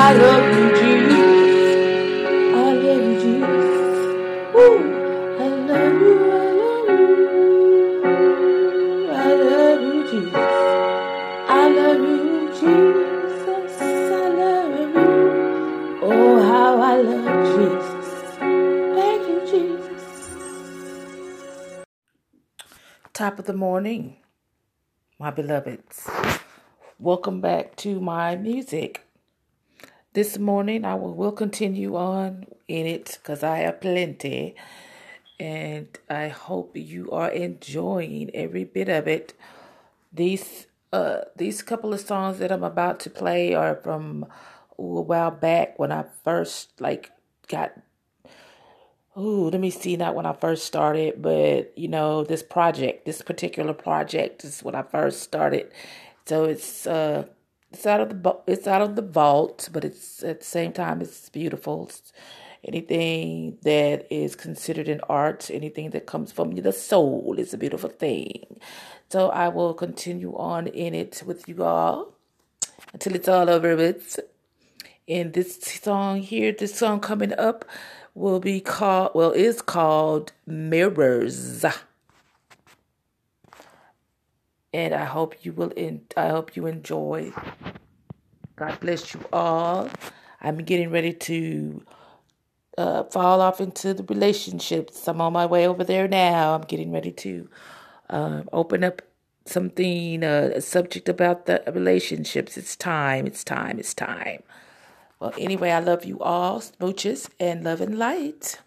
I 0.06 0.12
love 0.12 0.46
you, 0.58 0.68
Jesus. 0.76 1.16
I 2.54 2.72
love 2.74 3.04
you, 3.08 3.14
Jesus. 3.24 3.96
Woo. 4.54 4.76
I 5.40 5.48
love 5.70 6.00
you. 6.02 6.14
I 6.30 6.34
love 6.60 6.88
you. 6.90 7.06
I 9.10 9.34
love 9.34 9.80
you, 9.82 9.98
Jesus. 10.10 10.36
I 11.48 11.68
love 11.70 12.00
you, 12.00 12.50
Jesus. 12.60 13.80
I 13.80 14.28
love 14.28 14.78
you. 14.78 16.00
Oh, 16.02 16.42
how 16.42 16.72
I 16.82 16.96
love 16.96 17.46
Jesus. 17.56 18.06
Thank 18.98 19.22
you, 19.26 19.40
Jesus. 19.50 20.04
Top 23.14 23.38
of 23.38 23.46
the 23.46 23.54
morning, 23.54 24.18
my 25.18 25.30
beloveds. 25.30 26.10
Welcome 26.98 27.40
back 27.40 27.74
to 27.76 28.00
my 28.00 28.36
music. 28.36 29.03
This 30.14 30.38
morning, 30.38 30.84
I 30.84 30.94
will, 30.94 31.12
will 31.12 31.32
continue 31.32 31.96
on 31.96 32.46
in 32.68 32.86
it 32.86 33.18
because 33.20 33.42
I 33.42 33.58
have 33.58 33.80
plenty. 33.80 34.54
And 35.40 35.88
I 36.08 36.28
hope 36.28 36.76
you 36.76 37.10
are 37.10 37.28
enjoying 37.28 38.30
every 38.32 38.62
bit 38.62 38.88
of 38.88 39.08
it. 39.08 39.34
These 40.12 40.68
uh 40.92 41.22
these 41.34 41.62
couple 41.64 41.92
of 41.92 41.98
songs 41.98 42.38
that 42.38 42.52
I'm 42.52 42.62
about 42.62 43.00
to 43.00 43.10
play 43.10 43.54
are 43.54 43.74
from 43.74 44.26
a 44.78 44.82
while 44.82 45.32
back 45.32 45.80
when 45.80 45.90
I 45.90 46.04
first 46.22 46.80
like 46.80 47.10
got 47.48 47.72
Ooh, 49.18 49.50
let 49.50 49.60
me 49.60 49.70
see, 49.70 49.96
not 49.96 50.14
when 50.14 50.26
I 50.26 50.32
first 50.32 50.64
started, 50.64 51.22
but 51.22 51.76
you 51.76 51.88
know, 51.88 52.22
this 52.22 52.44
project, 52.44 53.04
this 53.04 53.20
particular 53.20 53.72
project 53.72 54.44
is 54.44 54.62
when 54.62 54.76
I 54.76 54.82
first 54.82 55.22
started. 55.22 55.72
So 56.24 56.44
it's 56.44 56.86
uh 56.86 57.24
it's 57.74 57.86
out 57.86 58.00
of 58.00 58.22
the 58.22 58.36
it's 58.46 58.68
out 58.68 58.82
of 58.82 58.94
the 58.94 59.02
vault, 59.02 59.68
but 59.72 59.84
it's 59.84 60.22
at 60.22 60.40
the 60.40 60.46
same 60.46 60.72
time 60.72 61.00
it's 61.00 61.28
beautiful. 61.28 61.86
It's 61.88 62.12
anything 62.62 63.58
that 63.62 64.06
is 64.10 64.36
considered 64.36 64.88
an 64.88 65.00
art, 65.08 65.50
anything 65.52 65.90
that 65.90 66.06
comes 66.06 66.30
from 66.30 66.54
the 66.54 66.72
soul 66.72 67.34
is 67.36 67.52
a 67.52 67.58
beautiful 67.58 67.90
thing. 67.90 68.60
So 69.10 69.28
I 69.30 69.48
will 69.48 69.74
continue 69.74 70.36
on 70.36 70.68
in 70.68 70.94
it 70.94 71.22
with 71.26 71.48
you 71.48 71.64
all 71.64 72.14
until 72.92 73.16
it's 73.16 73.28
all 73.28 73.50
over 73.50 73.74
with. 73.74 74.20
And 75.08 75.32
this 75.32 75.60
song 75.60 76.20
here, 76.20 76.52
this 76.52 76.76
song 76.76 77.00
coming 77.00 77.34
up 77.34 77.64
will 78.14 78.38
be 78.38 78.60
called, 78.60 79.10
well, 79.14 79.32
is 79.32 79.60
called 79.60 80.32
Mirrors. 80.46 81.64
And 84.74 84.92
I 84.92 85.04
hope 85.04 85.36
you 85.44 85.52
will, 85.52 85.70
in, 85.70 86.02
I 86.16 86.30
hope 86.30 86.56
you 86.56 86.66
enjoy. 86.66 87.32
God 88.56 88.80
bless 88.80 89.14
you 89.14 89.20
all. 89.32 89.88
I'm 90.40 90.58
getting 90.58 90.90
ready 90.90 91.12
to 91.12 91.84
uh, 92.76 93.04
fall 93.04 93.40
off 93.40 93.60
into 93.60 93.94
the 93.94 94.02
relationships. 94.02 95.06
I'm 95.06 95.20
on 95.20 95.32
my 95.32 95.46
way 95.46 95.68
over 95.68 95.84
there 95.84 96.08
now. 96.08 96.56
I'm 96.56 96.62
getting 96.62 96.90
ready 96.90 97.12
to 97.12 97.48
uh, 98.10 98.42
open 98.52 98.82
up 98.82 99.00
something, 99.46 100.24
uh, 100.24 100.50
a 100.56 100.60
subject 100.60 101.08
about 101.08 101.46
the 101.46 101.62
relationships. 101.72 102.56
It's 102.56 102.74
time, 102.74 103.28
it's 103.28 103.44
time, 103.44 103.78
it's 103.78 103.94
time. 103.94 104.42
Well, 105.20 105.34
anyway, 105.38 105.70
I 105.70 105.78
love 105.78 106.04
you 106.04 106.18
all. 106.18 106.60
Smooches 106.60 107.30
and 107.38 107.62
love 107.62 107.80
and 107.80 107.96
light. 107.96 108.58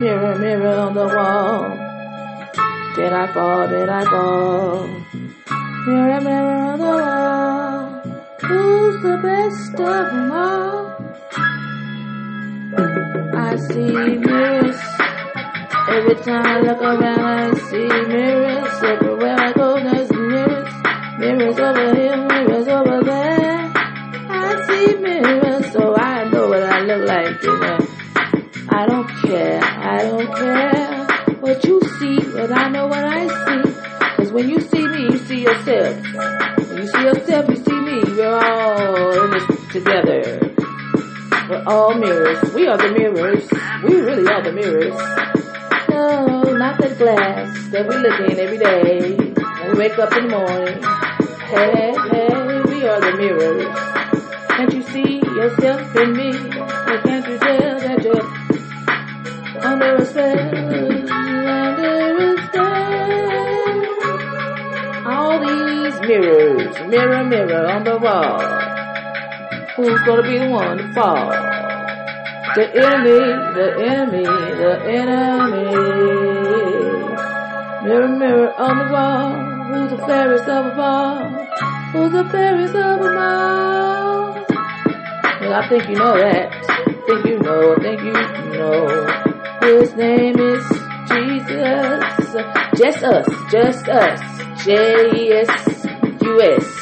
Mirror, 0.00 0.38
mirror 0.40 0.74
on 0.80 0.94
the 0.94 1.06
wall. 1.06 1.70
Did 2.96 3.12
I 3.12 3.32
fall? 3.32 3.68
Did 3.68 3.88
I 3.88 4.04
fall? 4.04 4.88
Mirror, 5.86 6.20
mirror 6.20 6.56
on 6.72 6.78
the 6.80 6.84
wall. 6.84 8.02
Who's 8.40 9.02
the 9.02 9.16
best 9.22 9.74
of 9.78 10.06
them 10.10 10.32
all? 10.32 10.90
I 13.36 13.54
see 13.54 14.16
mirrors. 14.18 14.80
Every 15.88 16.16
time 16.24 16.44
I 16.44 16.58
look 16.58 16.82
around, 16.82 17.20
I 17.20 17.54
see 17.54 17.86
mirrors. 17.86 18.82
Everywhere 18.82 19.36
I 19.38 19.52
go, 19.52 19.74
there's 19.76 20.10
mirrors. 20.10 20.74
Mirrors 21.20 21.58
over 21.60 21.94
here, 21.94 22.16
mirrors 22.16 22.63
I 28.76 28.86
don't 28.86 29.08
care, 29.22 29.62
I 29.62 30.02
don't 30.02 30.34
care 30.34 31.06
what 31.38 31.64
you 31.64 31.80
see, 32.00 32.18
but 32.32 32.50
I 32.50 32.68
know 32.70 32.88
what 32.88 33.04
I 33.04 33.28
see. 33.28 33.72
Cause 34.16 34.32
when 34.32 34.48
you 34.48 34.60
see 34.60 34.84
me, 34.84 35.02
you 35.12 35.18
see 35.18 35.42
yourself. 35.42 36.02
When 36.68 36.78
you 36.78 36.86
see 36.88 37.02
yourself, 37.02 37.48
you 37.50 37.56
see 37.56 37.80
me. 37.80 38.02
We're 38.16 38.34
all 38.34 39.24
in 39.24 39.30
this 39.30 39.72
together. 39.72 40.40
We're 41.48 41.62
all 41.68 41.94
mirrors. 41.94 42.52
We 42.52 42.66
are 42.66 42.76
the 42.76 42.90
mirrors. 42.98 43.48
We 43.84 43.94
really 44.00 44.26
are 44.26 44.42
the 44.42 44.52
mirrors. 44.52 44.94
No, 45.88 46.42
not 46.58 46.76
the 46.80 46.94
glass 46.98 47.68
that 47.68 47.86
we 47.88 47.96
look 47.96 48.28
in 48.28 48.40
every 48.40 48.58
day 48.58 49.14
when 49.16 49.72
we 49.72 49.78
wake 49.78 49.98
up 50.00 50.12
in 50.16 50.26
the 50.26 50.36
morning. 50.36 50.82
Hey, 51.46 51.94
hey, 52.10 52.62
we 52.72 52.88
are 52.88 53.00
the 53.00 53.16
mirrors. 53.18 53.94
Can't 54.48 54.72
you 54.74 54.82
see 54.82 55.18
yourself 55.18 55.94
in 55.96 56.12
me? 56.16 56.30
Or 56.30 56.98
can't 57.02 57.26
you 57.28 57.38
tell 57.38 57.80
that 57.80 58.03
you're 59.74 59.82
under 59.82 60.02
a 60.02 60.06
spell? 60.06 60.38
Under 61.10 62.16
a 62.16 62.46
spell. 62.46 63.14
All 65.06 65.38
these 65.40 66.00
mirrors, 66.00 66.74
mirror, 66.88 67.24
mirror 67.24 67.66
on 67.70 67.84
the 67.84 67.98
wall. 67.98 68.40
Who's 69.76 70.00
gonna 70.02 70.22
be 70.22 70.38
the 70.38 70.48
one 70.50 70.78
to 70.78 70.92
fall? 70.92 71.30
The 72.54 72.70
enemy, 72.76 73.18
the 73.54 73.68
enemy, 73.82 74.24
the 74.24 74.80
enemy. 74.86 75.74
Mirror, 77.84 78.08
mirror 78.08 78.52
on 78.54 78.78
the 78.78 78.84
wall. 78.92 79.32
Who's 79.72 79.90
the 79.90 79.98
fairest 80.06 80.48
of 80.48 80.64
them 80.66 80.80
all? 80.80 81.28
Who's 81.92 82.12
the 82.12 82.24
fairest 82.30 82.74
of 82.76 83.00
them 83.00 83.18
all? 83.18 84.34
Well, 85.40 85.52
I 85.52 85.68
think 85.68 85.88
you 85.88 85.96
know 85.96 86.16
that. 86.16 86.52
Think 87.06 87.26
you 87.26 87.38
know, 87.40 87.76
think 87.82 88.00
you 88.00 88.12
know. 88.12 89.23
His 89.64 89.94
name 89.94 90.38
is 90.38 90.62
Jesus. 91.08 92.04
Just 92.76 93.02
us, 93.02 93.26
just 93.50 93.88
us. 93.88 94.20
J-E-S-U-S. 94.62 95.84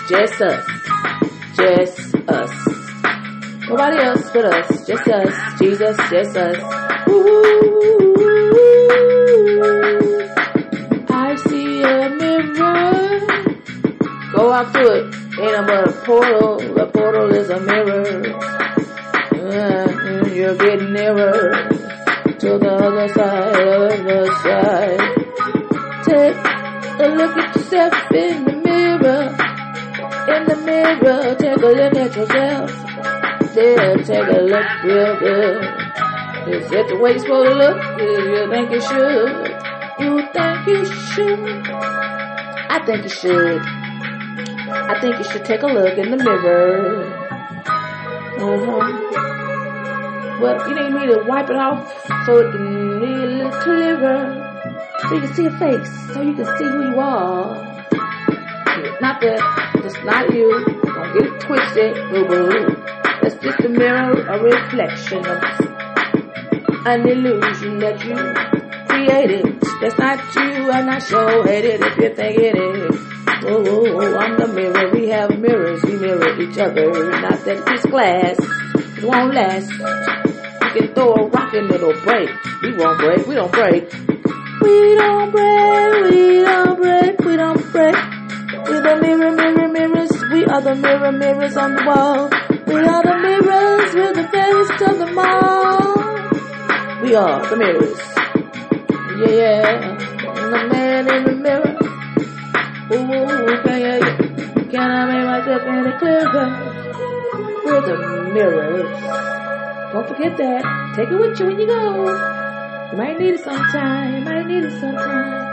Just 0.08 0.42
us. 0.42 0.66
Just 1.54 2.14
us. 2.28 2.50
Nobody 3.68 3.98
else 3.98 4.28
but 4.32 4.46
us. 4.46 4.84
Just 4.84 5.06
us. 5.06 5.32
Jesus, 5.60 5.96
just 6.10 6.36
us. 6.36 6.56
Ooh, 7.08 7.52
I 11.08 11.36
see 11.36 11.82
a 11.84 12.10
mirror. 12.10 13.20
Go 14.34 14.52
out 14.52 14.74
to 14.74 14.80
it. 14.80 15.14
Ain't 15.38 15.66
but 15.68 15.88
a 15.88 15.92
portal. 16.04 16.56
The 16.58 16.86
portal 16.92 17.32
is 17.32 17.48
a 17.48 17.60
mirror. 17.60 18.40
Uh, 19.52 20.26
you're 20.34 20.56
getting 20.56 20.92
nearer 20.92 21.81
to 22.42 22.58
the 22.58 22.74
other 22.74 23.06
side, 23.14 23.54
other 23.54 24.26
side. 24.42 24.98
Take 26.02 26.34
a 26.98 27.08
look 27.14 27.36
at 27.38 27.54
yourself 27.54 27.94
in 28.10 28.44
the 28.44 28.52
mirror. 28.66 29.30
In 30.26 30.42
the 30.50 30.56
mirror, 30.66 31.36
take 31.38 31.62
a 31.62 31.70
look 31.78 31.94
at 31.94 32.16
yourself. 32.16 32.70
Yeah, 33.54 33.94
take 34.02 34.26
a 34.26 34.40
look 34.42 34.68
real 34.82 35.14
good. 35.22 35.62
Is 36.50 36.68
that 36.70 36.88
the 36.88 36.98
way 36.98 37.12
you're 37.14 37.46
to 37.46 37.54
look? 37.62 37.78
You 38.02 38.50
think 38.50 38.72
you 38.72 38.80
should. 38.90 39.30
You 40.02 40.12
think 40.34 40.66
you 40.66 40.84
should? 41.14 41.68
I 42.74 42.82
think 42.84 43.04
you 43.04 43.08
should. 43.08 43.62
I 44.90 45.00
think 45.00 45.18
you 45.18 45.24
should 45.30 45.44
take 45.44 45.62
a 45.62 45.68
look 45.68 45.96
in 45.96 46.10
the 46.10 46.16
mirror. 46.16 47.06
Uh-huh. 48.42 49.31
Well, 50.42 50.68
you 50.68 50.74
need 50.74 50.92
me 50.92 51.06
to 51.06 51.24
wipe 51.24 51.48
it 51.50 51.56
off 51.56 51.86
so 52.26 52.38
it 52.38 52.50
can 52.50 52.98
be 52.98 53.06
a 53.06 53.26
little 53.26 53.52
clearer. 53.62 54.42
So 55.08 55.14
you 55.14 55.20
can 55.20 55.34
see 55.34 55.42
your 55.44 55.56
face. 55.56 56.12
So 56.12 56.20
you 56.20 56.34
can 56.34 56.44
see 56.58 56.64
who 56.64 56.90
you 56.90 56.98
are. 56.98 57.54
Not 59.00 59.20
that, 59.20 59.78
just 59.82 60.02
not 60.02 60.34
you. 60.34 60.50
Don't 60.82 61.12
get 61.14 61.26
it 61.30 61.40
twisted, 61.40 61.94
boo 62.10 62.26
boo. 62.26 62.74
That's 63.22 63.36
just 63.36 63.60
a 63.60 63.68
mirror, 63.68 64.10
a 64.26 64.42
reflection 64.42 65.24
of 65.24 65.42
an 66.86 67.08
illusion 67.08 67.78
that 67.78 68.04
you 68.04 68.16
created. 68.88 69.60
That's 69.80 69.96
not 69.96 70.18
you, 70.34 70.72
I'm 70.72 70.86
not 70.86 71.02
sure 71.04 71.46
hated 71.46 71.82
if 71.82 71.96
you 71.98 72.14
think 72.16 72.38
it 72.40 72.56
is. 72.58 72.96
Oh, 73.44 73.64
oh, 73.64 73.86
oh, 73.86 74.16
I'm 74.18 74.36
the 74.38 74.48
mirror, 74.48 74.90
we 74.92 75.08
have 75.08 75.38
mirrors, 75.38 75.84
we 75.84 75.94
mirror 75.94 76.40
each 76.40 76.58
other. 76.58 76.90
Not 77.20 77.44
that 77.44 77.62
it's 77.68 77.86
glass, 77.86 78.38
it 78.98 79.04
won't 79.04 79.34
last. 79.34 80.31
Can 80.72 80.94
throw 80.94 81.12
a 81.12 81.28
rock 81.28 81.52
and 81.52 81.70
it'll 81.70 81.92
break. 82.00 82.30
We 82.62 82.74
won't 82.74 82.98
break, 82.98 83.26
we 83.26 83.34
don't 83.34 83.52
break. 83.52 83.92
We 84.62 84.94
don't 84.94 85.30
break, 85.30 86.10
we 86.10 86.40
don't 86.40 86.80
break, 86.80 87.20
we 87.20 87.36
don't 87.36 87.72
break. 87.72 87.94
We're 88.64 88.80
the 88.80 88.96
mirror, 89.02 89.32
mirror, 89.32 89.68
mirrors. 89.68 90.12
We 90.32 90.46
are 90.46 90.62
the 90.62 90.74
mirror, 90.74 91.12
mirrors 91.12 91.56
on 91.58 91.74
the 91.74 91.84
wall. 91.84 92.30
We 92.66 92.80
are 92.88 93.02
the 93.02 93.18
mirrors, 93.20 93.94
we're 93.94 94.14
the 94.14 94.28
fairest 94.32 94.80
of 94.80 94.98
them 94.98 95.18
all. 95.18 97.02
We 97.02 97.14
are 97.16 97.50
the 97.50 97.56
mirrors. 97.56 98.00
Yeah, 99.20 99.28
yeah. 99.28 99.98
And 100.24 100.52
the 100.54 100.68
man 100.72 101.06
in 101.12 101.24
the 101.24 101.34
mirror. 101.36 101.76
Ooh, 102.92 103.62
can, 103.62 103.78
you, 103.82 104.70
can 104.70 104.90
I 104.90 105.04
make 105.04 105.26
myself 105.26 105.62
any 105.66 105.92
clearer? 105.98 106.48
We're 107.62 107.82
the 107.82 108.30
mirrors. 108.32 109.31
Don't 109.92 110.08
forget 110.08 110.36
that. 110.38 110.64
Take 110.96 111.10
it 111.10 111.18
with 111.20 111.38
you 111.40 111.46
when 111.46 111.60
you 111.60 111.66
go. 111.66 112.32
You 112.92 112.98
might 112.98 113.18
need 113.20 113.34
it 113.34 113.40
sometime. 113.44 114.14
You 114.14 114.22
might 114.22 114.46
need 114.46 114.64
it 114.64 114.80
sometime. 114.80 115.52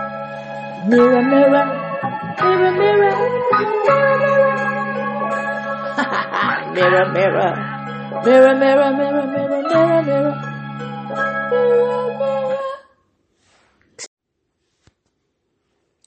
Mirror, 0.89 1.23
mirror. 1.23 1.65
Mirror, 2.41 2.71
mirror. 2.73 3.15
Mirror, 6.73 7.11
mirror. 7.11 7.13
mirror, 7.13 7.13
mirror. 7.13 7.53
Mirror, 8.25 8.55
mirror, 8.55 9.27
mirror, 9.27 9.27
mirror, 9.27 10.03
mirror. 10.03 10.35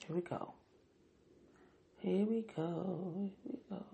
Here 0.06 0.16
we 0.16 0.22
go. 0.22 0.54
Here 1.98 2.26
we 2.26 2.42
go. 2.56 3.30
Here 3.44 3.52
we 3.52 3.58
go. 3.70 3.84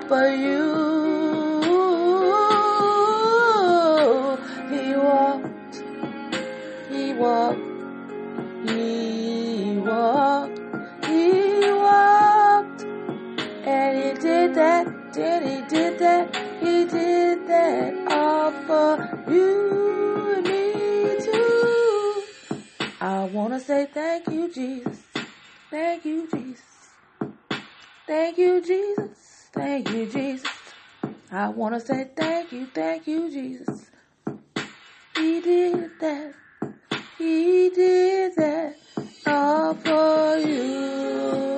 All 0.00 0.08
for 0.08 0.28
you. 0.28 0.74
He 4.70 4.96
walked. 4.96 5.84
He 6.90 7.14
walked. 7.14 7.60
He 8.68 9.78
walked. 9.78 10.60
He 11.06 11.72
walked. 11.72 12.84
And 13.64 13.98
he 13.98 14.14
did 14.22 14.54
that. 14.56 14.86
Did 15.12 15.42
he 15.44 15.62
did 15.68 15.98
that? 16.00 16.36
He 16.60 16.86
did 16.86 17.48
that 17.48 18.12
all 18.12 18.52
for 18.66 19.24
you 19.32 20.34
and 20.36 20.44
me 20.46 20.72
too. 21.24 22.24
I 23.00 23.24
wanna 23.24 23.60
say 23.60 23.86
thank 23.92 24.28
you, 24.28 24.52
Jesus. 24.52 25.08
Thank 25.70 26.04
you, 26.06 26.28
Jesus. 26.32 26.90
Thank 28.06 28.38
you, 28.38 28.62
Jesus. 28.62 29.09
Thank 29.60 29.90
you, 29.92 30.06
Jesus. 30.06 30.50
I 31.32 31.48
want 31.50 31.74
to 31.74 31.80
say 31.80 32.10
thank 32.16 32.52
you, 32.52 32.66
thank 32.74 33.06
you, 33.08 33.30
Jesus. 33.30 33.90
He 35.16 35.40
did 35.40 36.00
that. 36.00 36.34
He 37.18 37.70
did 37.70 38.36
that 38.36 38.76
all 39.26 39.74
for 39.74 40.38
you. 40.38 41.49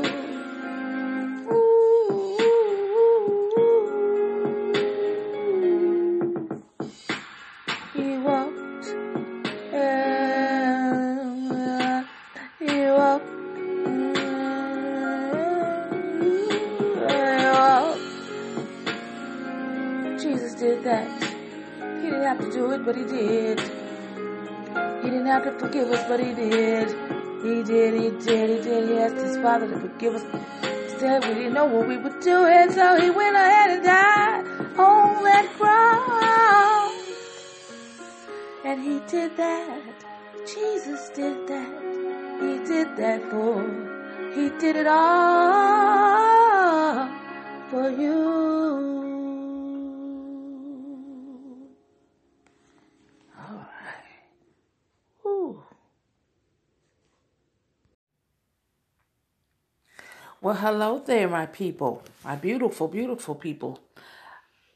It, 22.73 22.85
but 22.85 22.97
he 22.97 23.05
did. 23.05 23.61
He 25.03 25.11
didn't 25.11 25.27
have 25.27 25.45
to 25.45 25.53
forgive 25.59 25.91
us, 25.91 26.05
but 26.09 26.21
he 26.21 26.35
did. 26.35 26.89
He 27.43 27.63
did, 27.63 27.95
he 27.95 28.11
did, 28.25 28.51
he 28.51 28.63
did. 28.63 28.89
He 28.89 28.99
asked 28.99 29.17
his 29.17 29.37
father 29.39 29.69
to 29.69 29.79
forgive 29.81 30.15
us. 30.15 30.25
Instead, 30.85 31.25
we 31.29 31.35
didn't 31.35 31.55
know 31.55 31.67
what 31.67 31.89
we 31.89 31.97
were 31.97 32.19
doing, 32.21 32.71
so 32.73 33.01
he 33.01 33.11
went 33.11 33.37
ahead 33.37 33.71
and 33.71 33.85
died 33.85 34.47
on 34.79 35.25
that 35.25 35.47
cross. 35.59 36.93
And 38.65 38.81
he 38.83 39.01
did 39.11 39.37
that. 39.37 40.05
Jesus 40.47 41.11
did 41.11 41.47
that. 41.49 41.83
He 42.41 42.59
did 42.65 42.97
that 42.97 43.23
for. 43.31 43.63
He 44.35 44.51
did 44.59 44.77
it 44.77 44.87
all 44.87 45.89
for 47.71 47.91
you. 47.91 49.02
Well, 60.43 60.57
hello 60.57 60.99
there, 60.99 61.29
my 61.29 61.47
people, 61.47 62.03
my 62.25 62.35
beautiful, 62.35 62.89
beautiful 62.89 63.37
people. 63.37 63.79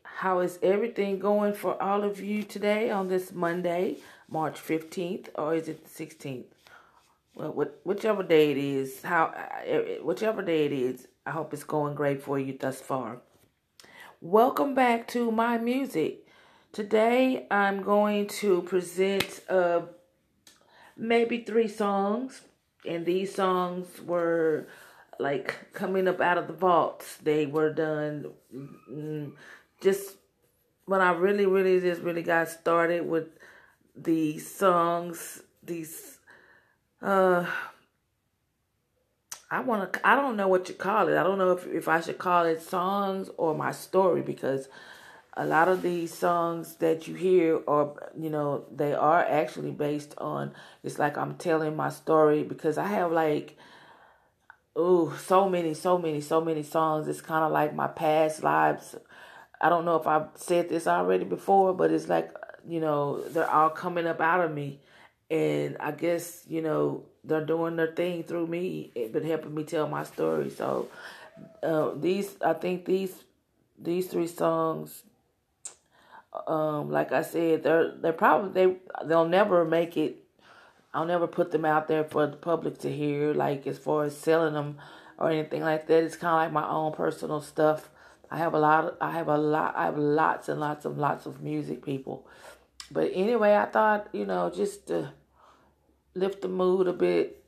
How 0.05 0.39
is 0.39 0.61
everything 0.63 1.19
going 1.19 1.55
for 1.55 1.83
all 1.83 2.05
of 2.05 2.21
you 2.21 2.45
today 2.45 2.89
on 2.89 3.09
this 3.09 3.33
Monday, 3.33 3.97
March 4.31 4.61
15th, 4.61 5.27
or 5.35 5.57
is 5.57 5.67
it 5.67 5.83
the 5.85 6.07
16th? 6.07 6.45
Well, 7.35 7.51
whichever 7.83 8.23
day 8.23 8.53
it 8.53 8.59
is, 8.59 9.03
how, 9.03 9.35
uh, 9.35 10.05
whichever 10.05 10.41
day 10.41 10.67
it 10.67 10.73
is, 10.73 11.09
I 11.27 11.33
hope 11.33 11.53
it's 11.53 11.65
going 11.65 11.97
great 11.97 12.23
for 12.23 12.39
you 12.39 12.57
thus 12.57 12.81
far. 12.81 13.19
Welcome 14.21 14.73
back 14.73 15.09
to 15.09 15.33
my 15.33 15.59
music. 15.59 16.29
Today 16.71 17.49
I'm 17.51 17.83
going 17.83 18.29
to 18.29 18.63
present 18.63 19.41
uh, 19.49 19.81
maybe 20.97 21.43
three 21.43 21.67
songs, 21.67 22.43
and 22.89 23.05
these 23.05 23.35
songs 23.35 24.01
were 24.01 24.69
like 25.19 25.73
coming 25.73 26.09
up 26.09 26.21
out 26.21 26.39
of 26.39 26.47
the 26.47 26.53
vaults. 26.53 27.17
They 27.19 27.47
were 27.47 27.73
done 27.73 28.33
mm, 28.91 29.33
just 29.81 30.17
when 30.87 31.01
I 31.01 31.13
really, 31.13 31.47
really 31.47 31.81
just 31.81 32.03
really 32.03 32.23
got 32.23 32.49
started 32.49 33.09
with 33.09 33.27
these 33.95 34.49
songs, 34.49 35.43
these 35.63 36.19
uh 37.03 37.47
I 39.51 39.61
want 39.61 39.93
to 39.93 40.07
I 40.07 40.17
don't 40.17 40.37
know 40.37 40.49
what 40.49 40.69
you 40.69 40.75
call 40.75 41.09
it. 41.09 41.17
I 41.17 41.23
don't 41.23 41.39
know 41.39 41.53
if 41.53 41.67
if 41.67 41.89
I 41.89 42.01
should 42.01 42.19
call 42.19 42.45
it 42.45 42.63
songs 42.63 43.31
or 43.37 43.55
my 43.55 43.73
story 43.73 44.23
because 44.23 44.69
a 45.37 45.45
lot 45.45 45.69
of 45.69 45.83
these 45.83 46.13
songs 46.13 46.77
that 46.77 47.07
you 47.07 47.15
hear 47.15 47.61
are 47.69 47.93
you 48.19 48.31
know 48.31 48.65
they 48.75 48.95
are 48.95 49.21
actually 49.21 49.71
based 49.71 50.15
on 50.19 50.53
it's 50.83 50.99
like 50.99 51.19
I'm 51.19 51.35
telling 51.35 51.77
my 51.77 51.91
story 51.91 52.43
because 52.43 52.79
I 52.79 52.87
have 52.87 53.13
like 53.13 53.57
oh 54.77 55.17
so 55.25 55.49
many 55.49 55.75
so 55.75 55.99
many 55.99 56.21
so 56.21 56.41
many 56.41 56.63
songs 56.63 57.09
it's 57.09 57.21
kind 57.21 57.45
of 57.45 57.51
like 57.51 57.75
my 57.75 57.89
past 57.89 58.43
lives 58.43 58.95
I 59.61 59.69
don't 59.71 59.85
know 59.85 59.97
if 59.97 60.07
I've 60.07 60.29
said 60.37 60.69
this 60.69 60.87
already 60.87 61.25
before 61.25 61.75
but 61.75 61.91
it's 61.91 62.09
like 62.09 62.31
you 62.69 62.81
know 62.81 63.23
they're 63.29 63.51
all 63.51 63.71
coming 63.71 64.07
up 64.07 64.21
out 64.21 64.45
of 64.45 64.53
me 64.53 64.81
and 65.31 65.77
I 65.81 65.91
guess 65.93 66.45
you 66.49 66.63
know 66.63 67.05
they're 67.27 67.45
doing 67.45 67.77
their 67.77 67.93
thing 67.93 68.23
through 68.23 68.47
me, 68.47 68.93
but 69.13 69.25
helping 69.25 69.55
me 69.55 69.65
tell 69.65 69.89
my 69.89 70.05
story. 70.05 70.51
So 70.51 70.89
uh, 71.63 71.91
these, 71.97 72.37
I 72.41 72.53
think 72.53 72.85
these 72.85 73.15
these 73.79 74.07
three 74.07 74.29
songs, 74.29 75.03
um, 76.47 76.91
like 76.91 77.13
I 77.13 77.23
said, 77.23 77.65
they're 77.65 77.93
they're 77.97 78.13
probably 78.13 78.53
they 78.53 78.77
they'll 79.07 79.29
never 79.29 79.65
make 79.65 79.97
it. 79.97 80.23
I'll 80.97 81.05
never 81.05 81.27
put 81.27 81.51
them 81.51 81.67
out 81.67 81.89
there 81.89 82.05
for 82.05 82.27
the 82.27 82.39
public 82.39 82.79
to 82.79 82.91
hear, 82.91 83.35
like 83.35 83.67
as 83.67 83.77
far 83.77 84.05
as 84.05 84.17
selling 84.17 84.55
them 84.55 84.79
or 85.19 85.31
anything 85.31 85.61
like 85.61 85.87
that. 85.89 86.03
It's 86.03 86.17
kind 86.17 86.33
of 86.33 86.39
like 86.39 86.53
my 86.53 86.67
own 86.67 86.93
personal 86.93 87.43
stuff. 87.43 87.91
I 88.31 88.39
have 88.39 88.55
a 88.55 88.59
lot. 88.59 88.85
Of, 88.87 88.95
I 88.99 89.11
have 89.11 89.29
a 89.29 89.37
lot. 89.37 89.77
I 89.77 89.85
have 89.85 89.99
lots 89.99 90.49
and 90.49 90.59
lots 90.59 90.87
and 90.87 90.97
lots 90.97 91.27
of 91.27 91.43
music 91.43 91.85
people. 91.85 92.27
But 92.91 93.11
anyway, 93.13 93.55
I 93.55 93.67
thought 93.67 94.09
you 94.15 94.25
know 94.25 94.49
just 94.49 94.87
to 94.87 95.13
lift 96.15 96.41
the 96.41 96.49
mood 96.49 96.89
a 96.89 96.95
bit 96.95 97.45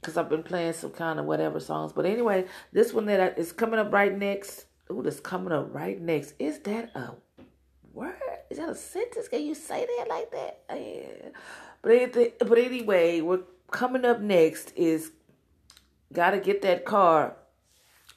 because 0.00 0.16
I've 0.16 0.30
been 0.30 0.42
playing 0.42 0.72
some 0.72 0.92
kind 0.92 1.20
of 1.20 1.26
whatever 1.26 1.60
songs. 1.60 1.92
But 1.92 2.06
anyway, 2.06 2.46
this 2.72 2.94
one 2.94 3.04
that 3.04 3.38
is 3.38 3.52
coming 3.52 3.78
up 3.78 3.92
right 3.92 4.16
next. 4.16 4.64
Ooh, 4.90 5.02
that's 5.02 5.20
coming 5.20 5.52
up 5.52 5.74
right 5.74 6.00
next. 6.00 6.32
Is 6.38 6.60
that 6.60 6.96
a 6.96 7.10
word? 7.92 8.14
Is 8.48 8.56
that 8.56 8.70
a 8.70 8.74
sentence? 8.74 9.28
Can 9.28 9.42
you 9.42 9.54
say 9.54 9.86
that 9.98 10.08
like 10.08 10.30
that? 10.30 10.62
Yeah. 10.70 11.28
But 11.82 12.38
but 12.38 12.58
anyway, 12.58 13.20
we're 13.20 13.44
coming 13.70 14.04
up 14.04 14.20
next 14.20 14.72
is 14.76 15.12
gotta 16.12 16.38
get 16.38 16.62
that 16.62 16.84
car. 16.84 17.36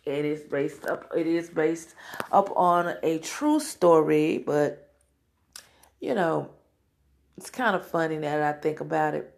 It 0.06 0.26
is 0.26 0.42
based 0.42 0.86
up. 0.86 1.12
It 1.16 1.28
is 1.28 1.50
based 1.50 1.94
up 2.32 2.50
on 2.56 2.96
a 3.04 3.20
true 3.20 3.60
story, 3.60 4.38
but 4.40 4.92
you 6.00 6.16
know, 6.16 6.50
it's 7.38 7.50
kind 7.50 7.76
of 7.76 7.86
funny 7.86 8.18
that 8.18 8.42
I 8.42 8.60
think 8.60 8.80
about 8.80 9.14
it. 9.14 9.34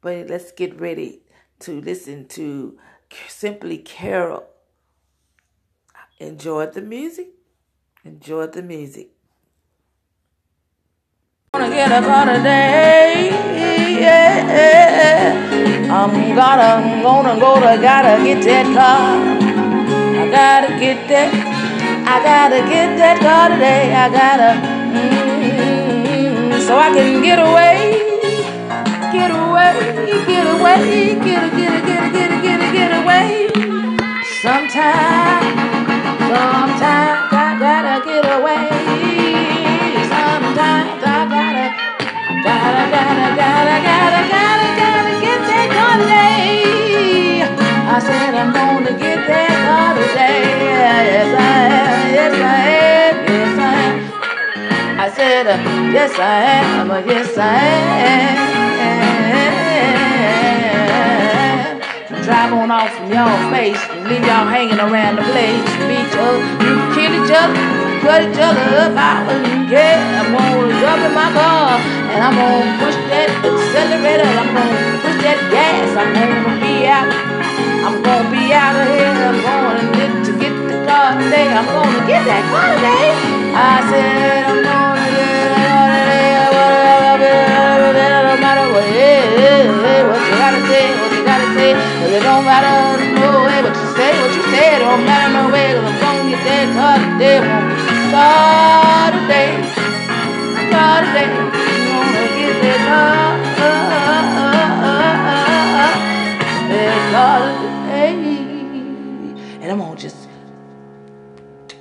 But 0.00 0.28
let's 0.28 0.52
get 0.52 0.78
ready 0.78 1.22
to 1.60 1.80
listen 1.80 2.28
to 2.28 2.78
Simply 3.28 3.78
Carol. 3.78 4.44
Enjoy 6.18 6.66
the 6.66 6.82
music. 6.82 7.28
Enjoy 8.04 8.46
the 8.46 8.62
music. 8.62 9.13
Gonna 11.54 11.70
get 11.70 11.92
up 11.92 12.02
on 12.02 12.26
today, 12.34 13.30
yeah. 14.00 15.88
I'm 15.88 16.34
gotta, 16.34 16.62
I'm 16.64 17.00
gonna 17.00 17.38
go 17.38 17.54
to, 17.54 17.78
gotta 17.80 18.24
get 18.24 18.42
that 18.42 18.66
car. 18.74 19.22
I 20.18 20.28
gotta 20.32 20.76
get 20.80 21.06
that, 21.06 21.30
I 22.08 22.18
gotta 22.24 22.56
get 22.68 22.98
that 22.98 23.20
car 23.20 23.50
today. 23.50 23.94
I 23.94 24.08
gotta, 24.10 24.58
mm, 26.58 26.60
so 26.66 26.76
I 26.76 26.90
can 26.92 27.22
get 27.22 27.38
away 27.38 28.02
get 29.12 29.30
away, 29.30 30.24
get 30.26 30.46
away, 30.58 31.14
get 31.22 31.54
get 31.54 31.84
get 31.86 31.86
get 31.86 32.12
get 32.12 32.32
get 32.42 32.60
get 32.74 32.90
away. 33.00 33.46
Sometime, 34.42 35.54
sometimes 36.18 37.30
I 37.30 37.56
gotta 37.60 38.04
get 38.04 38.24
away. 38.40 38.53
Yes, 55.54 56.18
I 56.18 56.42
am. 56.58 56.90
Oh, 56.90 56.98
yes, 56.98 57.38
I 57.38 57.54
am. 58.10 58.34
Drive 62.26 62.52
on 62.58 62.70
off 62.74 62.90
from 62.96 63.12
y'all 63.12 63.30
face 63.54 63.78
and 63.94 64.08
leave 64.10 64.26
y'all 64.26 64.50
hanging 64.50 64.82
around 64.82 65.14
the 65.14 65.22
place. 65.30 65.62
Each 65.86 66.10
other, 66.18 66.42
you 66.58 66.74
kill 66.90 67.12
each 67.14 67.30
other, 67.30 67.54
cut 68.02 68.26
each 68.26 68.34
other 68.34 68.66
up. 68.82 68.98
I 68.98 69.22
wouldn't 69.30 69.70
care. 69.70 69.94
I'm 69.94 70.34
gonna 70.34 70.74
jump 70.82 71.06
in 71.06 71.14
my 71.14 71.30
car 71.30 71.78
and 71.78 72.18
I'm 72.18 72.34
gonna 72.34 72.74
push 72.82 72.98
that 73.14 73.30
accelerator. 73.46 74.26
I'm 74.26 74.50
gonna 74.58 75.06
push 75.06 75.22
that 75.22 75.38
gas. 75.54 75.94
I'm 75.94 76.10
gonna 76.18 76.58
be 76.58 76.90
out. 76.90 77.06
I'm 77.86 78.02
gonna 78.02 78.26
be 78.26 78.50
out 78.50 78.74
of 78.74 78.90
here. 78.90 79.06
I'm 79.22 79.38
to 79.38 79.86
get, 79.94 80.10
to 80.26 80.32
get 80.34 80.54
the 80.66 80.82
car 80.82 81.14
today. 81.14 81.46
I'm 81.46 81.62
gonna 81.62 82.02
get 82.10 82.26
that 82.26 82.42
car 82.50 82.74
today. 82.74 83.14
I 83.54 83.86
said 83.86 84.50
I'm 84.50 84.64
gonna 84.64 84.93
matter 88.54 88.70
what, 88.72 88.86
what 90.10 90.22
you 90.30 90.36
gotta 90.38 90.62
say, 90.70 90.94
what 91.00 91.10
you 91.12 91.24
gotta 91.24 91.48
say. 91.54 91.74
Cause 91.74 92.12
it 92.12 92.22
don't 92.22 92.44
matter 92.44 93.02
no 93.18 93.44
way 93.46 93.62
what 93.66 93.74
you 93.74 93.88
say, 93.98 94.12
what 94.20 94.34
you 94.34 94.42
say. 94.42 94.76
It 94.76 94.78
don't 94.78 95.04
matter 95.04 95.32
no 95.32 95.50
way. 95.50 95.74
Cause 95.74 95.82
I'm 95.82 95.98
gonna 95.98 96.30
get 96.30 96.44
that 96.46 96.66
car 96.74 96.96
today. 97.02 97.38
I'm 97.42 97.50
gonna 97.50 97.74
get 97.74 97.98
the 97.98 99.10
today. 99.26 99.50
Today. 101.02 101.30
I'm 101.90 102.06
gonna 102.14 102.30
get 102.38 102.54
that 102.62 102.80
car. 102.86 103.26
That 106.70 106.98
car 107.12 107.40
today. 107.58 108.14
And 109.62 109.68
I'm 109.72 109.78
gonna 109.78 109.96
just 109.96 110.28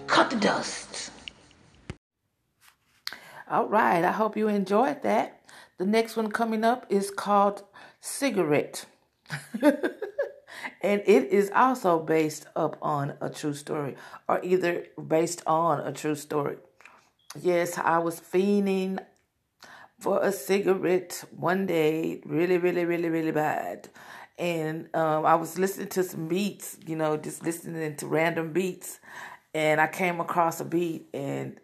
cut 0.08 0.30
the 0.30 0.38
dust. 0.38 1.12
All 3.50 3.68
right, 3.68 4.04
I 4.04 4.12
hope 4.12 4.36
you 4.36 4.48
enjoyed 4.48 5.04
that. 5.04 5.43
The 5.84 5.90
next 5.90 6.16
one 6.16 6.32
coming 6.32 6.64
up 6.64 6.86
is 6.88 7.12
called 7.12 7.64
Cigarette. 8.00 8.86
and 9.62 11.04
it 11.06 11.26
is 11.26 11.52
also 11.54 12.00
based 12.00 12.46
up 12.56 12.78
on 12.82 13.16
a 13.20 13.30
true 13.30 13.54
story 13.54 13.98
or 14.30 14.40
either 14.46 14.86
based 15.06 15.44
on 15.46 15.82
a 15.82 15.92
true 15.92 16.16
story. 16.16 16.56
Yes, 17.38 17.78
I 17.78 17.98
was 17.98 18.22
fiending 18.22 18.98
for 20.00 20.24
a 20.24 20.32
cigarette 20.32 21.26
one 21.36 21.66
day, 21.66 22.22
really, 22.26 22.58
really, 22.58 22.86
really, 22.86 23.10
really 23.10 23.32
bad. 23.32 23.90
And 24.40 24.88
um, 24.96 25.26
I 25.26 25.36
was 25.36 25.60
listening 25.60 25.90
to 25.90 26.04
some 26.06 26.30
beats, 26.30 26.78
you 26.88 26.96
know, 26.96 27.18
just 27.18 27.44
listening 27.44 27.98
to 27.98 28.08
random 28.08 28.54
beats. 28.54 29.02
And 29.54 29.82
I 29.82 29.88
came 29.88 30.22
across 30.22 30.62
a 30.62 30.66
beat, 30.66 31.10
and 31.14 31.60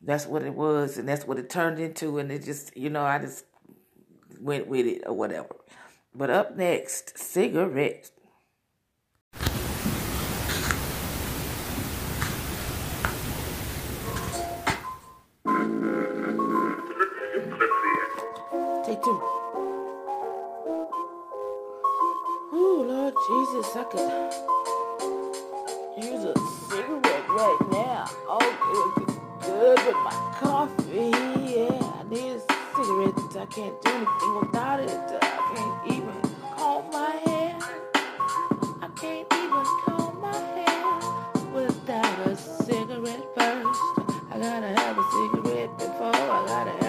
that's 0.00 0.24
what 0.26 0.44
it 0.44 0.54
was, 0.54 0.96
and 0.96 1.06
that's 1.06 1.26
what 1.26 1.38
it 1.38 1.50
turned 1.50 1.78
into. 1.78 2.16
And 2.16 2.32
it 2.32 2.42
just, 2.42 2.74
you 2.74 2.88
know, 2.88 3.04
I 3.04 3.18
just 3.18 3.44
went 4.40 4.66
with 4.66 4.86
it 4.86 5.02
or 5.06 5.12
whatever. 5.14 5.56
But 6.14 6.30
up 6.30 6.56
next, 6.56 7.18
cigarette. 7.18 8.10
Take 18.84 19.02
two. 19.04 19.20
Oh, 22.52 22.84
Lord 22.88 23.14
Jesus, 23.28 23.76
I 23.76 23.84
could 23.84 24.10
use 26.04 26.24
a 26.24 26.34
cigarette 26.68 27.28
right 27.28 27.58
now. 27.70 28.06
Oh, 28.26 28.40
it 28.40 28.98
would 28.98 29.06
be 29.06 29.12
good 29.46 29.78
with 29.86 30.00
my 30.02 30.10
coffee. 30.40 31.10
Yeah, 31.54 31.78
I 31.98 32.02
need 32.08 32.32
a. 32.32 32.49
I 33.40 33.46
can't 33.46 33.80
do 33.80 33.88
anything 33.88 34.38
without 34.38 34.80
it. 34.80 34.90
I 34.90 35.54
can't 35.54 35.96
even 35.96 36.20
comb 36.58 36.90
my 36.92 37.10
hair. 37.24 37.56
I 38.82 38.88
can't 38.94 39.26
even 39.32 39.64
comb 39.86 40.20
my 40.20 40.36
hair 40.58 41.54
without 41.54 42.26
a 42.26 42.36
cigarette 42.36 43.24
first. 43.34 43.80
I 44.30 44.38
gotta 44.38 44.78
have 44.78 44.98
a 44.98 45.04
cigarette 45.10 45.78
before. 45.78 46.14
I 46.14 46.44
gotta 46.48 46.79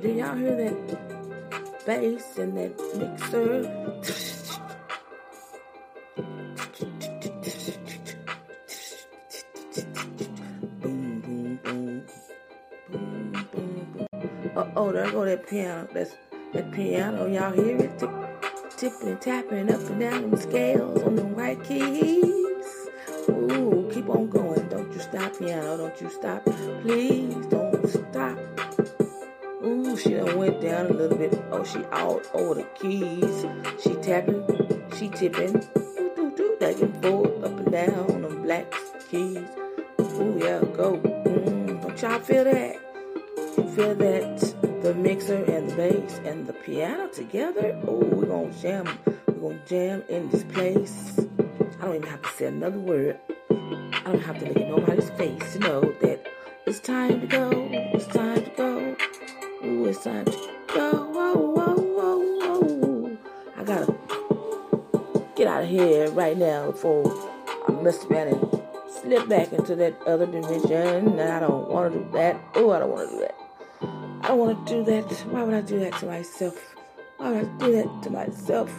Did 0.00 0.16
y'all 0.16 0.34
hear 0.34 0.56
that 0.56 1.84
bass 1.84 2.38
and 2.38 2.56
that 2.56 2.72
mixer? 2.96 3.62
boom, 10.80 11.20
boom, 11.20 11.60
boom. 11.62 12.02
Boom, 12.90 13.46
boom, 13.52 14.08
boom. 14.10 14.50
Uh 14.56 14.66
oh, 14.76 14.90
there 14.90 15.10
go 15.10 15.26
that 15.26 15.46
piano. 15.46 15.86
That's 15.92 16.16
that 16.54 16.72
piano. 16.72 17.26
Y'all 17.26 17.52
hear 17.52 17.76
it? 17.76 17.98
Tip, 17.98 18.10
tipping, 18.78 19.18
tapping 19.18 19.70
up 19.70 19.80
and 19.90 20.00
down 20.00 20.30
them 20.30 20.40
scales 20.40 21.02
on 21.02 21.16
the 21.16 21.24
white 21.24 21.62
keys. 21.62 22.24
Ooh, 23.28 23.86
keep 23.92 24.08
on 24.08 24.30
going. 24.30 24.66
Don't 24.70 24.90
you 24.94 25.00
stop, 25.00 25.38
piano. 25.38 25.76
Don't 25.76 26.00
you 26.00 26.08
stop. 26.08 26.42
Please 26.80 27.46
don't 27.48 27.86
stop. 27.86 28.38
She 30.02 30.14
done 30.14 30.38
went 30.38 30.62
down 30.62 30.86
a 30.86 30.92
little 30.94 31.18
bit. 31.18 31.38
Oh, 31.50 31.62
she 31.62 31.84
out 31.92 32.26
over 32.32 32.54
the 32.54 32.62
keys. 32.74 33.44
She 33.82 33.94
tapping, 33.96 34.42
she 34.96 35.08
tipping. 35.08 35.52
Doo 35.52 36.12
doo 36.16 36.32
doo, 36.34 36.56
back 36.58 36.80
and 36.80 37.02
forth, 37.02 37.44
up 37.44 37.58
and 37.58 37.70
down 37.70 38.10
on 38.10 38.22
them 38.22 38.42
black 38.42 38.72
keys. 39.10 39.36
Ooh, 40.00 40.40
yeah, 40.42 40.60
go. 40.72 40.96
Mm, 40.96 41.82
don't 41.82 42.00
y'all 42.00 42.18
feel 42.20 42.44
that? 42.44 42.76
Feel 43.74 43.94
that? 43.94 44.54
The 44.82 44.94
mixer 44.94 45.44
and 45.44 45.68
the 45.68 45.76
bass 45.76 46.20
and 46.24 46.46
the 46.46 46.54
piano 46.54 47.08
together? 47.08 47.78
Oh, 47.86 47.98
we're 47.98 48.24
gonna 48.24 48.54
jam. 48.54 48.88
We're 49.26 49.50
gonna 49.50 49.66
jam 49.66 50.02
in 50.08 50.30
this 50.30 50.44
place. 50.44 51.20
I 51.78 51.84
don't 51.84 51.96
even 51.96 52.08
have 52.08 52.22
to 52.22 52.28
say 52.30 52.46
another 52.46 52.78
word. 52.78 53.18
I 53.50 54.02
don't 54.06 54.22
have 54.22 54.38
to 54.38 54.46
look 54.46 54.56
at 54.56 54.68
nobody's 54.68 55.10
face 55.10 55.52
to 55.52 55.58
know 55.58 55.80
that 56.00 56.26
it's 56.66 56.80
time 56.80 57.20
to 57.20 57.26
go. 57.26 57.68
It's 57.92 58.06
time 58.06 58.44
to 58.44 58.50
go. 58.56 58.96
Ooh, 59.62 59.84
it's 59.84 60.04
time 60.04 60.24
to 60.24 60.30
go. 60.74 60.90
Whoa, 61.12 61.34
whoa, 61.34 61.74
whoa, 61.74 62.18
whoa. 62.18 63.18
I 63.58 63.64
gotta 63.64 63.94
get 65.36 65.48
out 65.48 65.64
of 65.64 65.68
here 65.68 66.10
right 66.12 66.36
now 66.36 66.70
before 66.70 67.04
I 67.68 67.72
mess 67.72 68.02
around 68.06 68.28
and 68.28 68.62
slip 68.90 69.28
back 69.28 69.52
into 69.52 69.76
that 69.76 70.00
other 70.06 70.24
dimension. 70.24 70.72
And 70.72 71.20
I 71.20 71.40
don't 71.40 71.68
want 71.68 71.92
to 71.92 71.98
do 71.98 72.10
that. 72.12 72.40
Oh, 72.54 72.70
I 72.70 72.78
don't 72.78 72.90
want 72.90 73.10
to 73.10 73.16
do 73.16 73.20
that. 73.20 73.34
I 74.22 74.28
don't 74.28 74.38
want 74.38 74.66
to 74.66 74.74
do 74.74 74.84
that. 74.84 75.04
Why 75.26 75.42
would 75.42 75.54
I 75.54 75.60
do 75.60 75.78
that 75.80 75.92
to 75.98 76.06
myself? 76.06 76.76
Why 77.18 77.30
would 77.32 77.44
I 77.44 77.58
do 77.58 77.72
that 77.72 78.02
to 78.04 78.10
myself? 78.10 78.72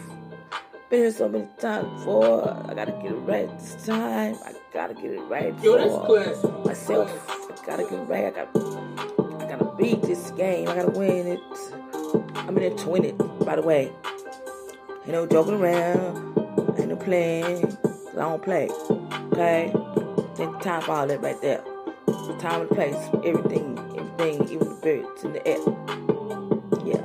Been 0.90 0.98
here 0.98 1.12
so 1.12 1.28
many 1.28 1.46
times 1.58 1.88
before. 2.00 2.66
I 2.68 2.74
gotta 2.74 2.92
get 2.92 3.12
it 3.12 3.14
right 3.14 3.48
this 3.58 3.86
time. 3.86 4.34
I 4.44 4.52
gotta 4.74 4.94
get 4.94 5.12
it 5.12 5.20
right 5.20 5.54
Yo, 5.62 6.02
for 6.02 6.66
myself. 6.66 7.30
I 7.30 7.66
gotta 7.66 7.84
get 7.84 7.92
it 7.92 8.08
right. 8.08 8.24
I 8.26 8.30
got. 8.30 9.31
I 9.52 9.56
gotta 9.56 9.76
beat 9.76 10.00
this 10.00 10.30
game. 10.30 10.66
I 10.66 10.74
gotta 10.74 10.98
win 10.98 11.26
it. 11.26 11.40
I'm 12.36 12.56
in 12.56 12.62
it 12.62 12.78
to 12.78 12.88
win 12.88 13.04
it. 13.04 13.18
By 13.44 13.56
the 13.56 13.62
way, 13.62 13.92
ain't 15.04 15.08
no 15.08 15.26
joking 15.26 15.60
around. 15.60 16.38
Ain't 16.78 16.88
no 16.88 16.96
playing. 16.96 17.76
I 18.12 18.14
don't 18.14 18.42
play. 18.42 18.70
Okay? 19.30 19.70
Take 20.36 20.58
time 20.60 20.80
for 20.80 20.92
all 20.92 21.06
that 21.06 21.20
right 21.20 21.38
there. 21.42 21.62
The 22.06 22.36
time 22.40 22.62
and 22.62 22.70
place, 22.70 22.96
everything, 23.26 23.78
everything, 23.94 24.48
even 24.48 24.68
the 24.70 24.78
birds 24.80 25.22
in 25.22 25.34
the 25.34 25.46
air. 25.46 25.60
Yeah. 26.86 27.04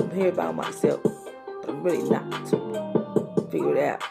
I'm 0.00 0.10
here 0.16 0.32
by 0.32 0.50
myself, 0.50 1.02
but 1.02 1.68
I'm 1.68 1.82
really 1.82 2.08
not. 2.08 2.48
Figure 3.50 3.76
it 3.76 3.84
out. 3.84 4.02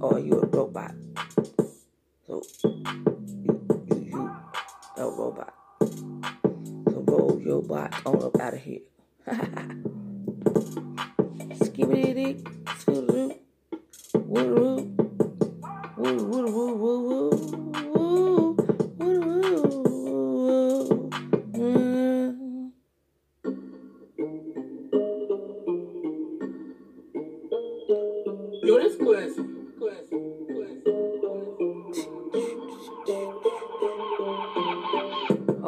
Or 0.00 0.18
you 0.18 0.40
a 0.40 0.46
robot. 0.46 0.94
So 2.28 2.42
you, 2.62 3.56
you, 3.86 4.04
you 4.04 4.30
a 4.98 5.04
robot. 5.08 5.54
So 5.80 7.02
roll 7.08 7.40
your 7.42 7.62
bot 7.62 7.94
on 8.04 8.22
up 8.22 8.38
out 8.38 8.52
of 8.52 8.60
here. 8.60 8.80
Skibbity 11.54 12.12
dick, 12.14 12.36
skidoo, 12.80 13.32
woo 14.12 14.54
woo, 14.54 14.94
woo 15.96 16.16
woo 16.28 16.50
woo 16.52 16.74
woo 16.76 17.30
woo. 17.94 18.56
Mm. 21.56 22.72
Yo 28.64 28.76
les 28.76 28.96
cuento. 28.98 29.47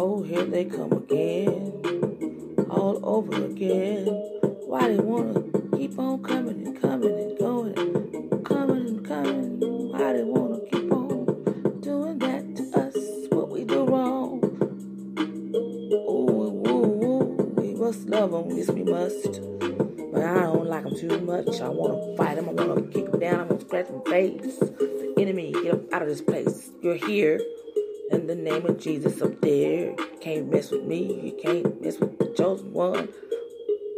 Oh, 0.03 0.23
here 0.23 0.45
they 0.45 0.65
come 0.65 0.93
again, 0.93 1.75
all 2.71 2.99
over 3.05 3.45
again. 3.45 4.07
Why 4.65 4.89
they 4.89 4.97
wanna 4.97 5.43
keep 5.77 5.99
on 5.99 6.23
coming 6.23 6.67
and 6.67 6.81
coming 6.81 7.13
and 7.13 7.39
going, 7.39 7.75
coming 8.43 8.87
and 8.87 9.07
coming? 9.07 9.61
Why 9.61 10.15
they 10.15 10.23
wanna 10.23 10.61
keep 10.73 10.91
on 10.91 11.81
doing 11.83 12.19
that 12.21 12.57
to 12.57 12.81
us? 12.81 12.97
What 13.29 13.51
we 13.51 13.65
do 13.65 13.85
wrong? 13.85 14.41
Ooh, 15.93 16.65
ooh, 16.67 16.71
ooh, 16.71 17.55
we 17.59 17.75
must 17.75 18.09
love 18.09 18.31
them, 18.31 18.57
yes 18.57 18.71
we 18.71 18.85
must. 18.85 19.43
But 20.15 20.23
I 20.25 20.45
don't 20.45 20.67
like 20.67 20.85
them 20.85 20.97
too 20.99 21.21
much. 21.21 21.61
I 21.61 21.69
wanna 21.69 22.17
fight 22.17 22.37
them, 22.37 22.49
I 22.49 22.53
wanna 22.53 22.81
kick 22.89 23.13
them 23.13 23.21
down, 23.21 23.41
I 23.41 23.43
wanna 23.43 23.61
scratch 23.61 23.89
them 23.89 24.01
face. 24.07 24.61
The 24.61 25.15
enemy, 25.19 25.53
get 25.53 25.75
up 25.75 25.93
out 25.93 26.01
of 26.01 26.09
this 26.09 26.23
place. 26.23 26.71
You're 26.81 26.95
here. 26.95 27.39
The 28.31 28.37
name 28.37 28.65
of 28.65 28.79
Jesus 28.79 29.21
up 29.23 29.41
there. 29.41 29.93
Can't 30.21 30.53
mess 30.53 30.71
with 30.71 30.85
me. 30.85 31.21
You 31.21 31.43
can't 31.43 31.83
mess 31.83 31.99
with 31.99 32.17
the 32.17 32.27
chosen 32.27 32.73
one. 32.73 33.09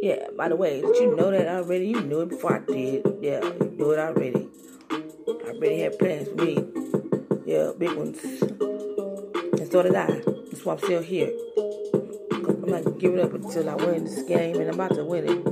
Yeah, 0.01 0.25
by 0.35 0.49
the 0.49 0.55
way, 0.55 0.81
did 0.81 0.95
you 0.95 1.15
know 1.15 1.29
that 1.29 1.47
already? 1.47 1.89
You 1.89 2.01
knew 2.01 2.21
it 2.21 2.29
before 2.29 2.55
I 2.55 2.59
did. 2.65 3.05
Yeah, 3.21 3.43
you 3.43 3.75
knew 3.77 3.91
it 3.91 3.99
already. 3.99 4.49
I 4.89 5.49
already 5.49 5.81
had 5.81 5.99
plans 5.99 6.29
for 6.29 6.35
me. 6.37 6.67
Yeah, 7.45 7.73
big 7.77 7.93
ones. 7.93 8.17
And 9.59 9.71
so 9.71 9.83
did 9.83 9.93
I. 9.93 10.07
That's 10.07 10.65
why 10.65 10.73
I'm 10.73 10.79
still 10.79 11.03
here. 11.03 11.31
'Cause 12.31 12.55
I'm 12.63 12.71
not 12.71 12.97
giving 12.97 13.19
up 13.19 13.33
until 13.35 13.69
I 13.69 13.75
win 13.75 14.05
this 14.05 14.23
game, 14.23 14.55
and 14.55 14.67
I'm 14.67 14.73
about 14.73 14.95
to 14.95 15.05
win 15.05 15.29
it. 15.29 15.43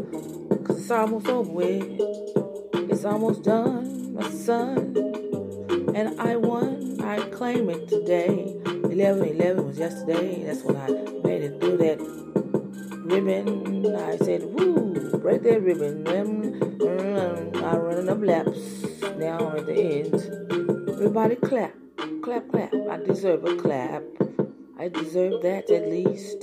Because 0.49 0.79
it's 0.79 0.89
almost 0.89 1.27
over 1.27 1.51
with. 1.51 1.85
It's 2.89 3.05
almost 3.05 3.43
done, 3.43 4.15
my 4.15 4.27
son. 4.27 4.95
And 5.93 6.19
I 6.19 6.35
won. 6.35 6.97
I 7.03 7.19
claim 7.29 7.69
it 7.69 7.87
today. 7.87 8.60
11 8.91 9.23
11 9.23 9.65
was 9.65 9.79
yesterday. 9.79 10.43
That's 10.43 10.63
when 10.63 10.75
I 10.75 10.87
made 11.23 11.43
it 11.43 11.61
through 11.61 11.77
that 11.77 11.97
ribbon. 13.05 13.95
I 13.95 14.17
said, 14.17 14.43
woo, 14.43 15.17
break 15.17 15.43
that 15.43 15.61
ribbon. 15.61 16.03
Mm, 16.03 16.59
mm, 16.59 17.63
I'm 17.63 17.79
running 17.79 18.09
up 18.09 18.21
laps. 18.21 18.91
Now 19.15 19.47
I'm 19.47 19.59
at 19.59 19.65
the 19.65 19.79
end. 19.79 20.89
Everybody 20.89 21.35
clap. 21.37 21.73
Clap, 22.21 22.51
clap. 22.51 22.73
I 22.91 22.97
deserve 22.97 23.45
a 23.45 23.55
clap. 23.55 24.03
I 24.77 24.89
deserve 24.89 25.41
that 25.43 25.71
at 25.71 25.87
least. 25.87 26.41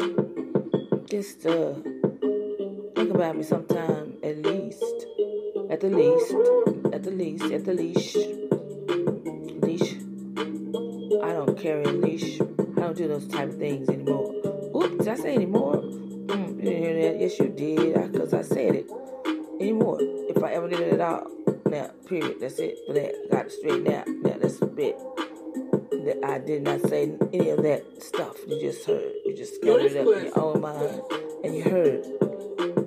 Just 1.10 1.44
uh, 1.44 1.74
think 2.96 3.14
about 3.14 3.36
me 3.36 3.42
sometime, 3.42 4.16
at 4.22 4.38
least. 4.38 5.06
At 5.68 5.80
the 5.80 5.90
least. 5.90 6.32
At 6.94 7.02
the 7.02 7.10
least. 7.10 7.44
At 7.52 7.66
the 7.66 7.74
leash. 7.74 8.14
Leash. 8.14 8.47
Don't 11.58 11.62
carry 11.62 11.84
a 11.84 11.92
leash. 11.92 12.40
I 12.40 12.80
don't 12.80 12.96
do 12.96 13.08
those 13.08 13.26
type 13.26 13.48
of 13.48 13.58
things 13.58 13.88
anymore. 13.88 14.32
Oops, 14.76 15.04
did 15.04 15.08
I 15.08 15.14
say 15.16 15.34
anymore? 15.34 15.76
Mm, 15.76 16.56
you 16.56 16.62
didn't 16.62 16.82
hear 16.82 17.02
that? 17.02 17.20
Yes, 17.20 17.38
you 17.38 17.48
did, 17.48 18.12
because 18.12 18.34
I 18.34 18.42
said 18.42 18.76
it. 18.76 18.90
Anymore. 19.60 19.98
If 20.00 20.42
I 20.42 20.52
ever 20.52 20.68
did 20.68 20.80
it 20.80 20.92
at 20.94 21.00
all. 21.00 21.26
Now, 21.66 21.90
period. 22.06 22.36
That's 22.40 22.58
it 22.58 22.78
for 22.86 22.92
that. 22.92 23.12
Got 23.30 23.46
it 23.46 23.52
straightened 23.52 23.88
out. 23.88 24.06
Now, 24.06 24.36
that's 24.40 24.62
a 24.62 24.66
bit. 24.66 24.96
That 25.90 26.24
I 26.24 26.38
did 26.38 26.62
not 26.62 26.80
say 26.82 27.12
any 27.32 27.50
of 27.50 27.62
that 27.62 28.02
stuff 28.02 28.36
you 28.46 28.60
just 28.60 28.86
heard. 28.86 29.12
You 29.26 29.36
just 29.36 29.60
that's 29.60 29.94
it 29.94 29.96
up 29.96 30.16
in 30.16 30.24
your 30.26 30.38
own 30.38 30.60
mind 30.60 31.02
and 31.44 31.54
you 31.54 31.62
heard 31.64 32.06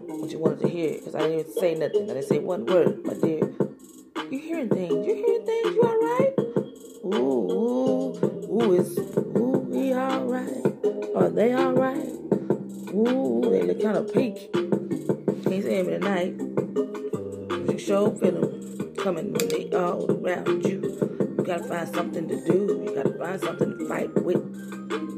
what 0.07 0.31
you 0.31 0.39
wanted 0.39 0.61
to 0.61 0.69
hear. 0.69 0.93
Because 0.93 1.15
I 1.15 1.19
didn't 1.19 1.39
even 1.39 1.53
say 1.53 1.76
nothing. 1.76 2.03
I 2.03 2.14
didn't 2.14 2.23
say 2.23 2.39
one 2.39 2.65
word, 2.65 3.06
my 3.06 3.14
dear. 3.15 3.52
You 4.31 4.39
hearing 4.39 4.69
things? 4.69 5.06
You're 5.06 5.15
hearing 5.18 5.45
things? 5.45 5.76
You 5.76 5.81
alright? 5.84 6.51
Ooh, 7.03 7.15
ooh, 7.15 8.61
ooh, 8.61 8.73
is 8.73 8.95
ooh, 9.18 9.65
we 9.68 9.91
alright? 9.91 10.64
Are 11.15 11.30
they 11.30 11.56
alright? 11.56 11.98
Ooh, 12.94 13.41
they 13.49 13.64
look 13.64 13.82
kind 13.82 13.98
of 13.98 14.14
peak. 14.14 14.53
Can't 14.53 15.64
say 15.64 15.82
them 15.82 15.99
tonight. 15.99 16.36
You 17.72 17.80
sure 17.80 18.11
feel 18.18 18.40
them 18.40 18.95
coming 18.98 19.34
when 19.34 19.48
they 19.49 19.72
all 19.76 20.11
around 20.11 20.64
you. 20.64 20.80
You 21.40 21.44
gotta 21.44 21.64
find 21.64 21.90
something 21.90 22.28
to 22.28 22.45
do. 22.45 22.84
You 22.86 22.94
gotta 22.94 23.18
find 23.18 23.41
something 23.41 23.80
to 23.80 23.88
fight 23.88 24.14
with. 24.22 24.44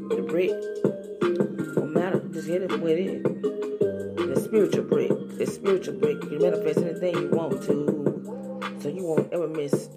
The 0.08 0.22
brick. 0.26 0.52
No 1.76 1.84
matter, 1.84 2.20
just 2.32 2.48
hit 2.48 2.62
it 2.62 2.80
with 2.80 2.98
it. 2.98 3.22
The 3.22 4.40
spiritual 4.42 4.84
brick. 4.84 5.10
The 5.36 5.46
spiritual 5.46 5.98
brick. 5.98 6.22
You 6.30 6.38
manifest 6.38 6.78
anything 6.78 7.14
you 7.14 7.28
want 7.28 7.62
to. 7.64 8.03
So 8.84 8.90
you 8.90 9.02
won't 9.02 9.32
ever 9.32 9.48
miss 9.48 9.88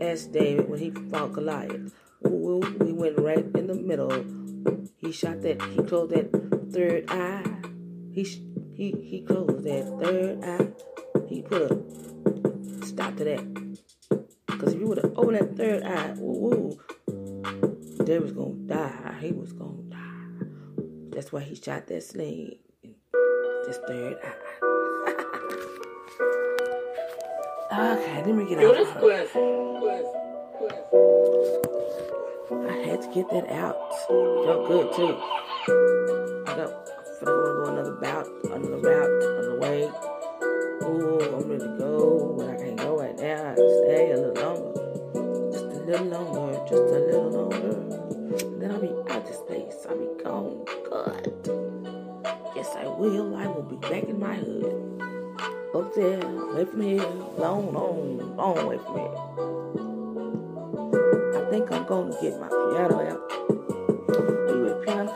Ask 0.00 0.32
David 0.32 0.70
when 0.70 0.78
he 0.78 0.90
fought 1.10 1.34
Goliath. 1.34 1.92
We 2.22 2.94
went 2.94 3.18
right 3.18 3.44
in 3.54 3.66
the 3.66 3.74
middle. 3.74 4.08
He 4.96 5.12
shot 5.12 5.42
that. 5.42 5.60
He 5.60 5.82
closed 5.82 6.14
that 6.14 6.32
third 6.72 7.04
eye. 7.10 7.44
He 8.14 8.22
he 8.72 8.92
he 8.92 9.20
closed 9.28 9.62
that 9.64 9.84
third 10.02 10.42
eye. 10.42 10.72
He 11.28 11.42
put 11.42 11.70
a 11.70 12.86
stop 12.86 13.14
to 13.18 13.24
that. 13.24 13.44
Cause 14.58 14.72
if 14.72 14.80
you 14.80 14.86
would 14.86 15.04
have 15.04 15.12
opened 15.18 15.36
that 15.36 15.56
third 15.58 15.82
eye, 15.82 16.14
ooh, 16.18 16.54
ooh, 16.54 18.04
they 18.04 18.18
was 18.20 18.32
gonna 18.32 18.54
die. 18.64 19.18
He 19.20 19.32
was 19.32 19.52
gonna 19.52 19.82
die. 19.90 20.46
That's 21.10 21.30
why 21.30 21.40
he 21.40 21.54
shot 21.56 21.88
that 21.88 22.02
sling. 22.02 22.56
in 22.82 22.94
This 23.66 23.76
third 23.86 24.16
eye. 24.24 24.69
Okay, 27.72 28.22
let 28.26 28.34
me 28.34 28.44
get 28.48 28.60
Yo, 28.60 28.70
out. 28.70 28.98
Classic. 28.98 29.32
Classic. 29.80 30.06
I 32.52 32.72
had 32.86 33.02
to 33.02 33.08
get 33.14 33.30
that 33.30 33.50
out. 33.50 33.76
Felt 34.08 34.68
good 34.68 34.92
too. 34.94 35.99
Away 56.60 56.70
from 56.70 56.80
here, 56.82 57.08
long, 57.38 57.72
long, 57.72 58.36
long 58.36 58.58
away 58.58 58.76
from 58.78 58.96
here. 58.96 59.16
I 61.36 61.50
think 61.50 61.72
I'm 61.72 61.86
gonna 61.86 62.14
get 62.20 62.38
my 62.38 62.48
piano 62.48 63.00
out. 63.08 63.20
You 64.48 64.60
with 64.64 64.84
piano? 64.84 65.12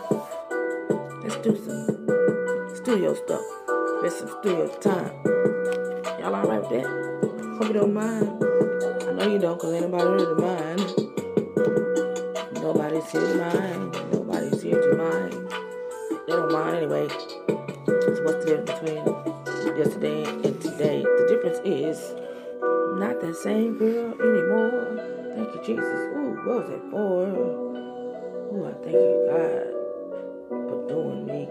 Let's 1.22 1.36
do 1.36 1.54
some 1.56 2.76
studio 2.76 3.14
stuff. 3.14 3.44
There's 4.00 4.16
some 4.16 4.28
studio 4.40 4.68
time. 4.80 5.12
Y'all 6.18 6.34
alright 6.34 6.62
with 6.62 6.70
that? 6.70 6.86
Hope 7.58 7.68
you 7.68 7.74
don't 7.74 7.92
mind. 7.92 8.42
I 9.06 9.12
know 9.12 9.30
you 9.30 9.38
don't, 9.38 9.60
cause 9.60 9.72
ain't 9.74 9.90
nobody 9.90 10.24
really 10.24 10.34
mind. 10.40 11.03
What 26.44 26.56
was 26.58 26.68
that 26.70 26.90
for? 26.90 27.28
Ooh, 28.52 28.66
I 28.66 28.72
thank 28.84 28.94
you, 28.94 29.26
God, 29.30 29.90
for 30.68 30.88
doing 30.88 31.26
me, 31.26 31.48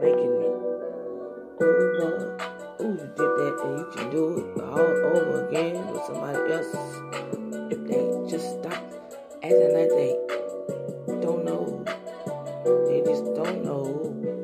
making 0.00 0.38
me. 0.38 0.48
Lord. 1.60 2.42
Ooh, 2.80 2.92
you 2.92 2.98
did 2.98 3.18
that, 3.18 3.60
and 3.64 3.78
you 3.78 3.86
can 3.96 4.10
do 4.10 4.54
it 4.56 4.62
all 4.62 4.78
over 4.80 5.48
again 5.48 5.88
with 5.92 6.04
somebody 6.04 6.52
else. 6.52 6.74
If 7.72 7.88
they 7.88 8.30
just 8.30 8.60
stop 8.60 8.84
acting 9.42 9.74
like 9.74 9.90
they 9.90 10.16
don't 11.20 11.44
know, 11.44 11.84
they 12.86 13.02
just 13.02 13.24
don't 13.34 13.64
know. 13.64 14.34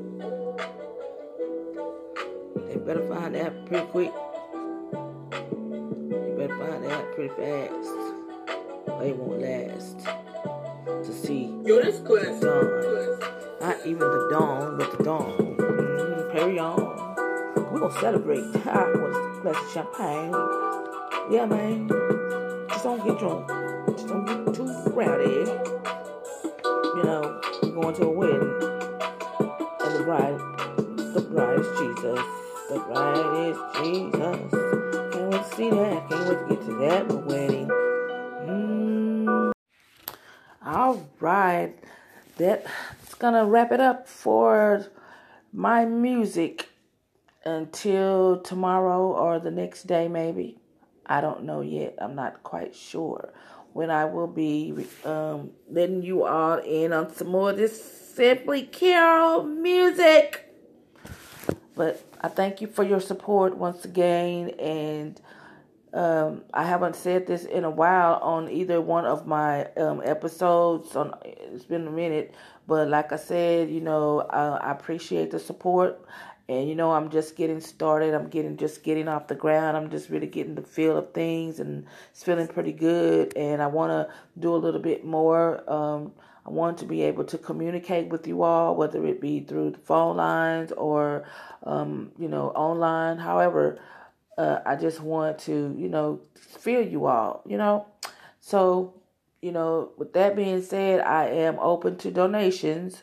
They 2.68 2.76
better 2.76 3.08
find 3.08 3.36
out 3.36 3.66
pretty 3.66 3.86
quick. 3.86 4.12
You 6.10 6.34
better 6.36 6.58
find 6.58 6.86
out 6.86 7.14
pretty 7.14 7.34
fast. 7.34 8.13
It 9.04 9.18
won't 9.18 9.42
last. 9.42 9.98
To 10.86 11.12
see 11.12 11.52
Yo, 11.62 11.76
this. 11.82 12.00
Classic. 12.00 12.42
Not 13.60 13.76
even 13.84 13.98
the 13.98 14.28
dawn, 14.30 14.78
but 14.78 14.96
the 14.96 15.04
dawn. 15.04 15.56
Mm, 15.58 16.32
carry 16.32 16.58
on. 16.58 17.14
We're 17.70 17.80
gonna 17.80 18.00
celebrate 18.00 18.44
ah, 18.64 18.86
with 18.94 19.14
a 19.14 19.40
glass 19.42 19.62
of 19.62 19.72
champagne. 19.72 20.32
Yeah, 21.30 21.44
man. 21.44 21.86
Just 22.70 22.84
don't 22.84 23.04
get 23.04 23.18
drunk. 23.18 23.46
Just 23.90 24.08
don't 24.08 24.24
get 24.24 24.54
too 24.54 24.72
rowdy. 24.92 25.52
You 26.96 27.02
know, 27.04 27.40
we're 27.62 27.72
going 27.72 27.94
to 27.96 28.04
a 28.04 28.10
wedding. 28.10 28.40
And 29.84 29.96
the 29.96 30.02
bride, 30.02 30.38
the 31.12 31.20
bride 31.30 31.58
is 31.58 31.68
Jesus. 31.78 32.24
The 32.70 32.78
bride 32.86 33.48
is 33.50 33.58
Jesus. 33.82 34.50
Can't 35.12 35.30
wait 35.30 35.42
to 35.42 35.54
see 35.54 35.68
that. 35.68 36.08
Can't 36.08 36.26
wait 36.26 36.38
to 36.38 36.56
get 36.56 36.64
to 36.64 36.74
that 36.78 37.12
wedding. 37.26 37.70
Mm. 38.44 39.52
All 40.64 41.08
right. 41.20 41.74
That's 42.36 43.14
gonna 43.18 43.46
wrap 43.46 43.72
it 43.72 43.80
up 43.80 44.08
for 44.08 44.86
my 45.52 45.84
music 45.84 46.68
until 47.44 48.40
tomorrow 48.40 49.12
or 49.12 49.38
the 49.38 49.50
next 49.50 49.86
day, 49.86 50.08
maybe. 50.08 50.58
I 51.06 51.20
don't 51.20 51.44
know 51.44 51.60
yet. 51.60 51.94
I'm 51.98 52.14
not 52.14 52.42
quite 52.42 52.74
sure 52.74 53.32
when 53.72 53.90
I 53.90 54.04
will 54.04 54.26
be 54.26 54.86
um, 55.04 55.50
letting 55.68 56.02
you 56.02 56.24
all 56.24 56.58
in 56.58 56.92
on 56.92 57.14
some 57.14 57.28
more 57.28 57.50
of 57.50 57.56
this 57.56 57.82
Simply 58.14 58.62
Carol 58.62 59.42
music. 59.42 60.52
But 61.74 62.04
I 62.20 62.28
thank 62.28 62.60
you 62.60 62.68
for 62.68 62.84
your 62.84 63.00
support 63.00 63.56
once 63.56 63.84
again. 63.84 64.50
And 64.60 65.20
um, 65.94 66.42
I 66.52 66.64
haven't 66.64 66.96
said 66.96 67.26
this 67.26 67.44
in 67.44 67.62
a 67.62 67.70
while 67.70 68.14
on 68.20 68.50
either 68.50 68.80
one 68.80 69.06
of 69.06 69.26
my 69.26 69.66
um, 69.76 70.02
episodes. 70.04 70.96
On 70.96 71.14
it's 71.24 71.64
been 71.64 71.86
a 71.86 71.90
minute, 71.90 72.34
but 72.66 72.88
like 72.88 73.12
I 73.12 73.16
said, 73.16 73.70
you 73.70 73.80
know, 73.80 74.22
I 74.22 74.72
appreciate 74.72 75.30
the 75.30 75.38
support. 75.38 76.04
And 76.48 76.68
you 76.68 76.74
know, 76.74 76.92
I'm 76.92 77.10
just 77.10 77.36
getting 77.36 77.60
started. 77.60 78.12
I'm 78.12 78.28
getting 78.28 78.56
just 78.56 78.82
getting 78.82 79.06
off 79.06 79.28
the 79.28 79.36
ground. 79.36 79.76
I'm 79.76 79.88
just 79.88 80.10
really 80.10 80.26
getting 80.26 80.56
the 80.56 80.62
feel 80.62 80.98
of 80.98 81.12
things, 81.14 81.60
and 81.60 81.86
it's 82.10 82.24
feeling 82.24 82.48
pretty 82.48 82.72
good. 82.72 83.34
And 83.36 83.62
I 83.62 83.68
want 83.68 83.90
to 83.92 84.12
do 84.38 84.52
a 84.54 84.58
little 84.58 84.80
bit 84.80 85.04
more. 85.04 85.62
Um, 85.70 86.12
I 86.44 86.50
want 86.50 86.76
to 86.78 86.84
be 86.86 87.02
able 87.02 87.24
to 87.24 87.38
communicate 87.38 88.08
with 88.08 88.26
you 88.26 88.42
all, 88.42 88.74
whether 88.76 89.06
it 89.06 89.20
be 89.20 89.40
through 89.40 89.70
the 89.70 89.78
phone 89.78 90.18
lines 90.18 90.72
or, 90.72 91.24
um, 91.62 92.12
you 92.18 92.28
know, 92.28 92.50
online. 92.50 93.16
However, 93.16 93.78
uh, 94.36 94.60
I 94.66 94.76
just 94.76 95.00
want 95.00 95.38
to, 95.40 95.74
you 95.78 95.88
know, 95.88 96.20
feel 96.34 96.82
you 96.82 97.06
all, 97.06 97.42
you 97.46 97.56
know. 97.56 97.86
So, 98.40 98.94
you 99.40 99.52
know, 99.52 99.92
with 99.96 100.12
that 100.14 100.36
being 100.36 100.62
said, 100.62 101.00
I 101.00 101.28
am 101.28 101.58
open 101.58 101.96
to 101.98 102.10
donations, 102.10 103.02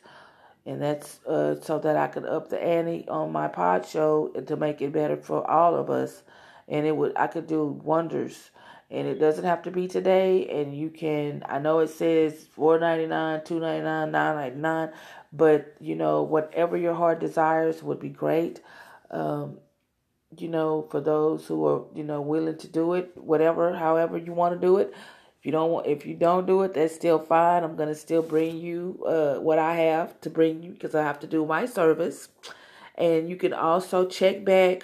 and 0.65 0.81
that's 0.81 1.23
uh, 1.25 1.59
so 1.61 1.79
that 1.79 1.97
I 1.97 2.07
could 2.07 2.25
up 2.25 2.49
the 2.49 2.61
ante 2.61 3.07
on 3.07 3.31
my 3.31 3.47
pod 3.47 3.85
show 3.85 4.31
and 4.35 4.47
to 4.47 4.55
make 4.55 4.81
it 4.81 4.91
better 4.91 5.17
for 5.17 5.49
all 5.49 5.75
of 5.75 5.89
us, 5.89 6.23
and 6.67 6.85
it 6.85 6.95
would 6.95 7.13
I 7.15 7.27
could 7.27 7.47
do 7.47 7.65
wonders. 7.65 8.51
And 8.89 9.07
it 9.07 9.19
doesn't 9.19 9.45
have 9.45 9.61
to 9.63 9.71
be 9.71 9.87
today, 9.87 10.49
and 10.49 10.75
you 10.75 10.89
can. 10.89 11.43
I 11.47 11.59
know 11.59 11.79
it 11.79 11.91
says 11.91 12.45
four 12.53 12.77
ninety 12.77 13.07
nine, 13.07 13.41
two 13.45 13.57
ninety 13.57 13.85
nine, 13.85 14.11
nine 14.11 14.35
ninety 14.35 14.59
nine, 14.59 14.91
but 15.31 15.75
you 15.79 15.95
know 15.95 16.23
whatever 16.23 16.75
your 16.75 16.93
heart 16.93 17.21
desires 17.21 17.81
would 17.81 18.01
be 18.01 18.09
great. 18.09 18.59
Um, 19.09 19.59
you 20.37 20.47
know, 20.47 20.87
for 20.89 21.01
those 21.01 21.45
who 21.47 21.65
are, 21.67 21.83
you 21.93 22.03
know, 22.03 22.21
willing 22.21 22.57
to 22.57 22.67
do 22.67 22.93
it, 22.93 23.11
whatever, 23.15 23.73
however 23.73 24.17
you 24.17 24.33
want 24.33 24.59
to 24.59 24.59
do 24.59 24.77
it. 24.77 24.93
If 25.39 25.45
you 25.45 25.51
don't 25.51 25.71
want, 25.71 25.87
if 25.87 26.05
you 26.05 26.13
don't 26.13 26.45
do 26.45 26.61
it, 26.61 26.75
that's 26.75 26.93
still 26.93 27.17
fine. 27.17 27.63
I'm 27.63 27.75
gonna 27.75 27.95
still 27.95 28.21
bring 28.21 28.57
you 28.57 29.03
uh, 29.07 29.35
what 29.35 29.57
I 29.57 29.75
have 29.75 30.21
to 30.21 30.29
bring 30.29 30.61
you 30.61 30.71
because 30.71 30.93
I 30.93 31.01
have 31.01 31.19
to 31.21 31.27
do 31.27 31.45
my 31.45 31.65
service. 31.65 32.29
And 32.95 33.27
you 33.27 33.35
can 33.35 33.51
also 33.53 34.05
check 34.05 34.45
back 34.45 34.83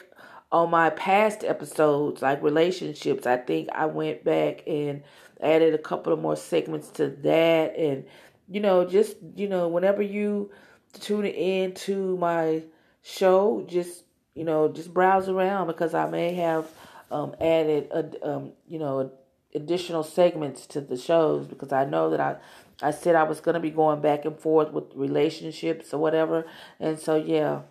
on 0.51 0.71
my 0.71 0.89
past 0.89 1.43
episodes, 1.43 2.21
like 2.21 2.41
relationships. 2.41 3.27
I 3.27 3.37
think 3.37 3.69
I 3.71 3.85
went 3.85 4.23
back 4.23 4.63
and 4.65 5.03
added 5.41 5.75
a 5.75 5.77
couple 5.77 6.11
of 6.11 6.19
more 6.19 6.35
segments 6.35 6.89
to 6.91 7.09
that, 7.09 7.77
and 7.77 8.05
you 8.49 8.59
know, 8.59 8.85
just 8.85 9.17
you 9.35 9.47
know, 9.47 9.67
whenever 9.67 10.01
you 10.01 10.51
tune 10.99 11.25
in 11.25 11.73
to 11.73 12.17
my 12.17 12.63
show, 13.03 13.63
just 13.67 14.03
you 14.37 14.43
know, 14.43 14.67
just 14.67 14.93
browse 14.93 15.27
around 15.27 15.65
because 15.65 15.95
I 15.95 16.07
may 16.07 16.35
have 16.35 16.67
um, 17.09 17.35
added, 17.41 17.89
a, 17.91 18.29
um, 18.29 18.51
you 18.67 18.77
know, 18.77 19.11
additional 19.55 20.03
segments 20.03 20.67
to 20.67 20.81
the 20.81 20.95
shows 20.95 21.47
because 21.47 21.71
I 21.71 21.85
know 21.85 22.11
that 22.11 22.19
I, 22.19 22.35
I 22.81 22.91
said 22.91 23.15
I 23.15 23.23
was 23.23 23.39
going 23.39 23.55
to 23.55 23.59
be 23.59 23.71
going 23.71 23.99
back 23.99 24.25
and 24.25 24.39
forth 24.39 24.71
with 24.71 24.85
relationships 24.93 25.91
or 25.91 25.97
whatever. 25.97 26.45
And 26.79 26.99
so, 26.99 27.15
yeah. 27.15 27.61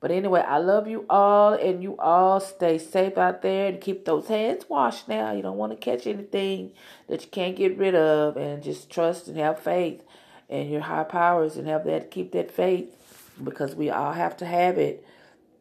But 0.00 0.10
anyway, 0.10 0.44
I 0.46 0.58
love 0.58 0.86
you 0.86 1.06
all 1.08 1.54
and 1.54 1.82
you 1.82 1.96
all 1.96 2.38
stay 2.38 2.76
safe 2.76 3.16
out 3.16 3.40
there 3.40 3.68
and 3.68 3.80
keep 3.80 4.04
those 4.04 4.28
hands 4.28 4.68
washed 4.68 5.08
now. 5.08 5.32
You 5.32 5.40
don't 5.40 5.56
want 5.56 5.72
to 5.72 5.78
catch 5.78 6.06
anything 6.06 6.72
that 7.08 7.22
you 7.22 7.28
can't 7.28 7.56
get 7.56 7.78
rid 7.78 7.94
of 7.94 8.36
and 8.36 8.62
just 8.62 8.90
trust 8.90 9.28
and 9.28 9.38
have 9.38 9.58
faith 9.58 10.02
in 10.50 10.68
your 10.68 10.82
high 10.82 11.04
powers 11.04 11.56
and 11.56 11.66
have 11.66 11.86
that, 11.86 12.10
keep 12.10 12.32
that 12.32 12.50
faith 12.50 12.94
because 13.42 13.74
we 13.74 13.88
all 13.88 14.12
have 14.12 14.36
to 14.36 14.44
have 14.44 14.76
it 14.76 15.02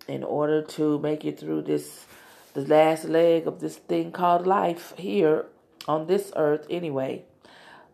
in 0.07 0.23
order 0.23 0.61
to 0.61 0.99
make 0.99 1.25
it 1.25 1.39
through 1.39 1.61
this 1.61 2.05
the 2.53 2.61
last 2.61 3.05
leg 3.05 3.47
of 3.47 3.59
this 3.59 3.77
thing 3.77 4.11
called 4.11 4.45
life 4.45 4.93
here 4.97 5.47
on 5.87 6.05
this 6.07 6.31
earth 6.35 6.67
anyway. 6.69 7.23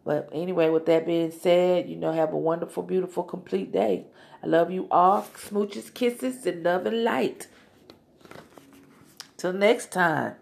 But 0.04 0.30
anyway 0.34 0.70
with 0.70 0.86
that 0.88 1.06
being 1.06 1.32
said 1.32 1.88
you 1.90 1.96
know 1.96 2.12
have 2.12 2.34
a 2.34 2.38
wonderful 2.38 2.84
beautiful 2.84 3.24
complete 3.24 3.72
day. 3.72 4.06
I 4.44 4.48
love 4.48 4.72
you 4.72 4.88
all. 4.90 5.24
Smooches 5.36 5.94
kisses 5.94 6.46
and 6.46 6.64
love 6.64 6.86
and 6.86 7.04
light. 7.04 7.48
Till 9.38 9.54
next 9.54 9.92
time 9.92 10.36